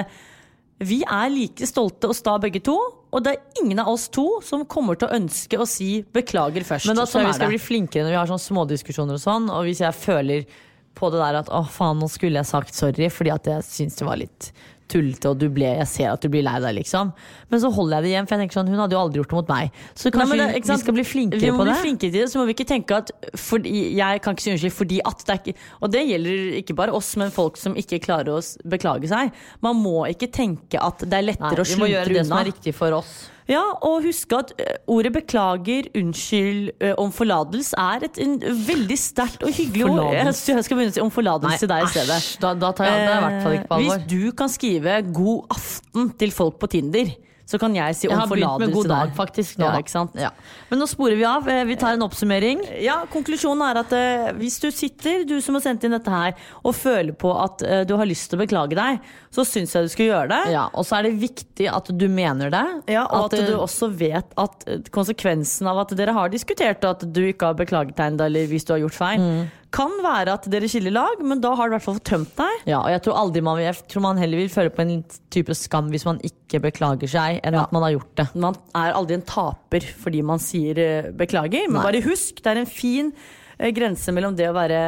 vi 0.86 0.99
er 1.08 1.32
like 1.32 1.70
stolte 1.70 2.10
og 2.12 2.18
sta 2.18 2.36
begge 2.41 2.64
to. 2.66 2.76
Og 3.16 3.24
det 3.24 3.36
er 3.36 3.62
ingen 3.62 3.80
av 3.80 3.93
oss 3.93 4.10
to 4.12 4.26
som 4.43 4.66
kommer 4.68 4.97
til 4.99 5.08
å 5.08 5.16
ønske 5.16 5.60
å 5.62 5.68
si 5.70 6.01
beklager 6.16 6.66
først. 6.68 6.89
Men 6.89 6.99
da 6.99 7.06
tror 7.06 7.22
Sånn 7.22 7.28
jeg 7.30 7.36
vi 7.36 7.39
skal 7.39 7.53
bli 7.53 7.64
flinkere 7.64 8.08
når 8.08 8.16
vi 8.16 8.20
har 8.20 8.32
sånne 8.32 8.47
smådiskusjoner 8.49 9.20
og 9.20 9.24
sånn. 9.24 9.51
Og 9.53 9.70
hvis 9.70 9.86
jeg 9.86 9.95
føler 9.95 10.49
på 10.95 11.12
det 11.14 11.22
der 11.22 11.39
at 11.43 11.51
å 11.53 11.62
faen, 11.70 12.01
nå 12.01 12.10
skulle 12.12 12.41
jeg 12.41 12.49
sagt 12.49 12.76
sorry 12.76 13.12
fordi 13.12 13.32
at 13.34 13.47
jeg 13.51 13.68
syns 13.68 13.99
det 13.99 14.08
var 14.08 14.20
litt 14.20 14.49
tullete, 14.88 15.25
og 15.31 15.39
du 15.41 15.47
ble, 15.49 15.65
jeg 15.79 15.88
ser 15.88 16.11
at 16.13 16.21
du 16.21 16.29
blir 16.29 16.43
lei 16.45 16.59
deg, 16.61 16.75
liksom. 16.77 17.11
Men 17.49 17.59
så 17.59 17.71
holder 17.73 17.97
jeg 17.97 18.03
det 18.05 18.09
igjen, 18.11 18.27
for 18.27 18.36
jeg 18.36 18.43
tenker 18.45 18.59
sånn, 18.59 18.69
hun 18.69 18.79
hadde 18.83 18.93
jo 18.93 18.99
aldri 19.01 19.19
gjort 19.21 19.29
det 19.33 19.38
mot 19.39 19.49
meg. 19.49 19.71
Så 19.95 20.11
kanskje 20.13 20.38
Nei, 20.38 20.47
det- 20.53 20.63
vi- 20.67 20.77
skal 20.77 20.93
bli 20.93 21.03
flinkere 21.03 21.39
vi 21.41 21.49
må 21.51 21.57
på 21.57 21.65
bli 21.65 21.73
det. 21.73 21.81
flinkere 21.81 22.11
til 22.11 22.21
det, 22.21 22.29
så 22.29 22.38
må 22.38 22.45
vi 22.45 22.53
ikke 22.53 22.67
tenke 22.67 22.91
at 22.97 23.11
fordi, 23.36 23.95
Jeg 23.95 24.21
kan 24.21 24.36
ikke 24.36 24.41
si 24.41 24.51
unnskyld 24.51 24.73
fordi 24.73 24.99
at 25.05 25.17
det 25.25 25.29
er 25.29 25.39
ikke 25.51 25.55
Og 25.81 25.91
det 25.91 26.07
gjelder 26.07 26.63
ikke 26.63 26.75
bare 26.75 26.93
oss, 26.93 27.15
men 27.17 27.31
folk 27.31 27.57
som 27.57 27.73
ikke 27.75 27.99
klarer 28.01 28.29
å 28.38 28.41
beklage 28.67 29.07
seg. 29.09 29.31
Man 29.61 29.75
må 29.81 30.05
ikke 30.07 30.31
tenke 30.31 30.77
at 30.81 30.99
det 30.99 31.13
er 31.13 31.21
Nei, 31.21 31.33
lettere 31.33 31.59
å 31.59 31.65
vi 31.65 31.75
må 31.81 31.88
gjøre 31.89 32.13
det 32.13 32.25
som 32.27 32.38
er 32.38 32.45
riktig 32.51 32.73
for 32.73 32.91
oss. 32.93 33.29
Ja, 33.45 33.61
og 33.85 34.01
husk 34.07 34.31
at 34.33 34.53
eh, 34.57 34.77
ordet 34.89 35.11
beklager, 35.13 35.89
unnskyld, 35.97 36.71
eh, 36.81 36.95
om 36.97 37.11
forlatelse 37.13 37.77
er 37.77 38.07
et 38.07 38.17
en, 38.23 38.39
veldig 38.41 38.97
sterkt 38.97 39.45
og 39.45 39.53
hyggelig 39.53 39.85
ord. 39.85 40.15
Jeg, 40.15 40.33
jeg 40.33 40.65
skal 40.65 40.79
begynne 40.79 40.93
å 40.93 40.97
si 40.97 41.03
om 41.03 41.13
forlatelse 41.13 41.61
til 41.61 41.69
deg 41.69 41.85
i 41.85 41.91
stedet. 41.93 42.17
da, 42.41 42.55
da 42.57 42.71
tar 42.73 42.89
jeg 42.89 43.03
det 43.03 43.13
i 43.13 43.21
hvert 43.27 43.45
fall 43.45 43.57
ikke 43.59 43.69
på 43.69 43.75
Eh, 43.75 43.83
alvor. 43.83 44.01
Hvis 44.01 44.09
du 44.09 44.35
kan 44.39 44.49
skrive 44.49 44.97
'god 45.13 45.55
aften' 45.59 46.09
til 46.17 46.33
folk 46.33 46.57
på 46.61 46.71
Tinder, 46.73 47.13
så 47.45 47.59
kan 47.61 47.75
jeg 47.77 47.95
si 47.95 48.07
Jeg 48.07 48.13
om 48.15 48.19
har 48.23 48.27
begynt 48.27 48.45
forlatelse 48.45 48.65
med 48.65 48.73
god 48.75 48.87
dag, 48.89 49.07
der. 49.09 49.15
faktisk. 49.15 49.57
Nå, 49.61 49.65
Ja, 49.65 50.29
da. 50.29 50.29
Men 50.71 50.79
nå 50.81 50.87
sporer 50.89 51.15
vi 51.19 51.25
av. 51.29 51.47
Eh, 51.47 51.63
Vi 51.65 51.75
tar 51.77 51.93
en 51.93 52.01
oppsummering. 52.01 52.63
Ja, 52.81 53.05
Konklusjonen 53.11 53.61
er 53.69 53.79
at 53.83 53.93
uh, 53.93 54.31
hvis 54.39 54.57
du 54.63 54.71
sitter, 54.71 55.23
du 55.29 55.39
som 55.41 55.53
har 55.55 55.61
sendt 55.61 55.83
inn 55.85 55.93
dette 55.93 56.09
her, 56.09 56.33
og 56.65 56.73
føler 56.73 57.13
på 57.13 57.31
at 57.43 57.61
uh, 57.61 57.83
du 57.85 57.95
har 57.97 58.05
lyst 58.09 58.31
til 58.31 58.39
å 58.39 58.43
beklage 58.45 58.73
deg, 58.75 58.99
så 59.31 59.45
syns 59.45 59.75
jeg 59.75 59.85
du 59.85 59.89
skal 59.93 60.05
gjøre 60.09 60.29
det. 60.33 60.41
Ja, 60.55 60.65
og 60.73 60.85
så 60.89 60.97
er 60.99 61.09
det 61.09 61.13
viktig 61.21 61.69
at 61.69 61.91
du 61.93 62.07
mener 62.09 62.49
det. 62.49 62.65
Ja, 62.95 63.05
og 63.05 63.27
at, 63.29 63.37
at 63.39 63.47
du 63.51 63.57
også 63.59 63.91
vet 63.93 64.33
at 64.41 64.65
konsekvensen 64.95 65.67
av 65.69 65.83
at 65.85 65.93
dere 65.97 66.13
har 66.17 66.29
diskutert, 66.33 66.81
og 66.83 66.97
at 66.97 67.05
du 67.13 67.21
ikke 67.29 67.51
har 67.51 67.59
beklaget 67.59 67.95
deg 67.97 68.13
ennå, 68.15 68.25
eller 68.25 68.49
hvis 68.49 68.65
du 68.65 68.73
har 68.73 68.81
gjort 68.87 68.97
feil, 68.97 69.21
Mm. 69.25 69.45
Kan 69.76 69.93
være 70.03 70.38
at 70.38 70.47
dere 70.51 70.69
skiller 70.71 70.93
lag, 70.95 71.21
men 71.26 71.41
da 71.43 71.51
har 71.57 71.67
du 71.67 71.73
i 71.73 71.76
hvert 71.76 71.86
fall 71.86 71.97
fått 71.97 72.07
tømt 72.07 72.34
deg. 72.39 72.65
Ja, 72.71 72.80
og 72.82 72.93
jeg 72.93 73.03
tror 73.05 73.19
aldri 73.19 73.43
man, 73.45 73.61
jeg 73.63 73.78
tror 73.91 74.05
man 74.07 74.21
heller 74.21 74.39
vil 74.39 74.51
føle 74.53 74.71
på 74.73 74.86
en 74.86 74.97
type 75.34 75.55
skam 75.57 75.91
hvis 75.93 76.07
man 76.07 76.21
ikke 76.26 76.61
beklager 76.63 77.11
seg, 77.11 77.41
enn 77.43 77.59
at 77.59 77.76
man 77.76 77.86
har 77.88 77.95
gjort 77.97 78.11
det. 78.21 78.28
Man 78.39 78.57
er 78.78 78.95
aldri 78.95 79.19
en 79.19 79.28
taper 79.28 79.88
fordi 80.05 80.23
man 80.26 80.43
sier 80.43 80.80
eh, 80.82 81.11
beklager, 81.15 81.67
men 81.67 81.82
Nei. 81.82 81.88
bare 81.89 82.03
husk, 82.07 82.39
det 82.41 82.53
er 82.53 82.63
en 82.63 82.69
fin 82.69 83.11
eh, 83.57 83.71
grense 83.76 84.15
mellom 84.15 84.38
det 84.39 84.49
å 84.51 84.55
være 84.55 84.82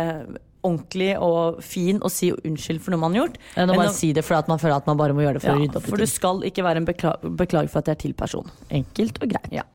ordentlig 0.68 1.14
og 1.24 1.62
fin 1.64 2.02
og 2.02 2.12
si 2.12 2.32
unnskyld 2.34 2.82
for 2.84 2.94
noe 2.94 3.04
man 3.04 3.16
har 3.16 3.26
gjort. 3.26 3.40
Enn 3.56 3.72
å 3.72 3.78
bare 3.78 3.96
si 3.96 4.12
det 4.16 4.26
fordi 4.28 4.52
man 4.52 4.62
føler 4.62 4.80
at 4.80 4.90
man 4.90 5.00
bare 5.00 5.16
må 5.16 5.26
gjøre 5.26 5.40
det 5.40 5.46
for 5.46 5.56
å 5.56 5.62
rydde 5.62 5.80
opp 5.82 5.90
for 5.92 6.04
du 6.04 6.10
skal 6.10 6.44
ikke 6.48 6.66
være 6.66 6.84
en 6.84 6.90
bekla 6.90 7.18
beklager 7.24 7.72
for 7.72 7.84
at 7.84 7.92
det 7.92 7.98
er 7.98 8.06
til 8.08 8.16
person. 8.18 8.56
Enkelt 8.82 9.22
og 9.22 9.36
greit. 9.36 9.52
Ja. 9.62 9.68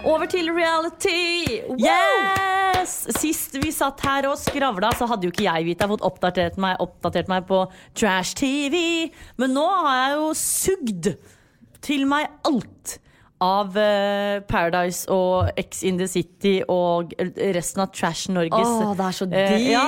Over 0.00 0.24
til 0.32 0.48
reality! 0.48 1.60
Wow! 1.68 1.76
Yes! 1.84 2.92
Sist 3.18 3.58
vi 3.60 3.68
satt 3.74 4.00
her 4.00 4.30
og 4.30 4.38
skravla, 4.40 4.94
så 4.96 5.04
hadde 5.10 5.28
jo 5.28 5.32
ikke 5.34 5.44
jeg 5.44 5.66
Vita, 5.66 5.88
fått 5.90 6.04
oppdatert 6.06 6.56
meg, 6.60 6.78
oppdatert 6.80 7.28
meg 7.28 7.44
på 7.50 7.58
Trash 7.92 8.32
TV. 8.40 9.10
Men 9.36 9.52
nå 9.58 9.66
har 9.68 9.98
jeg 9.98 10.16
jo 10.16 10.30
sugd 10.40 11.10
til 11.84 12.06
meg 12.08 12.30
alt 12.48 12.96
av 13.40 13.76
eh, 13.80 14.42
Paradise 14.44 15.08
og 15.12 15.48
X 15.60 15.82
in 15.88 15.96
the 16.00 16.06
City 16.10 16.58
og 16.68 17.14
resten 17.56 17.80
av 17.80 17.88
Trash 17.96 18.28
Norges 18.32 18.68
Åh, 18.68 18.92
det 18.98 19.06
er 19.06 19.16
så 19.16 19.28
eh, 19.32 19.66
ja, 19.70 19.84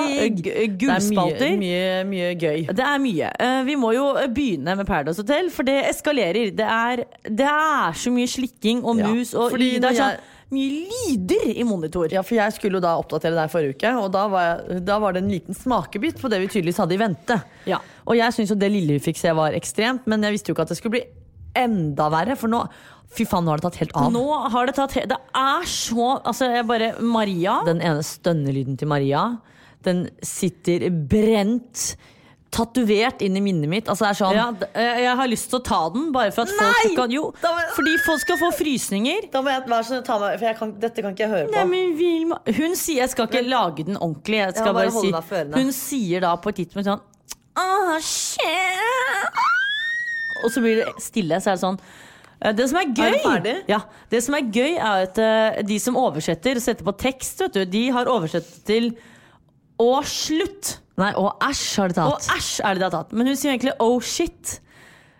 gullspalter. 0.81 1.37
Det 1.37 1.51
er 1.51 1.59
mye, 1.61 1.85
mye, 2.09 2.09
mye 2.09 2.33
gøy. 2.33 2.65
Det 2.73 2.87
er 2.89 3.01
mye. 3.03 3.31
Eh, 3.45 3.61
Vi 3.69 3.77
må 3.79 3.93
jo 3.93 4.09
begynne 4.33 4.77
med 4.79 4.89
Paradise 4.89 5.21
Hotel, 5.21 5.51
for 5.53 5.69
det 5.69 5.79
eskalerer. 5.91 6.49
Det 6.57 6.65
er, 6.65 7.05
det 7.29 7.49
er 7.49 7.97
så 8.01 8.13
mye 8.13 8.29
slikking 8.29 8.81
og 8.83 9.01
Ja, 9.03 9.13
mus, 9.13 9.33
og 9.37 9.53
fordi 9.53 9.75
det 9.77 9.91
er 9.93 9.99
sånn 10.01 10.29
mye 10.53 10.83
lyder 10.89 11.47
i 11.53 11.63
monitor. 11.65 12.11
Ja, 12.13 12.21
for 12.25 12.37
jeg 12.37 12.53
skulle 12.53 12.77
jo 12.77 12.83
da 12.83 12.91
oppdatere 13.01 13.33
deg 13.37 13.49
forrige 13.49 13.77
uke, 13.77 13.93
og 14.03 14.11
da 14.13 14.27
var, 14.29 14.43
jeg, 14.69 14.83
da 14.85 14.99
var 15.01 15.15
det 15.15 15.23
en 15.23 15.31
liten 15.33 15.57
smakebit 15.57 16.21
på 16.21 16.29
det 16.29 16.43
vi 16.43 16.49
tydeligvis 16.51 16.81
hadde 16.83 16.93
i 16.97 17.01
vente. 17.01 17.39
Ja. 17.69 17.79
Og 18.05 18.17
jeg 18.19 18.35
syns 18.35 18.53
jo 18.53 18.57
det 18.61 18.69
lille 18.73 18.97
vi 18.99 19.05
fikk 19.11 19.17
se 19.21 19.33
var 19.33 19.57
ekstremt, 19.57 20.05
men 20.09 20.25
jeg 20.25 20.35
visste 20.37 20.51
jo 20.51 20.57
ikke 20.57 20.67
at 20.67 20.73
det 20.73 20.77
skulle 20.81 20.97
bli 20.99 21.05
enda 21.57 22.07
verre, 22.09 22.37
for 22.37 22.49
nå 22.49 22.63
Fy 23.13 23.25
faen, 23.29 23.45
nå 23.45 23.53
har 23.53 23.61
det 23.61 23.67
tatt 23.67 23.75
helt 23.83 23.93
av. 23.99 24.07
Nå 24.13 24.23
har 24.55 24.65
det 24.69 24.73
tatt 24.77 24.95
Det 25.09 25.17
er 25.37 25.67
så 25.69 26.07
Altså, 26.25 26.47
jeg 26.49 26.65
bare 26.69 26.93
Maria 27.01 27.59
Den 27.67 27.81
ene 27.85 28.01
stønnelyden 28.05 28.77
til 28.79 28.89
Maria, 28.89 29.27
den 29.85 30.05
sitter 30.25 30.87
brent, 30.89 31.95
tatovert 32.53 33.21
inn 33.25 33.35
i 33.35 33.41
minnet 33.43 33.67
mitt. 33.69 33.89
Altså 33.91 34.05
det 34.05 34.09
er 34.13 34.17
sånn 34.21 34.37
ja, 34.37 34.45
eh, 34.79 34.99
Jeg 35.03 35.15
har 35.19 35.27
lyst 35.27 35.49
til 35.51 35.59
å 35.59 35.63
ta 35.65 35.79
den, 35.93 36.11
bare 36.15 36.31
for 36.31 36.45
at 36.47 36.53
folk 36.55 36.95
kan 36.95 37.11
Jo, 37.11 37.23
må- 37.43 37.63
fordi 37.75 37.95
folk 38.05 38.21
skal 38.23 38.37
få 38.39 38.51
frysninger. 38.55 39.29
Da 39.33 39.41
må 39.41 39.51
jeg 39.51 39.65
være 39.67 39.87
sånn, 39.89 40.03
ta 40.05 40.17
meg, 40.21 40.37
for 40.39 40.45
jeg 40.47 40.57
kan, 40.61 40.71
dette 40.79 41.01
kan 41.03 41.13
ikke 41.15 41.25
jeg 41.27 41.33
høre 41.33 41.47
på. 41.49 41.55
Nei, 41.57 41.65
men 41.65 41.97
Vilma 41.97 42.39
Hun 42.47 42.75
sier 42.79 43.01
Jeg 43.03 43.09
skal 43.13 43.27
ikke 43.27 43.43
lage 43.47 43.85
den 43.85 43.97
ordentlig. 43.97 44.39
Jeg 44.45 44.55
skal 44.55 44.65
jeg 44.71 44.73
bare 44.73 44.91
bare, 44.91 45.53
si. 45.53 45.61
Hun 45.61 45.71
sier 45.71 46.21
da 46.21 46.35
på 46.37 46.49
et 46.53 46.55
tidspunkt 46.63 46.85
sånn 46.89 47.01
Åh, 47.57 47.99
shit. 48.01 48.39
Og 50.43 50.49
så 50.51 50.61
blir 50.63 50.79
det 50.81 50.87
stille, 51.03 51.37
så 51.43 51.51
er 51.51 51.59
det 51.59 51.61
sånn 51.61 51.79
det 52.51 52.65
som 52.69 52.79
er 52.81 52.89
gøy, 52.91 53.15
Er? 53.47 53.61
Ja, 53.71 53.79
det 54.11 54.19
som 54.25 54.35
er 54.35 54.49
gøy 54.51 54.73
er 54.75 55.05
at 55.07 55.17
eh, 55.23 55.61
de 55.63 55.77
som 55.79 55.95
oversetter 55.95 56.59
og 56.59 56.65
setter 56.65 56.83
på 56.83 56.95
tekst, 56.99 57.39
vet 57.39 57.53
du, 57.55 57.63
de 57.65 57.85
har 57.95 58.09
oversett 58.11 58.49
til 58.67 58.91
å 59.79 60.01
slutt. 60.03 60.79
Nei, 60.99 61.13
og 61.17 61.39
æsj 61.41 61.79
har 61.81 61.93
de 61.93 62.03
Og 62.03 62.17
Å 62.19 62.35
æsj 62.35 62.51
er 62.61 62.75
det 62.75 62.83
de 62.83 62.89
har 62.89 62.93
tatt. 62.99 63.15
Men 63.17 63.31
hun 63.31 63.39
sier 63.39 63.55
egentlig 63.55 63.73
oh 63.81 63.95
shit. 64.03 64.59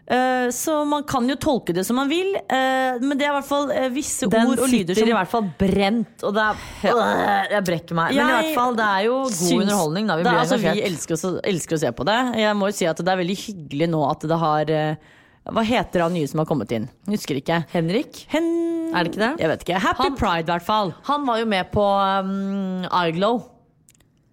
Eh, 0.03 0.49
så 0.51 0.81
man 0.85 1.05
kan 1.07 1.23
jo 1.31 1.37
tolke 1.39 1.71
det 1.73 1.85
som 1.87 1.95
man 1.95 2.09
vil, 2.11 2.33
eh, 2.35 2.99
men 2.99 3.15
det 3.15 3.23
er 3.23 3.31
i 3.31 3.35
hvert 3.37 3.47
fall 3.47 3.69
eh, 3.71 3.85
visse 3.93 4.27
Den 4.27 4.49
ord 4.51 4.59
og 4.59 4.67
lyder 4.67 4.97
sitter 4.97 5.13
i 5.13 5.15
hvert 5.15 5.31
fall 5.31 5.45
brent, 5.57 6.25
og 6.27 6.35
det 6.35 6.43
er 6.43 6.59
Øh, 6.91 7.53
Jeg 7.53 7.63
brekker 7.69 7.95
meg. 7.95 8.11
Men 8.17 8.27
i 8.27 8.35
hvert 8.35 8.57
fall, 8.57 8.75
det 8.75 8.83
er 8.83 9.05
jo 9.07 9.15
god 9.23 9.37
syns- 9.39 9.61
underholdning. 9.63 10.11
Da. 10.11 10.17
Vi 10.19 10.27
er, 10.27 10.39
altså, 10.43 10.57
vi 10.59 10.83
elsker, 10.89 11.15
å, 11.15 11.31
elsker 11.53 11.79
å 11.79 11.81
se 11.85 11.91
på 11.95 12.05
det. 12.11 12.19
Jeg 12.43 12.57
må 12.59 12.67
jo 12.67 12.75
si 12.75 12.89
at 12.91 12.99
det 12.99 13.13
er 13.15 13.21
veldig 13.23 13.37
hyggelig 13.45 13.89
nå 13.95 14.03
at 14.09 14.27
det 14.27 14.39
har 14.43 14.73
eh, 14.75 15.13
Hva 15.43 15.63
heter 15.67 16.05
han 16.05 16.13
nye 16.15 16.27
som 16.29 16.39
har 16.39 16.47
kommet 16.47 16.71
inn? 16.71 16.85
Husker 17.11 17.35
ikke. 17.41 17.63
Henrik? 17.73 18.21
Hen... 18.31 18.45
Er 18.93 19.03
det 19.03 19.11
ikke 19.11 19.23
det? 19.23 19.31
Jeg 19.41 19.49
vet 19.49 19.63
ikke. 19.65 19.79
Happy 19.83 20.03
Han- 20.05 20.15
Pride, 20.19 20.45
i 20.47 20.51
hvert 20.53 20.63
fall. 20.67 20.93
Han 21.09 21.25
var 21.27 21.39
jo 21.41 21.47
med 21.49 21.71
på 21.73 21.83
um, 21.83 22.85
iGlow. 22.87 23.41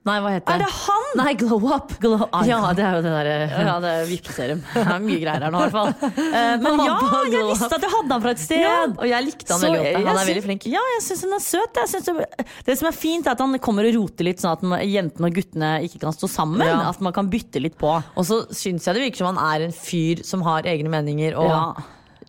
Nei, 0.09 0.15
hva 0.25 0.31
heter 0.33 0.55
Er 0.55 0.63
det 0.63 0.69
han? 0.73 1.03
Nei, 1.21 1.33
Glow 1.37 1.65
Up. 1.75 1.91
Glow 2.01 2.23
up. 2.25 2.31
Ja, 2.49 2.57
det 2.73 2.85
er 2.87 2.95
jo 2.97 3.01
det 3.05 3.11
derre 3.13 3.35
Ja, 3.67 3.75
det 3.85 3.91
er 3.99 4.07
Vippeserum. 4.09 4.63
Det 4.73 4.85
er 4.95 5.03
mye 5.05 5.19
greier 5.21 5.45
her 5.45 5.53
nå, 5.53 5.61
i 5.61 5.67
hvert 5.67 5.75
fall. 5.75 5.91
Eh, 6.41 6.55
Men 6.63 6.81
ja, 6.87 6.95
jeg 7.29 7.43
visste 7.51 7.69
at 7.77 7.85
jeg 7.85 7.93
hadde 7.93 8.15
han 8.15 8.23
fra 8.25 8.33
et 8.33 8.41
sted. 8.41 8.63
Ja, 8.65 8.79
og 8.89 9.05
jeg 9.11 9.27
likte 9.27 9.53
han 9.53 9.61
Så 9.61 9.69
veldig 9.69 9.93
godt. 9.93 10.09
Han 10.09 10.21
er 10.23 10.29
veldig 10.31 10.45
flink. 10.47 10.67
Ja, 10.73 10.83
jeg 10.95 11.05
syns 11.05 11.25
han 11.27 11.37
er 11.37 11.45
søt. 11.45 11.77
Det, 11.77 12.17
det 12.71 12.79
som 12.81 12.89
er 12.89 12.97
fint, 12.97 13.29
er 13.29 13.35
at 13.37 13.43
han 13.45 13.59
kommer 13.61 13.89
og 13.91 13.99
roter 13.99 14.29
litt, 14.31 14.41
sånn 14.41 14.55
at 14.57 14.65
man- 14.73 14.85
jentene 14.89 15.29
og 15.29 15.37
guttene 15.37 15.71
ikke 15.85 16.01
kan 16.07 16.17
stå 16.17 16.31
sammen. 16.33 16.65
Ja. 16.65 16.79
At 16.89 17.01
man 17.05 17.13
kan 17.17 17.29
bytte 17.33 17.61
litt 17.61 17.77
på. 17.81 17.93
Og 18.01 18.25
så 18.31 18.41
syns 18.57 18.89
jeg 18.89 18.97
det 18.97 19.05
virker 19.11 19.21
som 19.25 19.35
han 19.35 19.43
er 19.53 19.67
en 19.69 19.77
fyr 19.77 20.25
som 20.25 20.47
har 20.49 20.65
egne 20.71 20.89
meninger 20.97 21.37
og 21.37 21.51
Ja. 21.51 21.65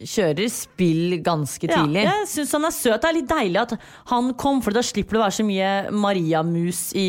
Kjører 0.07 0.49
spill 0.51 1.17
ganske 1.23 1.67
Ja, 1.69 1.81
tidlig. 1.83 2.03
jeg 2.07 2.27
syns 2.31 2.51
han 2.57 2.65
er 2.65 2.73
søt. 2.75 3.01
Det 3.01 3.09
er 3.09 3.13
litt 3.19 3.29
deilig 3.29 3.61
at 3.61 3.73
han 4.11 4.33
kom, 4.33 4.61
for 4.61 4.71
da 4.75 4.81
slipper 4.81 5.17
det 5.17 5.21
å 5.21 5.25
være 5.25 5.37
så 5.39 5.45
mye 5.45 5.71
Maria-mus 5.91 6.81
i, 6.97 7.07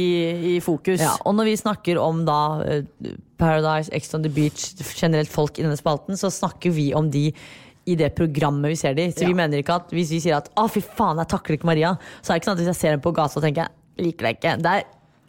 i 0.56 0.60
fokus. 0.64 1.00
Ja, 1.00 1.16
og 1.26 1.34
når 1.38 1.50
vi 1.50 1.56
snakker 1.60 2.00
om 2.02 2.24
da 2.28 2.38
eh, 2.66 2.82
Paradise, 3.40 3.90
Ex 3.92 4.12
on 4.14 4.22
the 4.22 4.30
Beach, 4.32 4.70
generelt 4.98 5.28
folk 5.32 5.58
i 5.58 5.64
denne 5.66 5.76
spalten, 5.80 6.16
så 6.20 6.30
snakker 6.32 6.70
vi 6.74 6.92
om 6.94 7.10
de 7.10 7.28
i 7.90 7.96
det 7.98 8.12
programmet 8.14 8.70
vi 8.70 8.76
ser 8.78 8.94
de. 8.94 9.08
Så 9.10 9.24
Ja. 9.24 9.28
vi 9.32 9.34
mener 9.34 9.58
ikke 9.58 9.74
at 9.80 9.90
hvis 9.90 10.10
vi 10.14 10.20
sier 10.20 10.36
at 10.36 10.48
'å, 10.54 10.68
fy 10.70 10.80
faen, 10.80 11.18
jeg 11.18 11.28
takler 11.28 11.56
ikke 11.58 11.66
Maria', 11.66 11.96
så 12.22 12.30
er 12.30 12.38
det 12.38 12.42
ikke 12.42 12.50
sånn 12.50 12.58
at 12.58 12.62
hvis 12.62 12.72
jeg 12.74 12.76
ser 12.76 12.90
henne 12.92 13.02
på 13.02 13.12
gata 13.14 13.38
og 13.40 13.42
tenker 13.42 13.66
jeg 13.66 14.06
liker 14.06 14.22
deg 14.28 14.36
ikke. 14.40 14.62
Det 14.62 14.66
er 14.70 14.84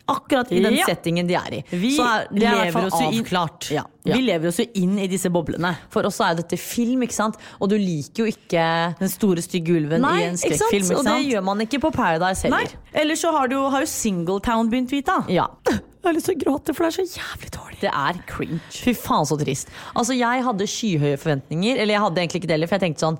akkurat 0.09 0.51
i 0.51 0.59
den 0.63 0.73
Ja. 0.75 0.85
settingen 0.85 1.27
de 1.27 1.35
er 1.39 1.53
i. 1.53 1.63
Vi 1.71 1.93
så 1.95 2.03
er, 2.03 2.25
er 2.27 2.27
hvert 2.33 2.73
lever 2.73 2.85
oss 2.89 2.99
jo 2.99 3.09
inn- 3.09 3.21
avklart. 3.23 3.69
Ja. 3.71 3.83
Ja. 4.03 4.15
Vi 4.17 4.21
lever 4.25 4.47
oss 4.49 4.57
jo 4.59 4.65
inn 4.75 4.97
i 4.99 5.07
disse 5.07 5.29
boblene. 5.31 5.77
For 5.89 6.03
oss 6.05 6.19
er 6.19 6.33
jo 6.33 6.41
dette 6.41 6.57
film, 6.59 7.01
ikke 7.05 7.15
sant? 7.15 7.37
Og 7.61 7.69
du 7.71 7.77
liker 7.79 8.25
jo 8.25 8.31
ikke 8.33 8.65
Den 8.99 9.09
store, 9.09 9.41
stygge 9.41 9.77
ulven 9.79 10.03
i 10.03 10.23
en 10.27 10.35
skrekkfilm. 10.35 10.91
Og 10.97 11.05
det 11.07 11.19
gjør 11.31 11.43
man 11.47 11.59
ikke 11.63 11.79
på 11.79 11.91
Paradise 11.95 12.43
heller. 12.43 12.67
Nei. 12.67 12.99
Ellers 13.03 13.21
så 13.23 13.31
har, 13.31 13.47
du, 13.47 13.55
har 13.69 13.79
jo 13.85 13.87
Singletown 13.87 14.69
begynt, 14.69 14.91
Vita. 14.91 15.21
Ja. 15.31 15.47
Jeg 15.69 16.09
har 16.09 16.13
lyst 16.17 16.25
til 16.27 16.35
å 16.35 16.41
gråte, 16.43 16.73
for 16.75 16.83
det 16.83 16.89
er 16.91 17.05
så 17.05 17.19
jævlig 17.21 17.51
dårlig. 17.55 17.79
Det 17.79 17.91
er 17.95 18.19
cringe. 18.27 18.59
Fy 18.75 18.91
faen, 18.93 19.23
så 19.25 19.37
trist. 19.39 19.69
Altså, 19.95 20.11
jeg 20.19 20.43
hadde 20.43 20.67
skyhøye 20.67 21.15
forventninger. 21.17 21.77
Eller 21.79 21.95
jeg 21.95 22.01
hadde 22.03 22.19
egentlig 22.19 22.41
ikke 22.43 22.49
det 22.51 22.57
heller, 22.57 22.67
for 22.67 22.75
jeg 22.75 22.83
tenkte 22.89 23.05
sånn 23.07 23.19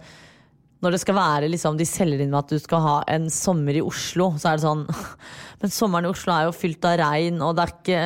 når 0.84 0.96
det 0.96 1.00
skal 1.04 1.16
være 1.18 1.50
liksom, 1.54 1.78
De 1.80 1.88
selger 1.88 2.24
inn 2.24 2.34
med 2.34 2.42
at 2.44 2.52
du 2.52 2.60
skal 2.62 2.84
ha 2.84 2.98
en 3.16 3.30
sommer 3.32 3.80
i 3.80 3.84
Oslo, 3.84 4.34
så 4.38 4.52
er 4.52 4.60
det 4.60 4.66
sånn 4.66 4.84
Men 5.64 5.72
sommeren 5.72 6.10
i 6.10 6.12
Oslo 6.12 6.36
er 6.36 6.50
jo 6.50 6.58
fylt 6.58 6.86
av 6.90 7.00
regn, 7.00 7.40
og 7.46 7.56
det 7.56 7.66
er 7.66 7.74
ikke 7.78 8.04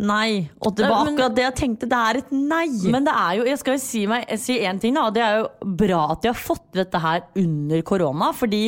Nei. 0.00 0.48
Og 0.64 0.72
det 0.78 0.86
var 0.88 1.04
akkurat 1.04 1.34
det 1.36 1.42
jeg 1.44 1.56
tenkte. 1.58 1.88
Det 1.90 1.98
er 1.98 2.18
et 2.22 2.30
nei. 2.32 2.68
Men 2.88 3.04
det 3.04 3.12
er 3.12 3.34
jo, 3.36 3.42
jeg 3.50 3.60
skal 3.60 3.76
jo 3.76 3.82
si, 3.82 4.06
én 4.08 4.40
si 4.40 4.56
en 4.64 4.80
ting 4.80 4.96
da, 4.96 5.06
og 5.10 5.16
det 5.16 5.24
er 5.24 5.42
jo 5.42 5.74
bra 5.82 5.98
at 6.14 6.22
de 6.24 6.30
har 6.30 6.40
fått 6.40 6.70
dette 6.78 7.02
her 7.02 7.26
under 7.42 7.82
korona, 7.84 8.30
fordi 8.36 8.62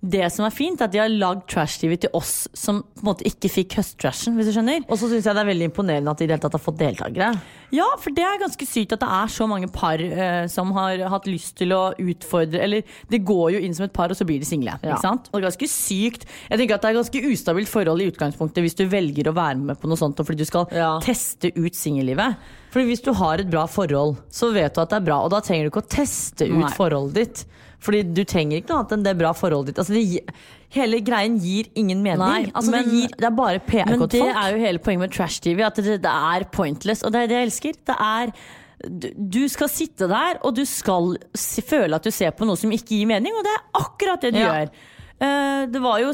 det 0.00 0.30
som 0.32 0.46
er 0.46 0.52
fint, 0.54 0.80
er 0.80 0.88
at 0.88 0.92
de 0.94 1.00
har 1.02 1.10
lagd 1.12 1.42
trash-TV 1.52 1.96
til 2.00 2.10
oss 2.16 2.46
som 2.56 2.78
på 2.96 3.02
en 3.02 3.08
måte 3.10 3.26
ikke 3.28 3.50
fikk 3.52 3.74
høsttrashen, 3.76 4.32
hvis 4.38 4.48
du 4.48 4.54
skjønner. 4.54 4.86
og 4.88 4.96
så 4.96 5.10
syns 5.10 5.26
jeg 5.28 5.36
det 5.36 5.42
er 5.42 5.48
veldig 5.50 5.66
imponerende 5.68 6.10
at 6.14 6.16
de 6.22 6.24
i 6.24 6.30
det 6.30 6.36
hele 6.38 6.44
tatt 6.46 6.56
har 6.56 6.62
fått 6.64 6.78
deltakere. 6.80 7.28
Ja, 7.76 7.84
for 8.00 8.10
det 8.16 8.24
er 8.24 8.40
ganske 8.40 8.64
sykt 8.66 8.94
at 8.96 9.02
det 9.04 9.10
er 9.12 9.28
så 9.30 9.46
mange 9.50 9.68
par 9.70 10.00
eh, 10.00 10.46
som 10.48 10.72
har 10.72 11.04
hatt 11.12 11.28
lyst 11.28 11.58
til 11.60 11.70
å 11.76 11.92
utfordre 12.00 12.58
Eller 12.64 12.82
det 13.12 13.20
går 13.28 13.52
jo 13.54 13.60
inn 13.60 13.76
som 13.76 13.84
et 13.86 13.92
par, 13.94 14.10
og 14.10 14.16
så 14.18 14.24
blir 14.26 14.40
de 14.40 14.48
single. 14.48 14.78
Ja. 14.80 14.94
Ikke 14.96 15.04
sant? 15.04 15.28
Og 15.30 15.36
det 15.36 15.44
er 15.44 15.48
ganske 15.50 15.68
sykt. 15.70 16.24
Jeg 16.48 16.58
tenker 16.62 16.74
at 16.80 16.82
det 16.86 16.90
er 16.94 16.98
ganske 17.02 17.22
ustabilt 17.30 17.68
forhold 17.70 18.00
i 18.00 18.08
utgangspunktet 18.10 18.64
hvis 18.64 18.78
du 18.80 18.86
velger 18.90 19.28
å 19.30 19.36
være 19.36 19.60
med 19.60 19.78
på 19.78 19.90
noe 19.92 20.00
sånt 20.00 20.16
fordi 20.24 20.42
du 20.42 20.48
skal 20.48 20.66
Ja. 20.72 20.94
teste 21.04 21.52
ut 21.54 21.76
singellivet. 21.76 22.40
Fordi 22.70 22.86
hvis 22.86 23.02
du 23.02 23.10
har 23.18 23.40
et 23.42 23.50
bra 23.50 23.64
forhold, 23.66 24.16
så 24.30 24.52
vet 24.54 24.74
du 24.76 24.80
at 24.84 24.92
det 24.92 25.00
er 25.00 25.06
bra, 25.08 25.16
og 25.26 25.32
da 25.34 25.40
trenger 25.42 25.66
du 25.66 25.72
ikke 25.72 25.82
å 25.82 25.90
teste 25.90 26.46
ut 26.46 26.60
Nei. 26.60 26.70
forholdet 26.76 27.14
ditt. 27.18 27.44
Fordi 27.80 28.02
du 28.14 28.20
trenger 28.28 28.60
ikke 28.60 28.70
noe 28.70 28.82
annet 28.82 28.92
enn 28.98 29.04
det 29.08 29.14
bra 29.18 29.32
forholdet 29.34 29.72
ditt. 29.72 29.80
Altså, 29.82 29.96
det, 29.96 30.34
hele 30.76 31.00
greien 31.02 31.38
gir 31.40 31.70
ingen 31.80 32.02
mening. 32.04 32.20
Nei, 32.20 32.52
altså, 32.54 32.70
men- 32.74 32.84
det, 32.86 32.92
gir, 32.94 33.14
det 33.16 33.26
er 33.30 33.36
bare 33.40 33.58
PR 33.66 33.88
Men 33.90 34.04
det 34.06 34.20
folk. 34.20 34.36
er 34.44 34.52
jo 34.54 34.62
hele 34.66 34.78
poenget 34.84 35.00
med 35.06 35.14
trash-TV, 35.16 35.62
at 35.66 35.80
det, 35.80 35.96
det 36.04 36.14
er 36.36 36.44
pointless. 36.52 37.02
Og 37.02 37.12
det 37.14 37.22
er 37.24 37.32
det 37.32 37.38
jeg 37.40 37.48
elsker. 37.50 37.80
Det 37.90 37.96
er 37.98 38.32
du, 38.88 39.42
skal 39.52 39.68
sitte 39.68 40.06
der, 40.08 40.38
og 40.44 40.54
du 40.56 40.62
skal 40.64 41.16
føle 41.36 41.98
at 41.98 42.06
du 42.06 42.10
ser 42.14 42.30
på 42.32 42.46
noe 42.48 42.56
som 42.56 42.70
ikke 42.72 42.94
gir 42.96 43.08
mening, 43.10 43.34
og 43.36 43.44
det 43.44 43.52
er 43.52 43.66
akkurat 43.82 44.22
det 44.24 44.32
du 44.32 44.38
Ja. 44.40 44.52
gjør. 44.54 44.70
Uh, 45.20 45.66
det 45.68 45.82
var 45.84 45.98
jo 46.00 46.12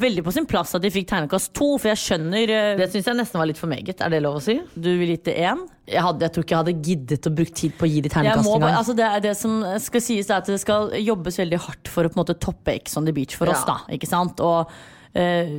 veldig 0.00 0.22
på 0.26 0.32
sin 0.34 0.46
plass 0.48 0.74
at 0.76 0.82
de 0.84 0.90
fikk 0.92 1.08
tegnekast 1.10 1.52
to, 1.56 1.68
for 1.80 1.88
jeg 1.92 2.00
skjønner 2.02 2.52
eh, 2.52 2.72
Det 2.80 2.88
syns 2.92 3.06
jeg 3.10 3.18
nesten 3.18 3.40
var 3.40 3.48
litt 3.50 3.60
for 3.60 3.70
meget. 3.70 4.00
Er 4.04 4.12
det 4.12 4.20
lov 4.24 4.38
å 4.38 4.42
si? 4.44 4.58
Du 4.74 4.90
vil 5.00 5.14
gitt 5.14 5.24
det 5.30 5.36
én? 5.40 5.62
Jeg, 5.86 6.02
jeg 6.02 6.32
tror 6.34 6.44
ikke 6.44 6.56
jeg 6.56 6.62
hadde 6.64 6.74
giddet 6.88 7.28
å 7.30 7.34
bruke 7.38 7.54
tid 7.62 7.76
på 7.78 7.86
å 7.86 7.90
gi 7.90 8.00
de 8.04 8.10
terningkast 8.12 8.50
engang. 8.50 8.74
altså 8.80 8.96
det, 8.98 9.08
det 9.22 9.36
som 9.38 9.60
skal 9.84 10.02
sies, 10.02 10.28
er 10.30 10.40
at 10.40 10.50
det 10.50 10.58
skal 10.62 10.90
jobbes 10.98 11.38
veldig 11.40 11.60
hardt 11.68 11.88
for 11.92 12.04
å 12.04 12.10
på 12.12 12.18
en 12.18 12.24
måte 12.24 12.36
toppe 12.42 12.74
Ex 12.74 12.96
on 12.98 13.06
the 13.06 13.14
beach 13.16 13.36
for 13.38 13.46
Ja. 13.46 13.54
oss, 13.54 13.64
da. 13.68 13.78
Ikke 13.94 14.08
sant? 14.10 14.40
Og 14.42 14.68
eh, 15.16 15.52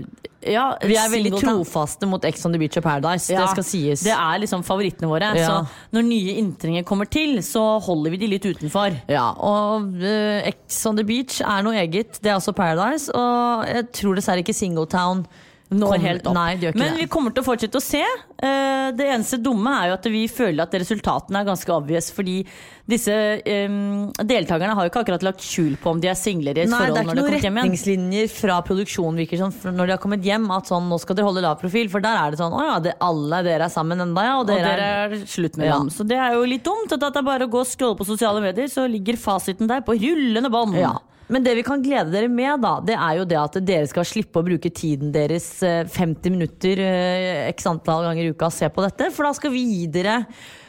ja, 0.48 0.66
vi 0.86 0.96
er 0.96 1.10
veldig 1.12 1.32
trofaste 1.42 2.08
mot 2.10 2.24
Ex 2.28 2.46
on 2.48 2.54
the 2.54 2.60
Beach 2.62 2.78
og 2.80 2.86
Paradise. 2.86 3.32
Ja, 3.34 3.42
det 3.44 3.56
skal 3.56 3.66
sies. 3.66 4.04
Det 4.06 4.14
er 4.14 4.42
liksom 4.44 4.64
favorittene 4.66 5.10
våre. 5.10 5.32
Ja. 5.36 5.50
Så 5.50 5.96
når 5.98 6.06
nye 6.08 6.38
inntrengere 6.40 6.88
kommer 6.88 7.10
til, 7.10 7.40
så 7.46 7.64
holder 7.84 8.14
vi 8.14 8.22
de 8.22 8.30
litt 8.36 8.46
utenfor. 8.46 8.96
Ja, 9.12 9.32
og 9.34 9.90
uh, 9.98 10.40
Ex 10.48 10.80
on 10.88 11.00
the 11.00 11.06
Beach 11.08 11.42
er 11.42 11.66
noe 11.66 11.76
eget. 11.82 12.22
Det 12.22 12.32
er 12.32 12.38
også 12.38 12.56
Paradise. 12.58 13.12
Og 13.18 13.68
jeg 13.68 13.90
tror 13.98 14.20
dessverre 14.20 14.46
ikke 14.46 14.56
Singletown 14.56 15.26
Når 15.70 15.92
kom- 15.98 16.02
helt 16.02 16.28
opp. 16.28 16.34
Nei, 16.34 16.56
det 16.56 16.70
ikke 16.74 16.80
Men 16.80 16.94
det. 16.94 17.00
vi 17.02 17.08
kommer 17.12 17.34
til 17.36 17.44
å 17.44 17.46
fortsette 17.46 17.76
å 17.76 17.82
se. 17.84 18.00
Eh, 18.42 18.92
Det 18.96 19.04
eneste 19.06 19.38
dumme 19.44 19.68
er 19.68 19.88
jo 19.90 19.94
at 19.98 20.04
vi 20.06 20.28
føler 20.32 20.62
at 20.64 20.72
resultatene 20.72 21.42
er 21.42 21.44
ganske 21.46 21.68
obvious, 21.76 22.10
fordi 22.16 22.46
disse 22.88 23.12
um, 23.12 24.14
deltakerne 24.16 24.74
har 24.74 24.86
jo 24.88 24.90
ikke 24.94 25.02
akkurat 25.04 25.24
lagt 25.28 25.42
skjul 25.44 25.76
på 25.76 25.92
om 25.92 26.00
de 26.00 26.08
er 26.08 26.16
single 26.16 26.48
i 26.48 26.52
et 26.52 26.56
det 26.56 26.70
forhold 26.70 26.88
er 26.88 27.04
når 27.04 27.04
ikke 27.04 27.04
de 27.04 27.08
har 27.10 27.16
noen 27.18 27.26
kommet 27.28 27.44
hjem 27.44 27.58
igjen. 27.58 27.68
retningslinjer 27.68 28.30
fra 28.32 28.62
produksjonen 28.64 29.20
virker 29.20 29.38
sånn, 29.44 29.76
når 29.76 29.86
de 29.86 29.92
har 29.92 30.02
kommet 30.06 30.24
hjem. 30.24 30.48
At 30.56 30.72
sånn, 30.72 30.88
nå 30.88 31.00
skal 31.04 31.16
dere 31.20 31.26
holde 31.28 31.42
lav 31.44 31.60
profil, 31.60 31.90
for 31.92 32.00
der 32.00 32.16
er 32.16 32.32
det 32.32 32.40
sånn 32.40 32.54
Å 32.56 32.64
ja, 32.64 32.80
det, 32.80 32.94
alle 33.02 33.44
dere 33.44 33.68
er 33.68 33.74
sammen 33.76 34.00
enda, 34.00 34.24
ja. 34.24 34.38
Og 34.40 34.46
Og 34.46 34.48
dere, 34.48 34.64
dere 34.72 34.88
er 34.88 35.12
er 35.20 35.26
slutt 35.28 35.58
med 35.58 35.68
Ja. 35.68 35.78
dem. 35.80 35.90
Så 35.90 36.08
det 36.08 36.16
er 36.18 36.32
jo 36.40 36.46
litt 36.48 36.64
dumt. 36.64 36.94
At 36.94 37.00
det 37.02 37.16
er 37.18 37.22
bare 37.28 37.44
å 37.46 37.52
gå 37.52 37.60
og 37.60 37.68
scrolle 37.68 37.98
på 37.98 38.06
sosiale 38.08 38.40
medier, 38.40 38.68
så 38.72 38.88
ligger 38.90 39.18
fasiten 39.20 39.68
der 39.68 39.82
på 39.82 40.00
rullende 40.00 40.50
bånd. 40.50 40.76
ja. 40.80 40.96
Men 41.34 41.44
det 41.44 41.58
vi 41.58 41.66
kan 41.68 41.82
glede 41.84 42.14
dere 42.14 42.30
med, 42.32 42.62
da, 42.64 42.78
det 42.84 42.96
er 42.96 43.18
jo 43.20 43.26
det 43.28 43.40
at 43.42 43.58
dere 43.68 43.90
skal 43.90 44.08
slippe 44.08 44.40
å 44.40 44.46
bruke 44.48 44.72
tiden 44.72 45.12
deres 45.16 45.50
eh, 45.66 45.84
50 45.84 46.34
minutter 46.34 46.84
eh, 46.84 47.48
x 47.52 47.68
antall 47.68 48.08
ganger 48.08 48.30
i 48.30 48.32
uka 48.32 48.48
og 48.48 48.56
se 48.56 48.70
på 48.72 48.86
dette. 48.86 49.12
For 49.16 49.28
da 49.28 49.34
skal 49.36 49.54
vi 49.54 49.66
gi 49.68 49.84
dere 49.92 50.22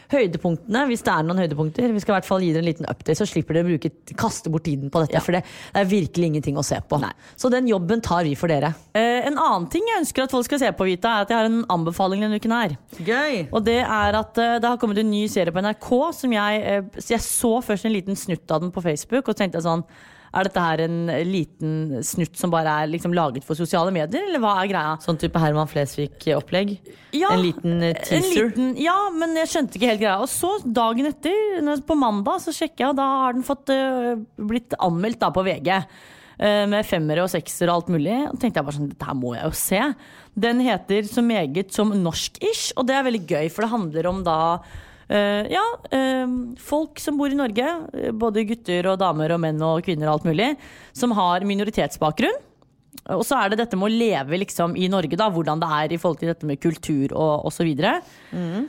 høydepunktene, 0.09 0.85
hvis 0.89 1.05
det 1.05 1.13
er 1.13 1.27
noen 1.27 1.41
høydepunkter. 1.43 1.93
Vi 1.93 2.03
skal 2.03 2.15
i 2.15 2.17
hvert 2.17 2.29
fall 2.29 2.45
gi 2.45 2.51
dere 2.55 2.65
en 2.65 2.69
liten 2.69 2.89
update, 2.89 3.17
så 3.21 3.27
slipper 3.29 3.59
dere 3.59 3.69
å 3.69 3.73
bruke, 3.75 3.91
kaste 4.19 4.53
bort 4.53 4.65
tiden 4.69 4.93
på 4.93 5.03
dette. 5.05 5.19
Ja. 5.19 5.23
For 5.25 5.37
det, 5.37 5.43
er 5.77 5.89
virkelig 5.89 6.31
ingenting 6.31 6.59
å 6.59 6.65
se 6.67 6.79
på. 6.81 7.01
Så 7.39 7.51
den 7.53 7.69
jobben 7.69 8.03
tar 8.05 8.25
vi 8.27 8.35
for 8.39 8.51
dere. 8.51 8.73
Eh, 8.97 9.29
en 9.29 9.37
annen 9.37 9.69
ting 9.73 9.85
jeg 9.89 10.03
ønsker 10.03 10.25
at 10.25 10.35
folk 10.35 10.49
skal 10.49 10.63
se 10.63 10.73
på, 10.75 10.89
Vita, 10.89 11.13
er 11.13 11.27
at 11.27 11.33
jeg 11.33 11.39
har 11.39 11.51
en 11.51 11.61
anbefaling 11.77 12.25
denne 12.25 12.41
uken 12.41 12.57
her. 12.57 12.77
Gøy! 12.99 13.49
Og 13.53 13.63
det 13.69 13.81
er 13.85 14.21
at 14.23 14.41
eh, 14.41 14.59
det 14.63 14.71
har 14.71 14.81
kommet 14.81 15.03
en 15.03 15.13
ny 15.13 15.27
serie 15.31 15.55
på 15.55 15.65
NRK 15.65 15.91
som 16.17 16.33
jeg 16.35 16.63
eh, 16.65 17.03
Jeg 17.13 17.25
så 17.25 17.59
først 17.65 17.89
en 17.89 17.95
liten 17.95 18.19
snutt 18.19 18.49
av 18.55 18.65
den 18.65 18.73
på 18.75 18.85
Facebook, 18.85 19.27
og 19.27 19.35
så 19.35 19.45
tenkte 19.45 19.61
jeg 19.61 19.69
sånn 19.69 19.85
Er 20.35 20.49
dette 20.49 20.61
her 20.61 20.83
en 20.85 20.99
liten 21.25 22.03
snutt 22.05 22.37
som 22.37 22.53
bare 22.53 22.75
er 22.83 22.91
liksom 22.93 23.15
laget 23.17 23.47
for 23.47 23.57
sosiale 23.57 23.93
medier, 23.95 24.27
eller 24.29 24.43
hva 24.43 24.59
er 24.61 24.69
greia? 24.69 24.97
Sånn 25.05 25.21
type 25.21 25.41
Herman 25.41 25.71
Flesvig-opplegg. 25.71 26.75
Ja, 27.17 27.33
en 27.33 27.45
liten 27.47 27.81
teaser? 28.03 28.19
En 28.19 28.29
liten, 28.29 28.69
ja, 28.83 28.99
men 29.15 29.33
jeg 29.41 29.53
skjønte 29.55 29.81
ikke 29.81 29.93
helt 29.95 30.03
greia. 30.05 30.19
Og 30.21 30.29
så 30.33 30.53
dagen 30.65 31.09
etter, 31.09 31.81
på 31.89 31.97
mandag, 31.99 32.43
så 32.45 32.53
sjekker 32.53 32.85
jeg, 32.85 32.93
og 32.93 33.01
da 33.01 33.09
har 33.25 33.39
den 33.39 33.47
fått 33.47 33.73
uh, 33.73 34.15
blitt 34.51 34.77
anmeldt 34.85 35.21
da 35.25 35.33
på 35.33 35.47
VG. 35.47 35.73
eh, 36.39 36.65
med 36.71 36.87
femmere 36.87 37.25
og 37.25 37.33
seksere 37.33 37.73
og 37.73 37.83
alt 37.83 37.95
mulig. 37.95 38.19
Og 38.31 38.37
tenkte 38.39 38.61
jeg 38.61 38.69
bare 38.69 38.77
sånn, 38.79 38.91
dette 38.93 39.09
her 39.09 39.17
må 39.19 39.35
jeg 39.37 39.49
jo 39.49 39.55
se. 39.59 39.81
Den 40.39 40.61
heter 40.65 41.09
så 41.09 41.25
meget 41.25 41.75
som 41.75 41.95
norsk-ish, 42.05 42.77
og 42.77 42.87
det 42.89 42.99
er 42.99 43.09
veldig 43.09 43.25
gøy, 43.27 43.49
for 43.51 43.65
det 43.65 43.73
handler 43.73 44.11
om 44.13 44.23
da 44.27 44.39
eh, 44.55 44.77
ja, 45.09 45.65
eh, 45.91 46.27
folk 46.61 47.01
som 47.01 47.17
bor 47.17 47.33
i 47.33 47.39
Norge, 47.39 47.71
eh, 47.95 48.11
både 48.13 48.45
gutter 48.49 48.91
og 48.93 49.01
damer 49.01 49.33
og 49.33 49.41
menn 49.41 49.63
og 49.65 49.81
kvinner 49.87 50.11
og 50.11 50.19
alt 50.19 50.29
mulig, 50.29 50.53
som 50.93 51.17
har 51.17 51.47
minoritetsbakgrunn. 51.49 52.45
Og 53.15 53.23
så 53.25 53.39
er 53.39 53.53
det 53.53 53.61
dette 53.61 53.77
med 53.79 53.89
å 53.89 53.95
leve 53.95 54.37
liksom 54.43 54.75
i 54.77 54.89
Norge, 54.91 55.17
da, 55.17 55.31
hvordan 55.33 55.61
det 55.63 55.69
er 55.73 55.93
i 55.95 55.99
forhold 56.01 56.19
til 56.21 56.29
dette 56.29 56.45
med 56.49 56.59
kultur 56.61 57.15
og 57.17 57.47
osv. 57.49 57.69
Mm. 58.33 58.67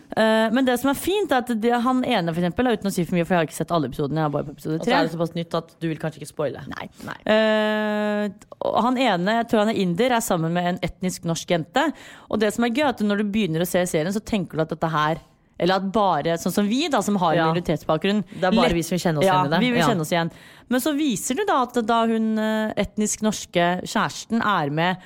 men 0.54 0.68
det 0.68 0.78
som 0.80 0.92
er 0.92 1.00
fint, 1.00 1.32
er 1.32 1.42
at 1.42 1.50
det, 1.60 1.74
han 1.84 2.04
ene, 2.06 2.32
for 2.32 2.40
eksempel, 2.40 2.70
uten 2.72 2.88
å 2.88 2.94
si 2.94 3.04
for 3.08 3.18
mye, 3.18 3.26
for 3.26 3.36
jeg 3.36 3.42
har 3.42 3.50
ikke 3.50 3.58
sett 3.58 3.74
alle 3.76 3.90
episodene, 3.90 4.22
jeg 4.22 4.30
er 4.30 4.36
bare 4.36 4.48
på 4.48 4.56
episode 4.56 4.78
Og 4.78 4.86
så 4.86 4.94
er 4.96 5.08
det 5.08 5.16
såpass 5.16 5.34
nytt 5.36 5.58
at 5.60 5.74
du 5.82 5.90
vil 5.90 6.00
kanskje 6.00 6.22
ikke 6.22 6.32
spoile. 6.32 6.64
Nei. 6.72 6.88
Nei. 7.10 7.18
Uh, 7.26 8.70
han 8.86 9.02
ene, 9.02 9.40
jeg 9.42 9.50
tror 9.50 9.66
han 9.66 9.74
er 9.74 9.82
inder, 9.82 10.16
er 10.16 10.24
sammen 10.24 10.56
med 10.56 10.72
en 10.72 10.80
etnisk 10.88 11.28
norsk 11.28 11.56
jente. 11.58 11.90
Og 12.30 12.40
det 12.40 12.54
som 12.56 12.68
er 12.68 12.72
gøy, 12.72 12.86
er 12.86 12.94
at 12.94 13.04
når 13.04 13.24
du 13.24 13.34
begynner 13.34 13.66
å 13.66 13.68
se 13.68 13.84
serien, 13.90 14.14
så 14.16 14.24
tenker 14.24 14.56
du 14.56 14.64
at 14.64 14.72
dette 14.78 14.94
her 14.94 15.20
eller 15.60 15.76
at 15.82 15.92
bare 15.92 16.38
sånn 16.40 16.54
som 16.56 16.68
vi, 16.70 16.88
da, 16.90 17.02
som 17.04 17.18
har 17.22 17.36
Ja. 17.36 17.46
minoritetsbakgrunn 17.52 18.24
Det 18.32 18.44
er 18.48 18.52
bare 18.56 18.74
vi 18.74 18.82
som 18.88 18.96
vil 18.96 19.04
kjenne 19.04 19.20
oss 19.20 19.26
ja, 19.28 19.34
igjen 19.36 19.46
i 19.46 19.54
det. 19.56 19.60
Vi 19.66 19.72
vil 19.72 19.80
Ja. 19.82 19.88
kjenne 19.90 20.02
oss 20.08 20.12
igjen. 20.16 20.32
Men 20.70 20.80
så 20.82 20.94
viser 20.98 21.36
det 21.36 21.48
da 21.48 21.62
at 21.64 21.80
da 21.86 22.02
hun 22.08 22.38
eh, 22.40 22.74
etnisk 22.78 23.22
norske 23.22 23.68
kjæresten 23.84 24.42
er 24.42 24.70
med 24.72 24.98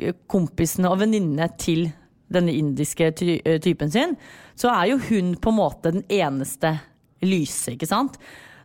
eh, 0.00 0.12
kompisene 0.28 0.90
og 0.90 0.98
venninnene 1.02 1.50
til 1.58 1.92
denne 2.30 2.52
indiske 2.54 3.12
ty 3.18 3.40
eh, 3.44 3.58
typen 3.58 3.90
sin, 3.90 4.16
så 4.56 4.70
er 4.70 4.92
jo 4.92 4.98
hun 5.08 5.34
på 5.36 5.50
en 5.50 5.56
måte 5.58 5.92
den 5.92 6.04
eneste 6.08 6.78
lyse, 7.22 7.72
ikke 7.74 7.88
sant? 7.90 8.16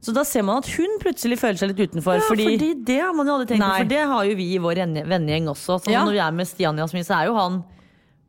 Så 0.06 0.14
da 0.14 0.22
ser 0.24 0.44
man 0.46 0.60
at 0.62 0.68
hun 0.78 1.00
plutselig 1.02 1.40
føler 1.42 1.58
seg 1.58 1.72
litt 1.74 1.90
utenfor. 1.90 2.20
Ja, 2.20 2.26
fordi, 2.30 2.46
fordi, 2.46 2.84
det 2.86 3.00
har 3.02 3.14
man 3.18 3.26
jo 3.26 3.34
aldri 3.40 3.48
tenkt 3.56 3.66
på, 3.66 3.78
for 3.80 3.90
det 3.90 4.04
har 4.06 4.24
jo 4.30 4.36
vi 4.38 4.46
i 4.54 4.60
vår 4.62 4.84
vennegjeng 5.10 5.48
også. 5.50 5.80
Så 5.82 5.90
Ja. 5.92 6.04
når 6.06 6.12
vi 6.14 6.20
er 6.22 6.32
med 6.32 6.48
Stian 6.48 6.78
Jasmin, 6.78 7.04
så 7.04 7.16
er 7.22 7.26
jo 7.26 7.34
han 7.40 7.64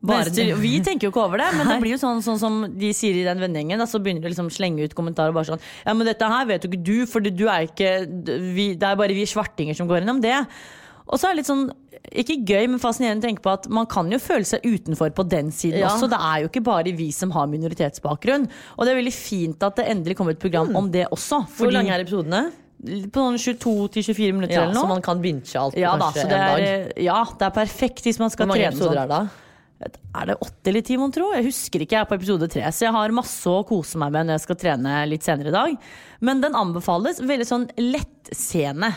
bare 0.07 0.57
vi 0.63 0.73
tenker 0.87 1.09
jo 1.09 1.13
ikke 1.13 1.25
over 1.27 1.43
det, 1.43 1.51
men 1.59 1.69
det 1.73 1.77
blir 1.83 1.97
jo 1.97 2.01
sånn, 2.03 2.23
sånn 2.25 2.39
som 2.41 2.61
de 2.79 2.93
sier 2.97 3.19
i 3.21 3.25
den 3.27 3.43
vennegjengen. 3.43 3.85
Så 3.91 4.01
begynner 4.03 4.23
de 4.25 4.33
liksom 4.33 4.49
å 4.51 4.55
slenge 4.57 4.87
ut 4.87 4.95
kommentarer 4.97 5.35
bare 5.37 5.51
sånn 5.51 5.63
Ja, 5.85 5.95
men 5.95 6.07
dette 6.09 6.29
her 6.33 6.47
vet 6.49 6.65
jo 6.65 6.71
ikke 6.73 6.83
du, 6.87 6.97
for 7.11 7.21
du 7.21 7.47
er 7.49 7.67
ikke 7.69 7.93
vi, 8.57 8.75
Det 8.79 8.89
er 8.89 8.97
bare 8.99 9.15
vi 9.17 9.27
svartinger 9.29 9.77
som 9.79 9.89
går 9.91 10.01
gjennom 10.03 10.23
det. 10.25 10.39
Og 11.07 11.21
så 11.21 11.29
er 11.29 11.35
det 11.37 11.43
litt 11.45 11.51
sånn 11.53 11.69
ikke 12.17 12.37
gøy, 12.47 12.67
men 12.71 12.79
fascinerende 12.83 13.25
å 13.25 13.27
tenke 13.29 13.43
på 13.43 13.51
at 13.51 13.65
man 13.73 13.87
kan 13.91 14.11
jo 14.13 14.19
føle 14.23 14.47
seg 14.47 14.63
utenfor 14.67 15.11
på 15.15 15.25
den 15.29 15.49
siden 15.55 15.81
Ja. 15.81 15.89
også. 15.91 16.09
Det 16.11 16.19
er 16.19 16.43
jo 16.45 16.49
ikke 16.51 16.63
bare 16.67 16.93
vi 16.95 17.11
som 17.15 17.31
har 17.35 17.47
minoritetsbakgrunn. 17.51 18.47
Og 18.79 18.85
det 18.87 18.93
er 18.93 19.01
veldig 19.01 19.15
fint 19.15 19.63
at 19.67 19.77
det 19.77 19.87
endelig 19.91 20.17
kommer 20.19 20.37
et 20.37 20.39
program 20.43 20.75
om 20.77 20.91
det 20.91 21.07
også. 21.11 21.45
Hvor 21.57 21.73
lange 21.75 21.91
er 21.95 22.05
episodene? 22.05 22.53
På 23.11 23.23
sånn 23.25 23.39
22-24 23.41 24.33
minutter 24.37 24.53
Ja, 24.55 24.63
eller 24.67 24.75
noe. 24.75 24.85
så 24.85 24.89
man 24.89 25.03
kan 25.03 25.23
binche 25.23 25.57
alt 25.59 25.75
ja, 25.81 25.95
da, 25.97 26.11
så 26.13 26.29
det 26.29 26.37
er, 26.37 26.93
ja, 27.03 27.25
det 27.25 27.47
er 27.47 27.55
perfekt 27.57 28.05
hvis 28.05 28.19
man 28.21 28.31
skal 28.31 28.47
trene 28.53 28.77
sånn. 28.77 29.31
Er 29.77 30.29
det 30.31 30.39
åtte 30.41 30.71
eller 30.71 30.85
ti, 30.87 30.97
mon 30.97 31.13
tro? 31.13 31.29
Jeg 31.37 31.47
husker 31.49 31.83
ikke, 31.85 31.99
jeg 31.99 32.07
er 32.07 32.09
på 32.09 32.17
episode 32.17 32.49
tre. 32.53 32.65
Så 32.73 32.87
jeg 32.87 32.95
har 32.97 33.15
masse 33.15 33.51
å 33.51 33.65
kose 33.69 34.01
meg 34.01 34.15
med 34.15 34.29
når 34.29 34.39
jeg 34.39 34.45
skal 34.47 34.61
trene 34.63 34.95
litt 35.11 35.27
senere 35.27 35.53
i 35.53 35.57
dag. 35.57 35.77
Men 36.25 36.41
den 36.45 36.57
anbefales 36.57 37.21
veldig 37.21 37.49
sånn 37.49 37.69
lettscene, 37.81 38.93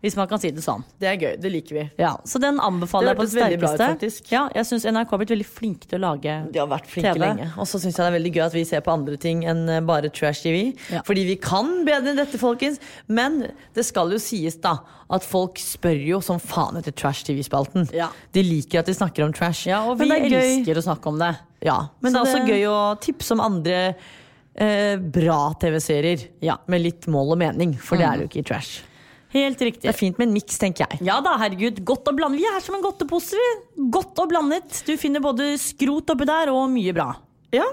hvis 0.00 0.14
man 0.14 0.28
kan 0.30 0.38
si 0.38 0.50
det 0.54 0.62
sånn. 0.62 0.84
Det 1.02 1.08
er 1.10 1.16
gøy, 1.18 1.32
det 1.42 1.50
liker 1.50 1.74
vi. 1.74 1.82
Ja, 1.98 2.12
så 2.24 2.38
den 2.38 2.60
anbefaler 2.62 3.08
jeg 3.10 3.16
på 3.18 3.24
det 3.26 3.58
bra 3.58 3.70
sterkeste. 3.74 4.30
Ja, 4.30 4.44
jeg 4.54 4.64
syns 4.68 4.84
NRK 4.86 5.10
har 5.10 5.18
blitt 5.18 5.32
veldig 5.34 5.46
flinke 5.48 5.88
til 5.90 5.98
å 5.98 6.02
lage 6.14 6.36
De 6.52 6.58
har 6.62 6.68
vært 6.70 6.86
flinke 6.86 7.14
TV. 7.16 7.24
lenge. 7.24 7.48
Og 7.58 7.66
så 7.66 7.80
syns 7.82 7.96
jeg 7.98 8.04
det 8.04 8.06
er 8.12 8.14
veldig 8.18 8.32
gøy 8.36 8.44
at 8.46 8.54
vi 8.54 8.62
ser 8.64 8.80
på 8.86 8.92
andre 8.94 9.16
ting 9.18 9.42
enn 9.44 9.64
eh, 9.68 9.80
bare 9.80 10.08
trash-TV. 10.14 10.60
Ja. 10.94 11.02
Fordi 11.02 11.24
vi 11.26 11.34
kan 11.42 11.84
bedre 11.88 12.12
enn 12.12 12.16
dette, 12.22 12.38
folkens. 12.38 12.78
Men 13.08 13.48
det 13.74 13.84
skal 13.88 14.10
jo 14.14 14.18
sies 14.22 14.54
da 14.62 14.76
at 15.10 15.24
folk 15.24 15.58
spør 15.58 15.98
jo 16.06 16.20
som 16.22 16.38
faen 16.38 16.76
etter 16.78 16.92
trash-TV-spalten. 16.92 17.88
Ja. 17.96 18.10
De 18.32 18.42
liker 18.46 18.78
at 18.84 18.86
de 18.86 18.94
snakker 18.94 19.24
om 19.26 19.32
trash. 19.34 19.66
Ja, 19.66 19.82
og 19.88 19.98
vi 19.98 20.06
er 20.12 20.28
elsker 20.30 20.78
å 20.78 20.84
snakke 20.84 21.10
om 21.10 21.18
det. 21.18 21.34
Ja, 21.64 21.88
men 22.00 22.12
Så 22.12 22.14
det 22.14 22.20
er 22.20 22.28
også 22.38 22.46
det- 22.46 22.54
gøy 22.54 22.66
å 22.70 23.00
tipse 23.02 23.32
om 23.34 23.40
andre 23.40 23.96
eh, 24.54 24.96
bra 24.98 25.54
TV-serier. 25.58 26.28
Ja. 26.40 26.56
Med 26.66 26.82
litt 26.82 27.06
mål 27.06 27.32
og 27.32 27.38
mening, 27.38 27.74
for 27.78 27.96
det 27.96 28.06
Mm. 28.06 28.12
er 28.12 28.18
jo 28.22 28.28
ikke 28.28 28.38
i 28.38 28.42
trash. 28.42 28.82
Helt 29.34 29.60
riktig. 29.60 29.84
Det 29.84 29.92
er 29.92 29.98
fint 29.98 30.16
med 30.20 30.30
en 30.30 30.36
miks, 30.38 30.56
tenker 30.60 30.86
jeg. 30.86 31.02
Ja 31.04 31.18
da, 31.24 31.34
herregud. 31.40 31.82
Godt 31.86 32.08
å 32.08 32.14
blande. 32.16 32.40
Vi 32.40 32.46
er 32.48 32.62
som 32.64 32.78
en 32.78 32.84
godtepose, 32.84 33.36
vi. 33.36 33.88
Godt 33.92 34.22
og 34.22 34.30
blandet. 34.30 34.80
Du 34.86 34.94
finner 35.00 35.24
både 35.24 35.50
skrot 35.60 36.14
oppi 36.14 36.28
der 36.28 36.52
og 36.54 36.64
mye 36.72 36.94
bra. 36.96 37.10
Ja, 37.52 37.66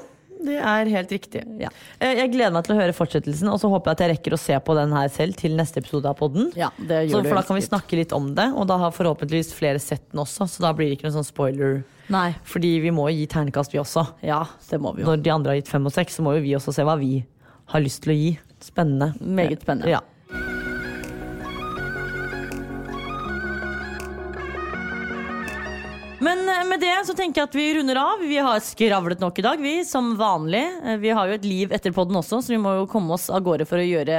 det 0.45 0.57
er 0.59 0.89
helt 0.91 1.11
riktig. 1.15 1.41
Ja. 1.61 1.69
Jeg 2.03 2.27
gleder 2.33 2.53
meg 2.53 2.65
til 2.67 2.75
å 2.75 2.79
høre 2.81 2.95
fortsettelsen, 2.95 3.47
og 3.51 3.59
så 3.61 3.69
håper 3.71 3.91
jeg 3.91 3.97
at 3.97 4.03
jeg 4.03 4.11
rekker 4.13 4.35
å 4.35 4.39
se 4.39 4.57
på 4.67 4.75
den 4.77 4.93
her 4.95 5.07
selv 5.13 5.37
til 5.39 5.55
neste 5.55 5.79
episode 5.79 6.11
av 6.11 6.17
podden. 6.19 6.49
Ja, 6.59 6.69
det 6.77 7.05
Så, 7.05 7.15
gjør 7.15 7.23
du 7.23 7.29
for 7.31 7.39
da 7.39 7.45
kan 7.47 7.59
vi 7.59 7.65
snakke 7.65 7.99
litt 8.01 8.15
om 8.15 8.27
det, 8.35 8.49
og 8.51 8.67
da 8.69 8.77
har 8.83 8.95
forhåpentligvis 8.95 9.53
flere 9.55 9.79
sett 9.83 10.03
den 10.11 10.23
også, 10.25 10.47
så 10.51 10.65
da 10.67 10.73
blir 10.75 10.91
det 10.91 10.99
ikke 10.99 11.07
noen 11.07 11.17
sånn 11.21 11.29
spoiler. 11.29 11.79
Nei. 12.13 12.27
Fordi 12.45 12.73
vi 12.83 12.91
må 12.93 13.07
jo 13.09 13.15
gi 13.21 13.29
ternekast, 13.31 13.73
vi 13.73 13.81
også. 13.81 14.03
Ja, 14.27 14.43
det 14.69 14.81
må 14.83 14.91
vi 14.95 15.05
jo. 15.05 15.09
Når 15.09 15.23
de 15.23 15.33
andre 15.33 15.55
har 15.55 15.61
gitt 15.61 15.71
fem 15.71 15.87
og 15.87 15.95
seks, 15.95 16.19
så 16.19 16.25
må 16.25 16.35
jo 16.35 16.43
vi 16.43 16.53
også 16.59 16.75
se 16.75 16.85
hva 16.85 16.97
vi 16.99 17.13
har 17.71 17.81
lyst 17.81 18.03
til 18.03 18.13
å 18.13 18.17
gi. 18.19 18.35
Spennende. 18.65 19.13
Meget 19.21 19.63
spennende. 19.65 19.95
Ja. 19.95 20.03
Men 26.25 26.41
eh, 26.49 26.63
med 26.69 26.81
det 26.81 26.93
så 27.07 27.13
tenker 27.17 27.43
jeg 27.43 27.49
at 27.51 27.57
vi 27.57 27.65
runder 27.77 27.99
av. 28.01 28.23
Vi 28.25 28.37
har 28.41 28.61
skravlet 28.63 29.21
nok 29.21 29.39
i 29.41 29.45
dag, 29.45 29.61
vi, 29.61 29.75
som 29.85 30.13
vanlig. 30.19 30.63
Eh, 30.85 30.97
Vi 31.03 31.11
har 31.13 31.29
jo 31.29 31.37
et 31.37 31.45
liv 31.45 31.75
etter 31.75 31.93
podden 31.95 32.17
også, 32.21 32.41
så 32.41 32.55
vi 32.55 32.61
må 32.61 32.73
jo 32.79 32.87
komme 32.89 33.13
oss 33.17 33.29
av 33.29 33.43
gårde 33.45 33.67
for 33.69 33.81
å 33.81 33.85
gjøre 33.85 34.17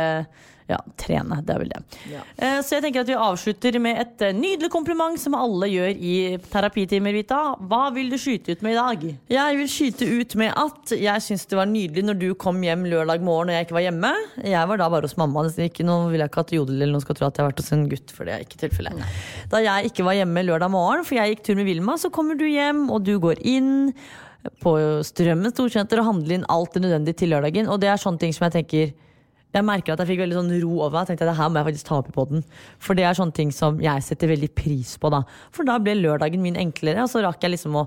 ja, 0.66 0.78
trene. 0.98 1.38
Det 1.46 1.54
er 1.54 1.60
vel 1.62 1.70
det. 1.70 1.80
Ja. 2.10 2.22
Så 2.64 2.76
jeg 2.76 2.84
tenker 2.84 3.04
at 3.04 3.10
vi 3.10 3.18
avslutter 3.18 3.78
med 3.82 4.00
et 4.02 4.24
eh, 4.26 4.34
nydelig 4.34 4.70
kompliment 4.72 5.20
som 5.20 5.36
alle 5.38 5.68
gjør 5.70 5.92
i 5.94 6.14
terapitimer, 6.50 7.14
Vita. 7.14 7.38
Hva 7.70 7.84
vil 7.94 8.10
du 8.10 8.16
skyte 8.18 8.56
ut 8.56 8.64
med 8.66 8.74
i 8.74 8.78
dag? 8.80 9.06
Jeg 9.30 9.60
vil 9.60 9.70
skyte 9.70 10.08
ut 10.10 10.36
med 10.40 10.50
at 10.58 10.94
jeg 10.98 11.24
syns 11.28 11.46
det 11.46 11.60
var 11.60 11.70
nydelig 11.70 12.06
når 12.08 12.18
du 12.18 12.28
kom 12.34 12.58
hjem 12.66 12.86
lørdag 12.90 13.22
morgen 13.26 13.52
og 13.52 13.58
jeg 13.58 13.68
ikke 13.68 13.78
var 13.78 13.86
hjemme. 13.86 14.12
Jeg 14.42 14.72
var 14.72 14.82
da 14.82 14.90
bare 14.92 15.06
hos 15.06 15.16
mamma. 15.20 15.46
Ikke, 15.66 15.86
nå 15.86 16.00
vil 16.10 16.24
jeg 16.24 16.32
ikke 16.32 16.46
at 16.48 16.54
Jodel 16.58 16.80
eller 16.80 16.96
noen 16.96 17.06
skal 17.06 17.20
tro 17.20 17.30
at 17.30 17.38
jeg 17.38 17.46
har 17.46 17.52
vært 17.52 17.62
hos 17.62 17.72
en 17.76 17.88
gutt, 17.92 18.14
for 18.14 18.26
det 18.26 18.34
er 18.34 18.46
ikke 18.46 18.62
tilfellet. 18.66 19.06
Da 19.52 19.62
jeg 19.62 19.92
ikke 19.92 20.06
var 20.06 20.18
hjemme 20.18 20.46
lørdag 20.50 20.74
morgen, 20.74 21.06
for 21.06 21.20
jeg 21.20 21.36
gikk 21.36 21.46
tur 21.46 21.58
med 21.60 21.70
Vilma, 21.70 21.94
så 22.00 22.10
kommer 22.10 22.38
du 22.38 22.46
hjem, 22.48 22.88
og 22.90 23.06
du 23.06 23.16
går 23.22 23.42
inn 23.46 23.74
på 24.62 24.76
Strømmen 25.06 25.54
storsenter 25.54 26.02
og 26.02 26.10
handler 26.10 26.38
inn 26.38 26.50
alt 26.52 26.74
det 26.74 26.84
nødvendige 26.84 27.22
til 27.22 27.34
lørdagen. 27.34 27.70
Og 27.70 27.80
det 27.82 27.90
er 27.90 28.02
sånne 28.02 28.22
ting 28.22 28.34
som 28.34 28.46
jeg 28.46 28.58
tenker 28.60 28.94
jeg 29.56 29.66
merker 29.66 29.94
at 29.94 30.02
jeg 30.04 30.10
fikk 30.12 30.20
veldig 30.24 30.36
sånn 30.38 30.50
ro 30.62 30.72
over 30.80 30.92
meg. 30.98 31.06
Jeg 31.06 31.14
tenkte 31.14 31.28
det 31.30 31.36
her 31.38 31.48
må 31.52 31.60
jeg 31.62 31.68
faktisk 31.70 31.88
ta 31.88 31.96
opp 32.00 32.10
i 32.10 32.14
podden. 32.16 32.44
For 32.82 32.98
det 32.98 33.06
er 33.08 33.16
sånne 33.18 33.34
ting 33.36 33.50
som 33.54 33.80
jeg 33.82 34.04
setter 34.06 34.30
veldig 34.32 34.50
pris 34.58 34.96
på. 35.00 35.10
da 35.14 35.22
For 35.56 35.68
da 35.68 35.78
ble 35.82 35.96
lørdagen 35.98 36.44
min 36.44 36.58
enklere, 36.60 37.02
og 37.06 37.10
så 37.12 37.24
rakk 37.24 37.42
jeg 37.46 37.56
liksom 37.56 37.80
å 37.82 37.86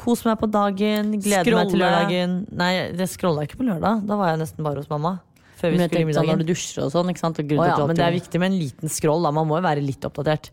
kose 0.00 0.24
meg 0.28 0.38
på 0.40 0.48
dagen, 0.48 1.10
glede 1.20 1.56
meg 1.56 1.72
til 1.74 1.82
lørdagen. 1.82 2.36
Nei, 2.56 2.72
det 2.96 3.10
scrolla 3.12 3.44
ikke 3.44 3.58
på 3.60 3.66
lørdag. 3.68 4.06
Da 4.08 4.16
var 4.16 4.32
jeg 4.32 4.40
nesten 4.44 4.64
bare 4.64 4.80
hos 4.80 4.88
mamma. 4.92 5.18
Før 5.60 5.74
vi 5.74 5.76
Men 5.76 5.82
jeg 5.84 5.90
skulle 5.90 6.00
i 6.00 6.08
middagen. 6.08 6.24
sånn 6.24 6.38
når 6.38 6.44
du 6.46 6.52
dusjer 6.54 6.84
og 6.86 6.92
sånn. 6.94 7.10
ikke 7.12 7.20
sant? 7.20 7.40
Og 7.42 7.50
Å 7.52 7.66
ja, 7.68 7.80
men 7.84 7.98
det 7.98 8.06
er 8.06 8.14
viktig 8.16 8.40
med 8.40 8.52
en 8.52 8.58
liten 8.62 8.88
scroll. 8.88 9.26
Da. 9.28 9.30
Man 9.36 9.48
må 9.50 9.58
jo 9.60 9.66
være 9.66 9.84
litt 9.84 10.06
oppdatert. 10.08 10.48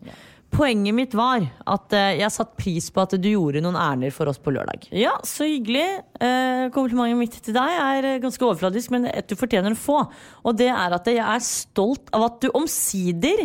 Poenget 0.54 0.96
mitt 0.96 1.14
var 1.16 1.44
at 1.68 1.94
eh, 1.94 2.18
jeg 2.22 2.32
satte 2.32 2.56
pris 2.58 2.88
på 2.90 3.02
at 3.04 3.14
du 3.20 3.28
gjorde 3.28 3.60
noen 3.62 3.76
ærender 3.78 4.14
for 4.14 4.30
oss 4.30 4.40
på 4.40 4.52
lørdag. 4.54 4.88
Ja, 4.96 5.12
så 5.26 5.46
hyggelig. 5.46 5.84
Eh, 6.24 6.68
komplimentet 6.74 7.20
mitt 7.20 7.36
til 7.44 7.56
deg 7.56 7.74
er 7.76 8.08
eh, 8.14 8.20
ganske 8.22 8.46
overfladisk, 8.46 8.94
men 8.94 9.10
et 9.10 9.28
du 9.28 9.36
fortjener 9.38 9.76
å 9.76 9.78
få. 9.78 9.98
Og 10.48 10.56
det 10.58 10.70
er 10.72 10.96
at 10.96 11.10
jeg 11.10 11.20
er 11.20 11.44
stolt 11.44 12.08
av 12.16 12.30
at 12.30 12.40
du 12.42 12.48
omsider 12.56 13.44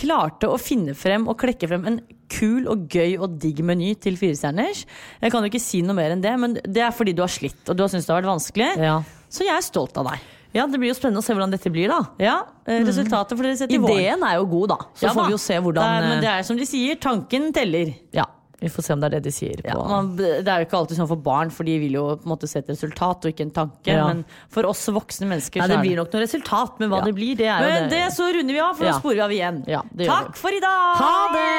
klarte 0.00 0.48
å 0.48 0.58
finne 0.60 0.94
frem 0.96 1.28
og 1.28 1.38
klekke 1.42 1.68
frem 1.68 1.86
en 1.90 2.00
kul 2.30 2.68
og 2.70 2.86
gøy 2.88 3.18
og 3.18 3.36
digg 3.42 3.60
meny 3.66 3.92
til 4.00 4.16
firestjerners. 4.18 4.84
Jeg 5.20 5.34
kan 5.34 5.44
jo 5.44 5.50
ikke 5.50 5.62
si 5.62 5.82
noe 5.84 5.98
mer 5.98 6.14
enn 6.14 6.24
det, 6.24 6.34
men 6.40 6.56
det 6.62 6.84
er 6.86 6.94
fordi 6.94 7.14
du 7.16 7.24
har 7.26 7.32
slitt 7.32 7.68
og 7.68 7.76
du 7.76 7.84
har 7.84 7.92
syntes 7.92 8.08
det 8.08 8.14
har 8.14 8.22
vært 8.22 8.32
vanskelig. 8.32 8.70
Ja. 8.80 9.00
Så 9.30 9.46
jeg 9.46 9.54
er 9.58 9.66
stolt 9.66 9.98
av 10.00 10.08
deg. 10.12 10.30
Ja, 10.52 10.64
Det 10.66 10.78
blir 10.82 10.88
jo 10.90 10.94
spennende 10.98 11.20
å 11.22 11.24
se 11.24 11.32
hvordan 11.36 11.52
dette 11.54 11.70
blir, 11.70 11.86
da. 11.92 12.00
Ja, 12.18 12.40
eh, 12.66 12.80
Resultatet 12.82 13.38
får 13.38 13.42
dere 13.46 13.56
se 13.60 13.66
til 13.70 13.78
våren. 13.80 13.94
Ideen 14.00 14.22
er 14.26 14.34
jo 14.40 14.44
god, 14.50 14.68
da. 14.72 14.76
Så 14.98 15.06
Ja 15.06 15.12
får 15.14 15.26
vi 15.28 15.32
jo 15.36 15.38
se 15.38 15.54
hvordan 15.62 15.78
det 15.78 15.86
er, 15.86 16.00
Men 16.08 16.16
eh, 16.18 16.22
det 16.24 16.30
er 16.34 16.42
som 16.48 16.56
de 16.58 16.66
sier, 16.66 16.96
tanken 16.98 17.52
teller. 17.54 17.92
Ja, 18.12 18.24
vi 18.60 18.68
får 18.68 18.82
se 18.84 18.92
om 18.92 19.00
det 19.00 19.06
er 19.08 19.12
det 19.14 19.22
de 19.24 19.30
sier. 19.32 19.56
På. 19.62 19.68
Ja, 19.70 19.74
man, 19.88 20.16
det 20.18 20.44
er 20.48 20.58
jo 20.60 20.66
ikke 20.66 20.76
alltid 20.82 20.96
sånn 20.98 21.08
for 21.08 21.16
barn, 21.16 21.50
for 21.54 21.64
de 21.64 21.78
vil 21.78 21.92
jo 21.96 22.04
på 22.16 22.22
en 22.26 22.30
måte 22.34 22.48
se 22.50 22.58
et 22.58 22.68
resultat 22.68 23.24
og 23.24 23.30
ikke 23.32 23.42
en 23.46 23.50
tanke. 23.56 23.86
Ja. 23.94 24.06
Men 24.10 24.24
for 24.50 24.66
oss 24.66 24.82
voksne 24.90 25.26
mennesker 25.30 25.60
Nei, 25.62 25.68
det 25.70 25.78
blir 25.86 25.96
nok 26.02 26.10
noe 26.12 26.20
resultat, 26.26 26.72
men 26.82 26.90
hva 26.90 26.98
Ja. 26.98 27.04
det 27.06 27.14
blir, 27.14 27.36
det 27.38 27.46
er 27.46 27.58
jo 27.62 27.66
Men 27.70 27.88
det 27.94 28.04
så 28.12 28.26
runder 28.34 28.52
vi 28.52 28.58
av, 28.60 28.74
for 28.76 28.84
Ja. 28.84 28.90
da 28.92 28.98
sporer 28.98 29.14
vi 29.14 29.20
av 29.22 29.30
igjen. 29.38 29.64
Ja, 29.68 29.82
det 29.94 30.04
gjør 30.06 30.12
Takk 30.26 30.36
for 30.36 30.50
i 30.50 30.60
dag! 30.60 30.96
Ha 30.98 31.28
det! 31.38 31.50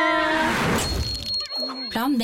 Plan 1.91 2.17
B. 2.17 2.23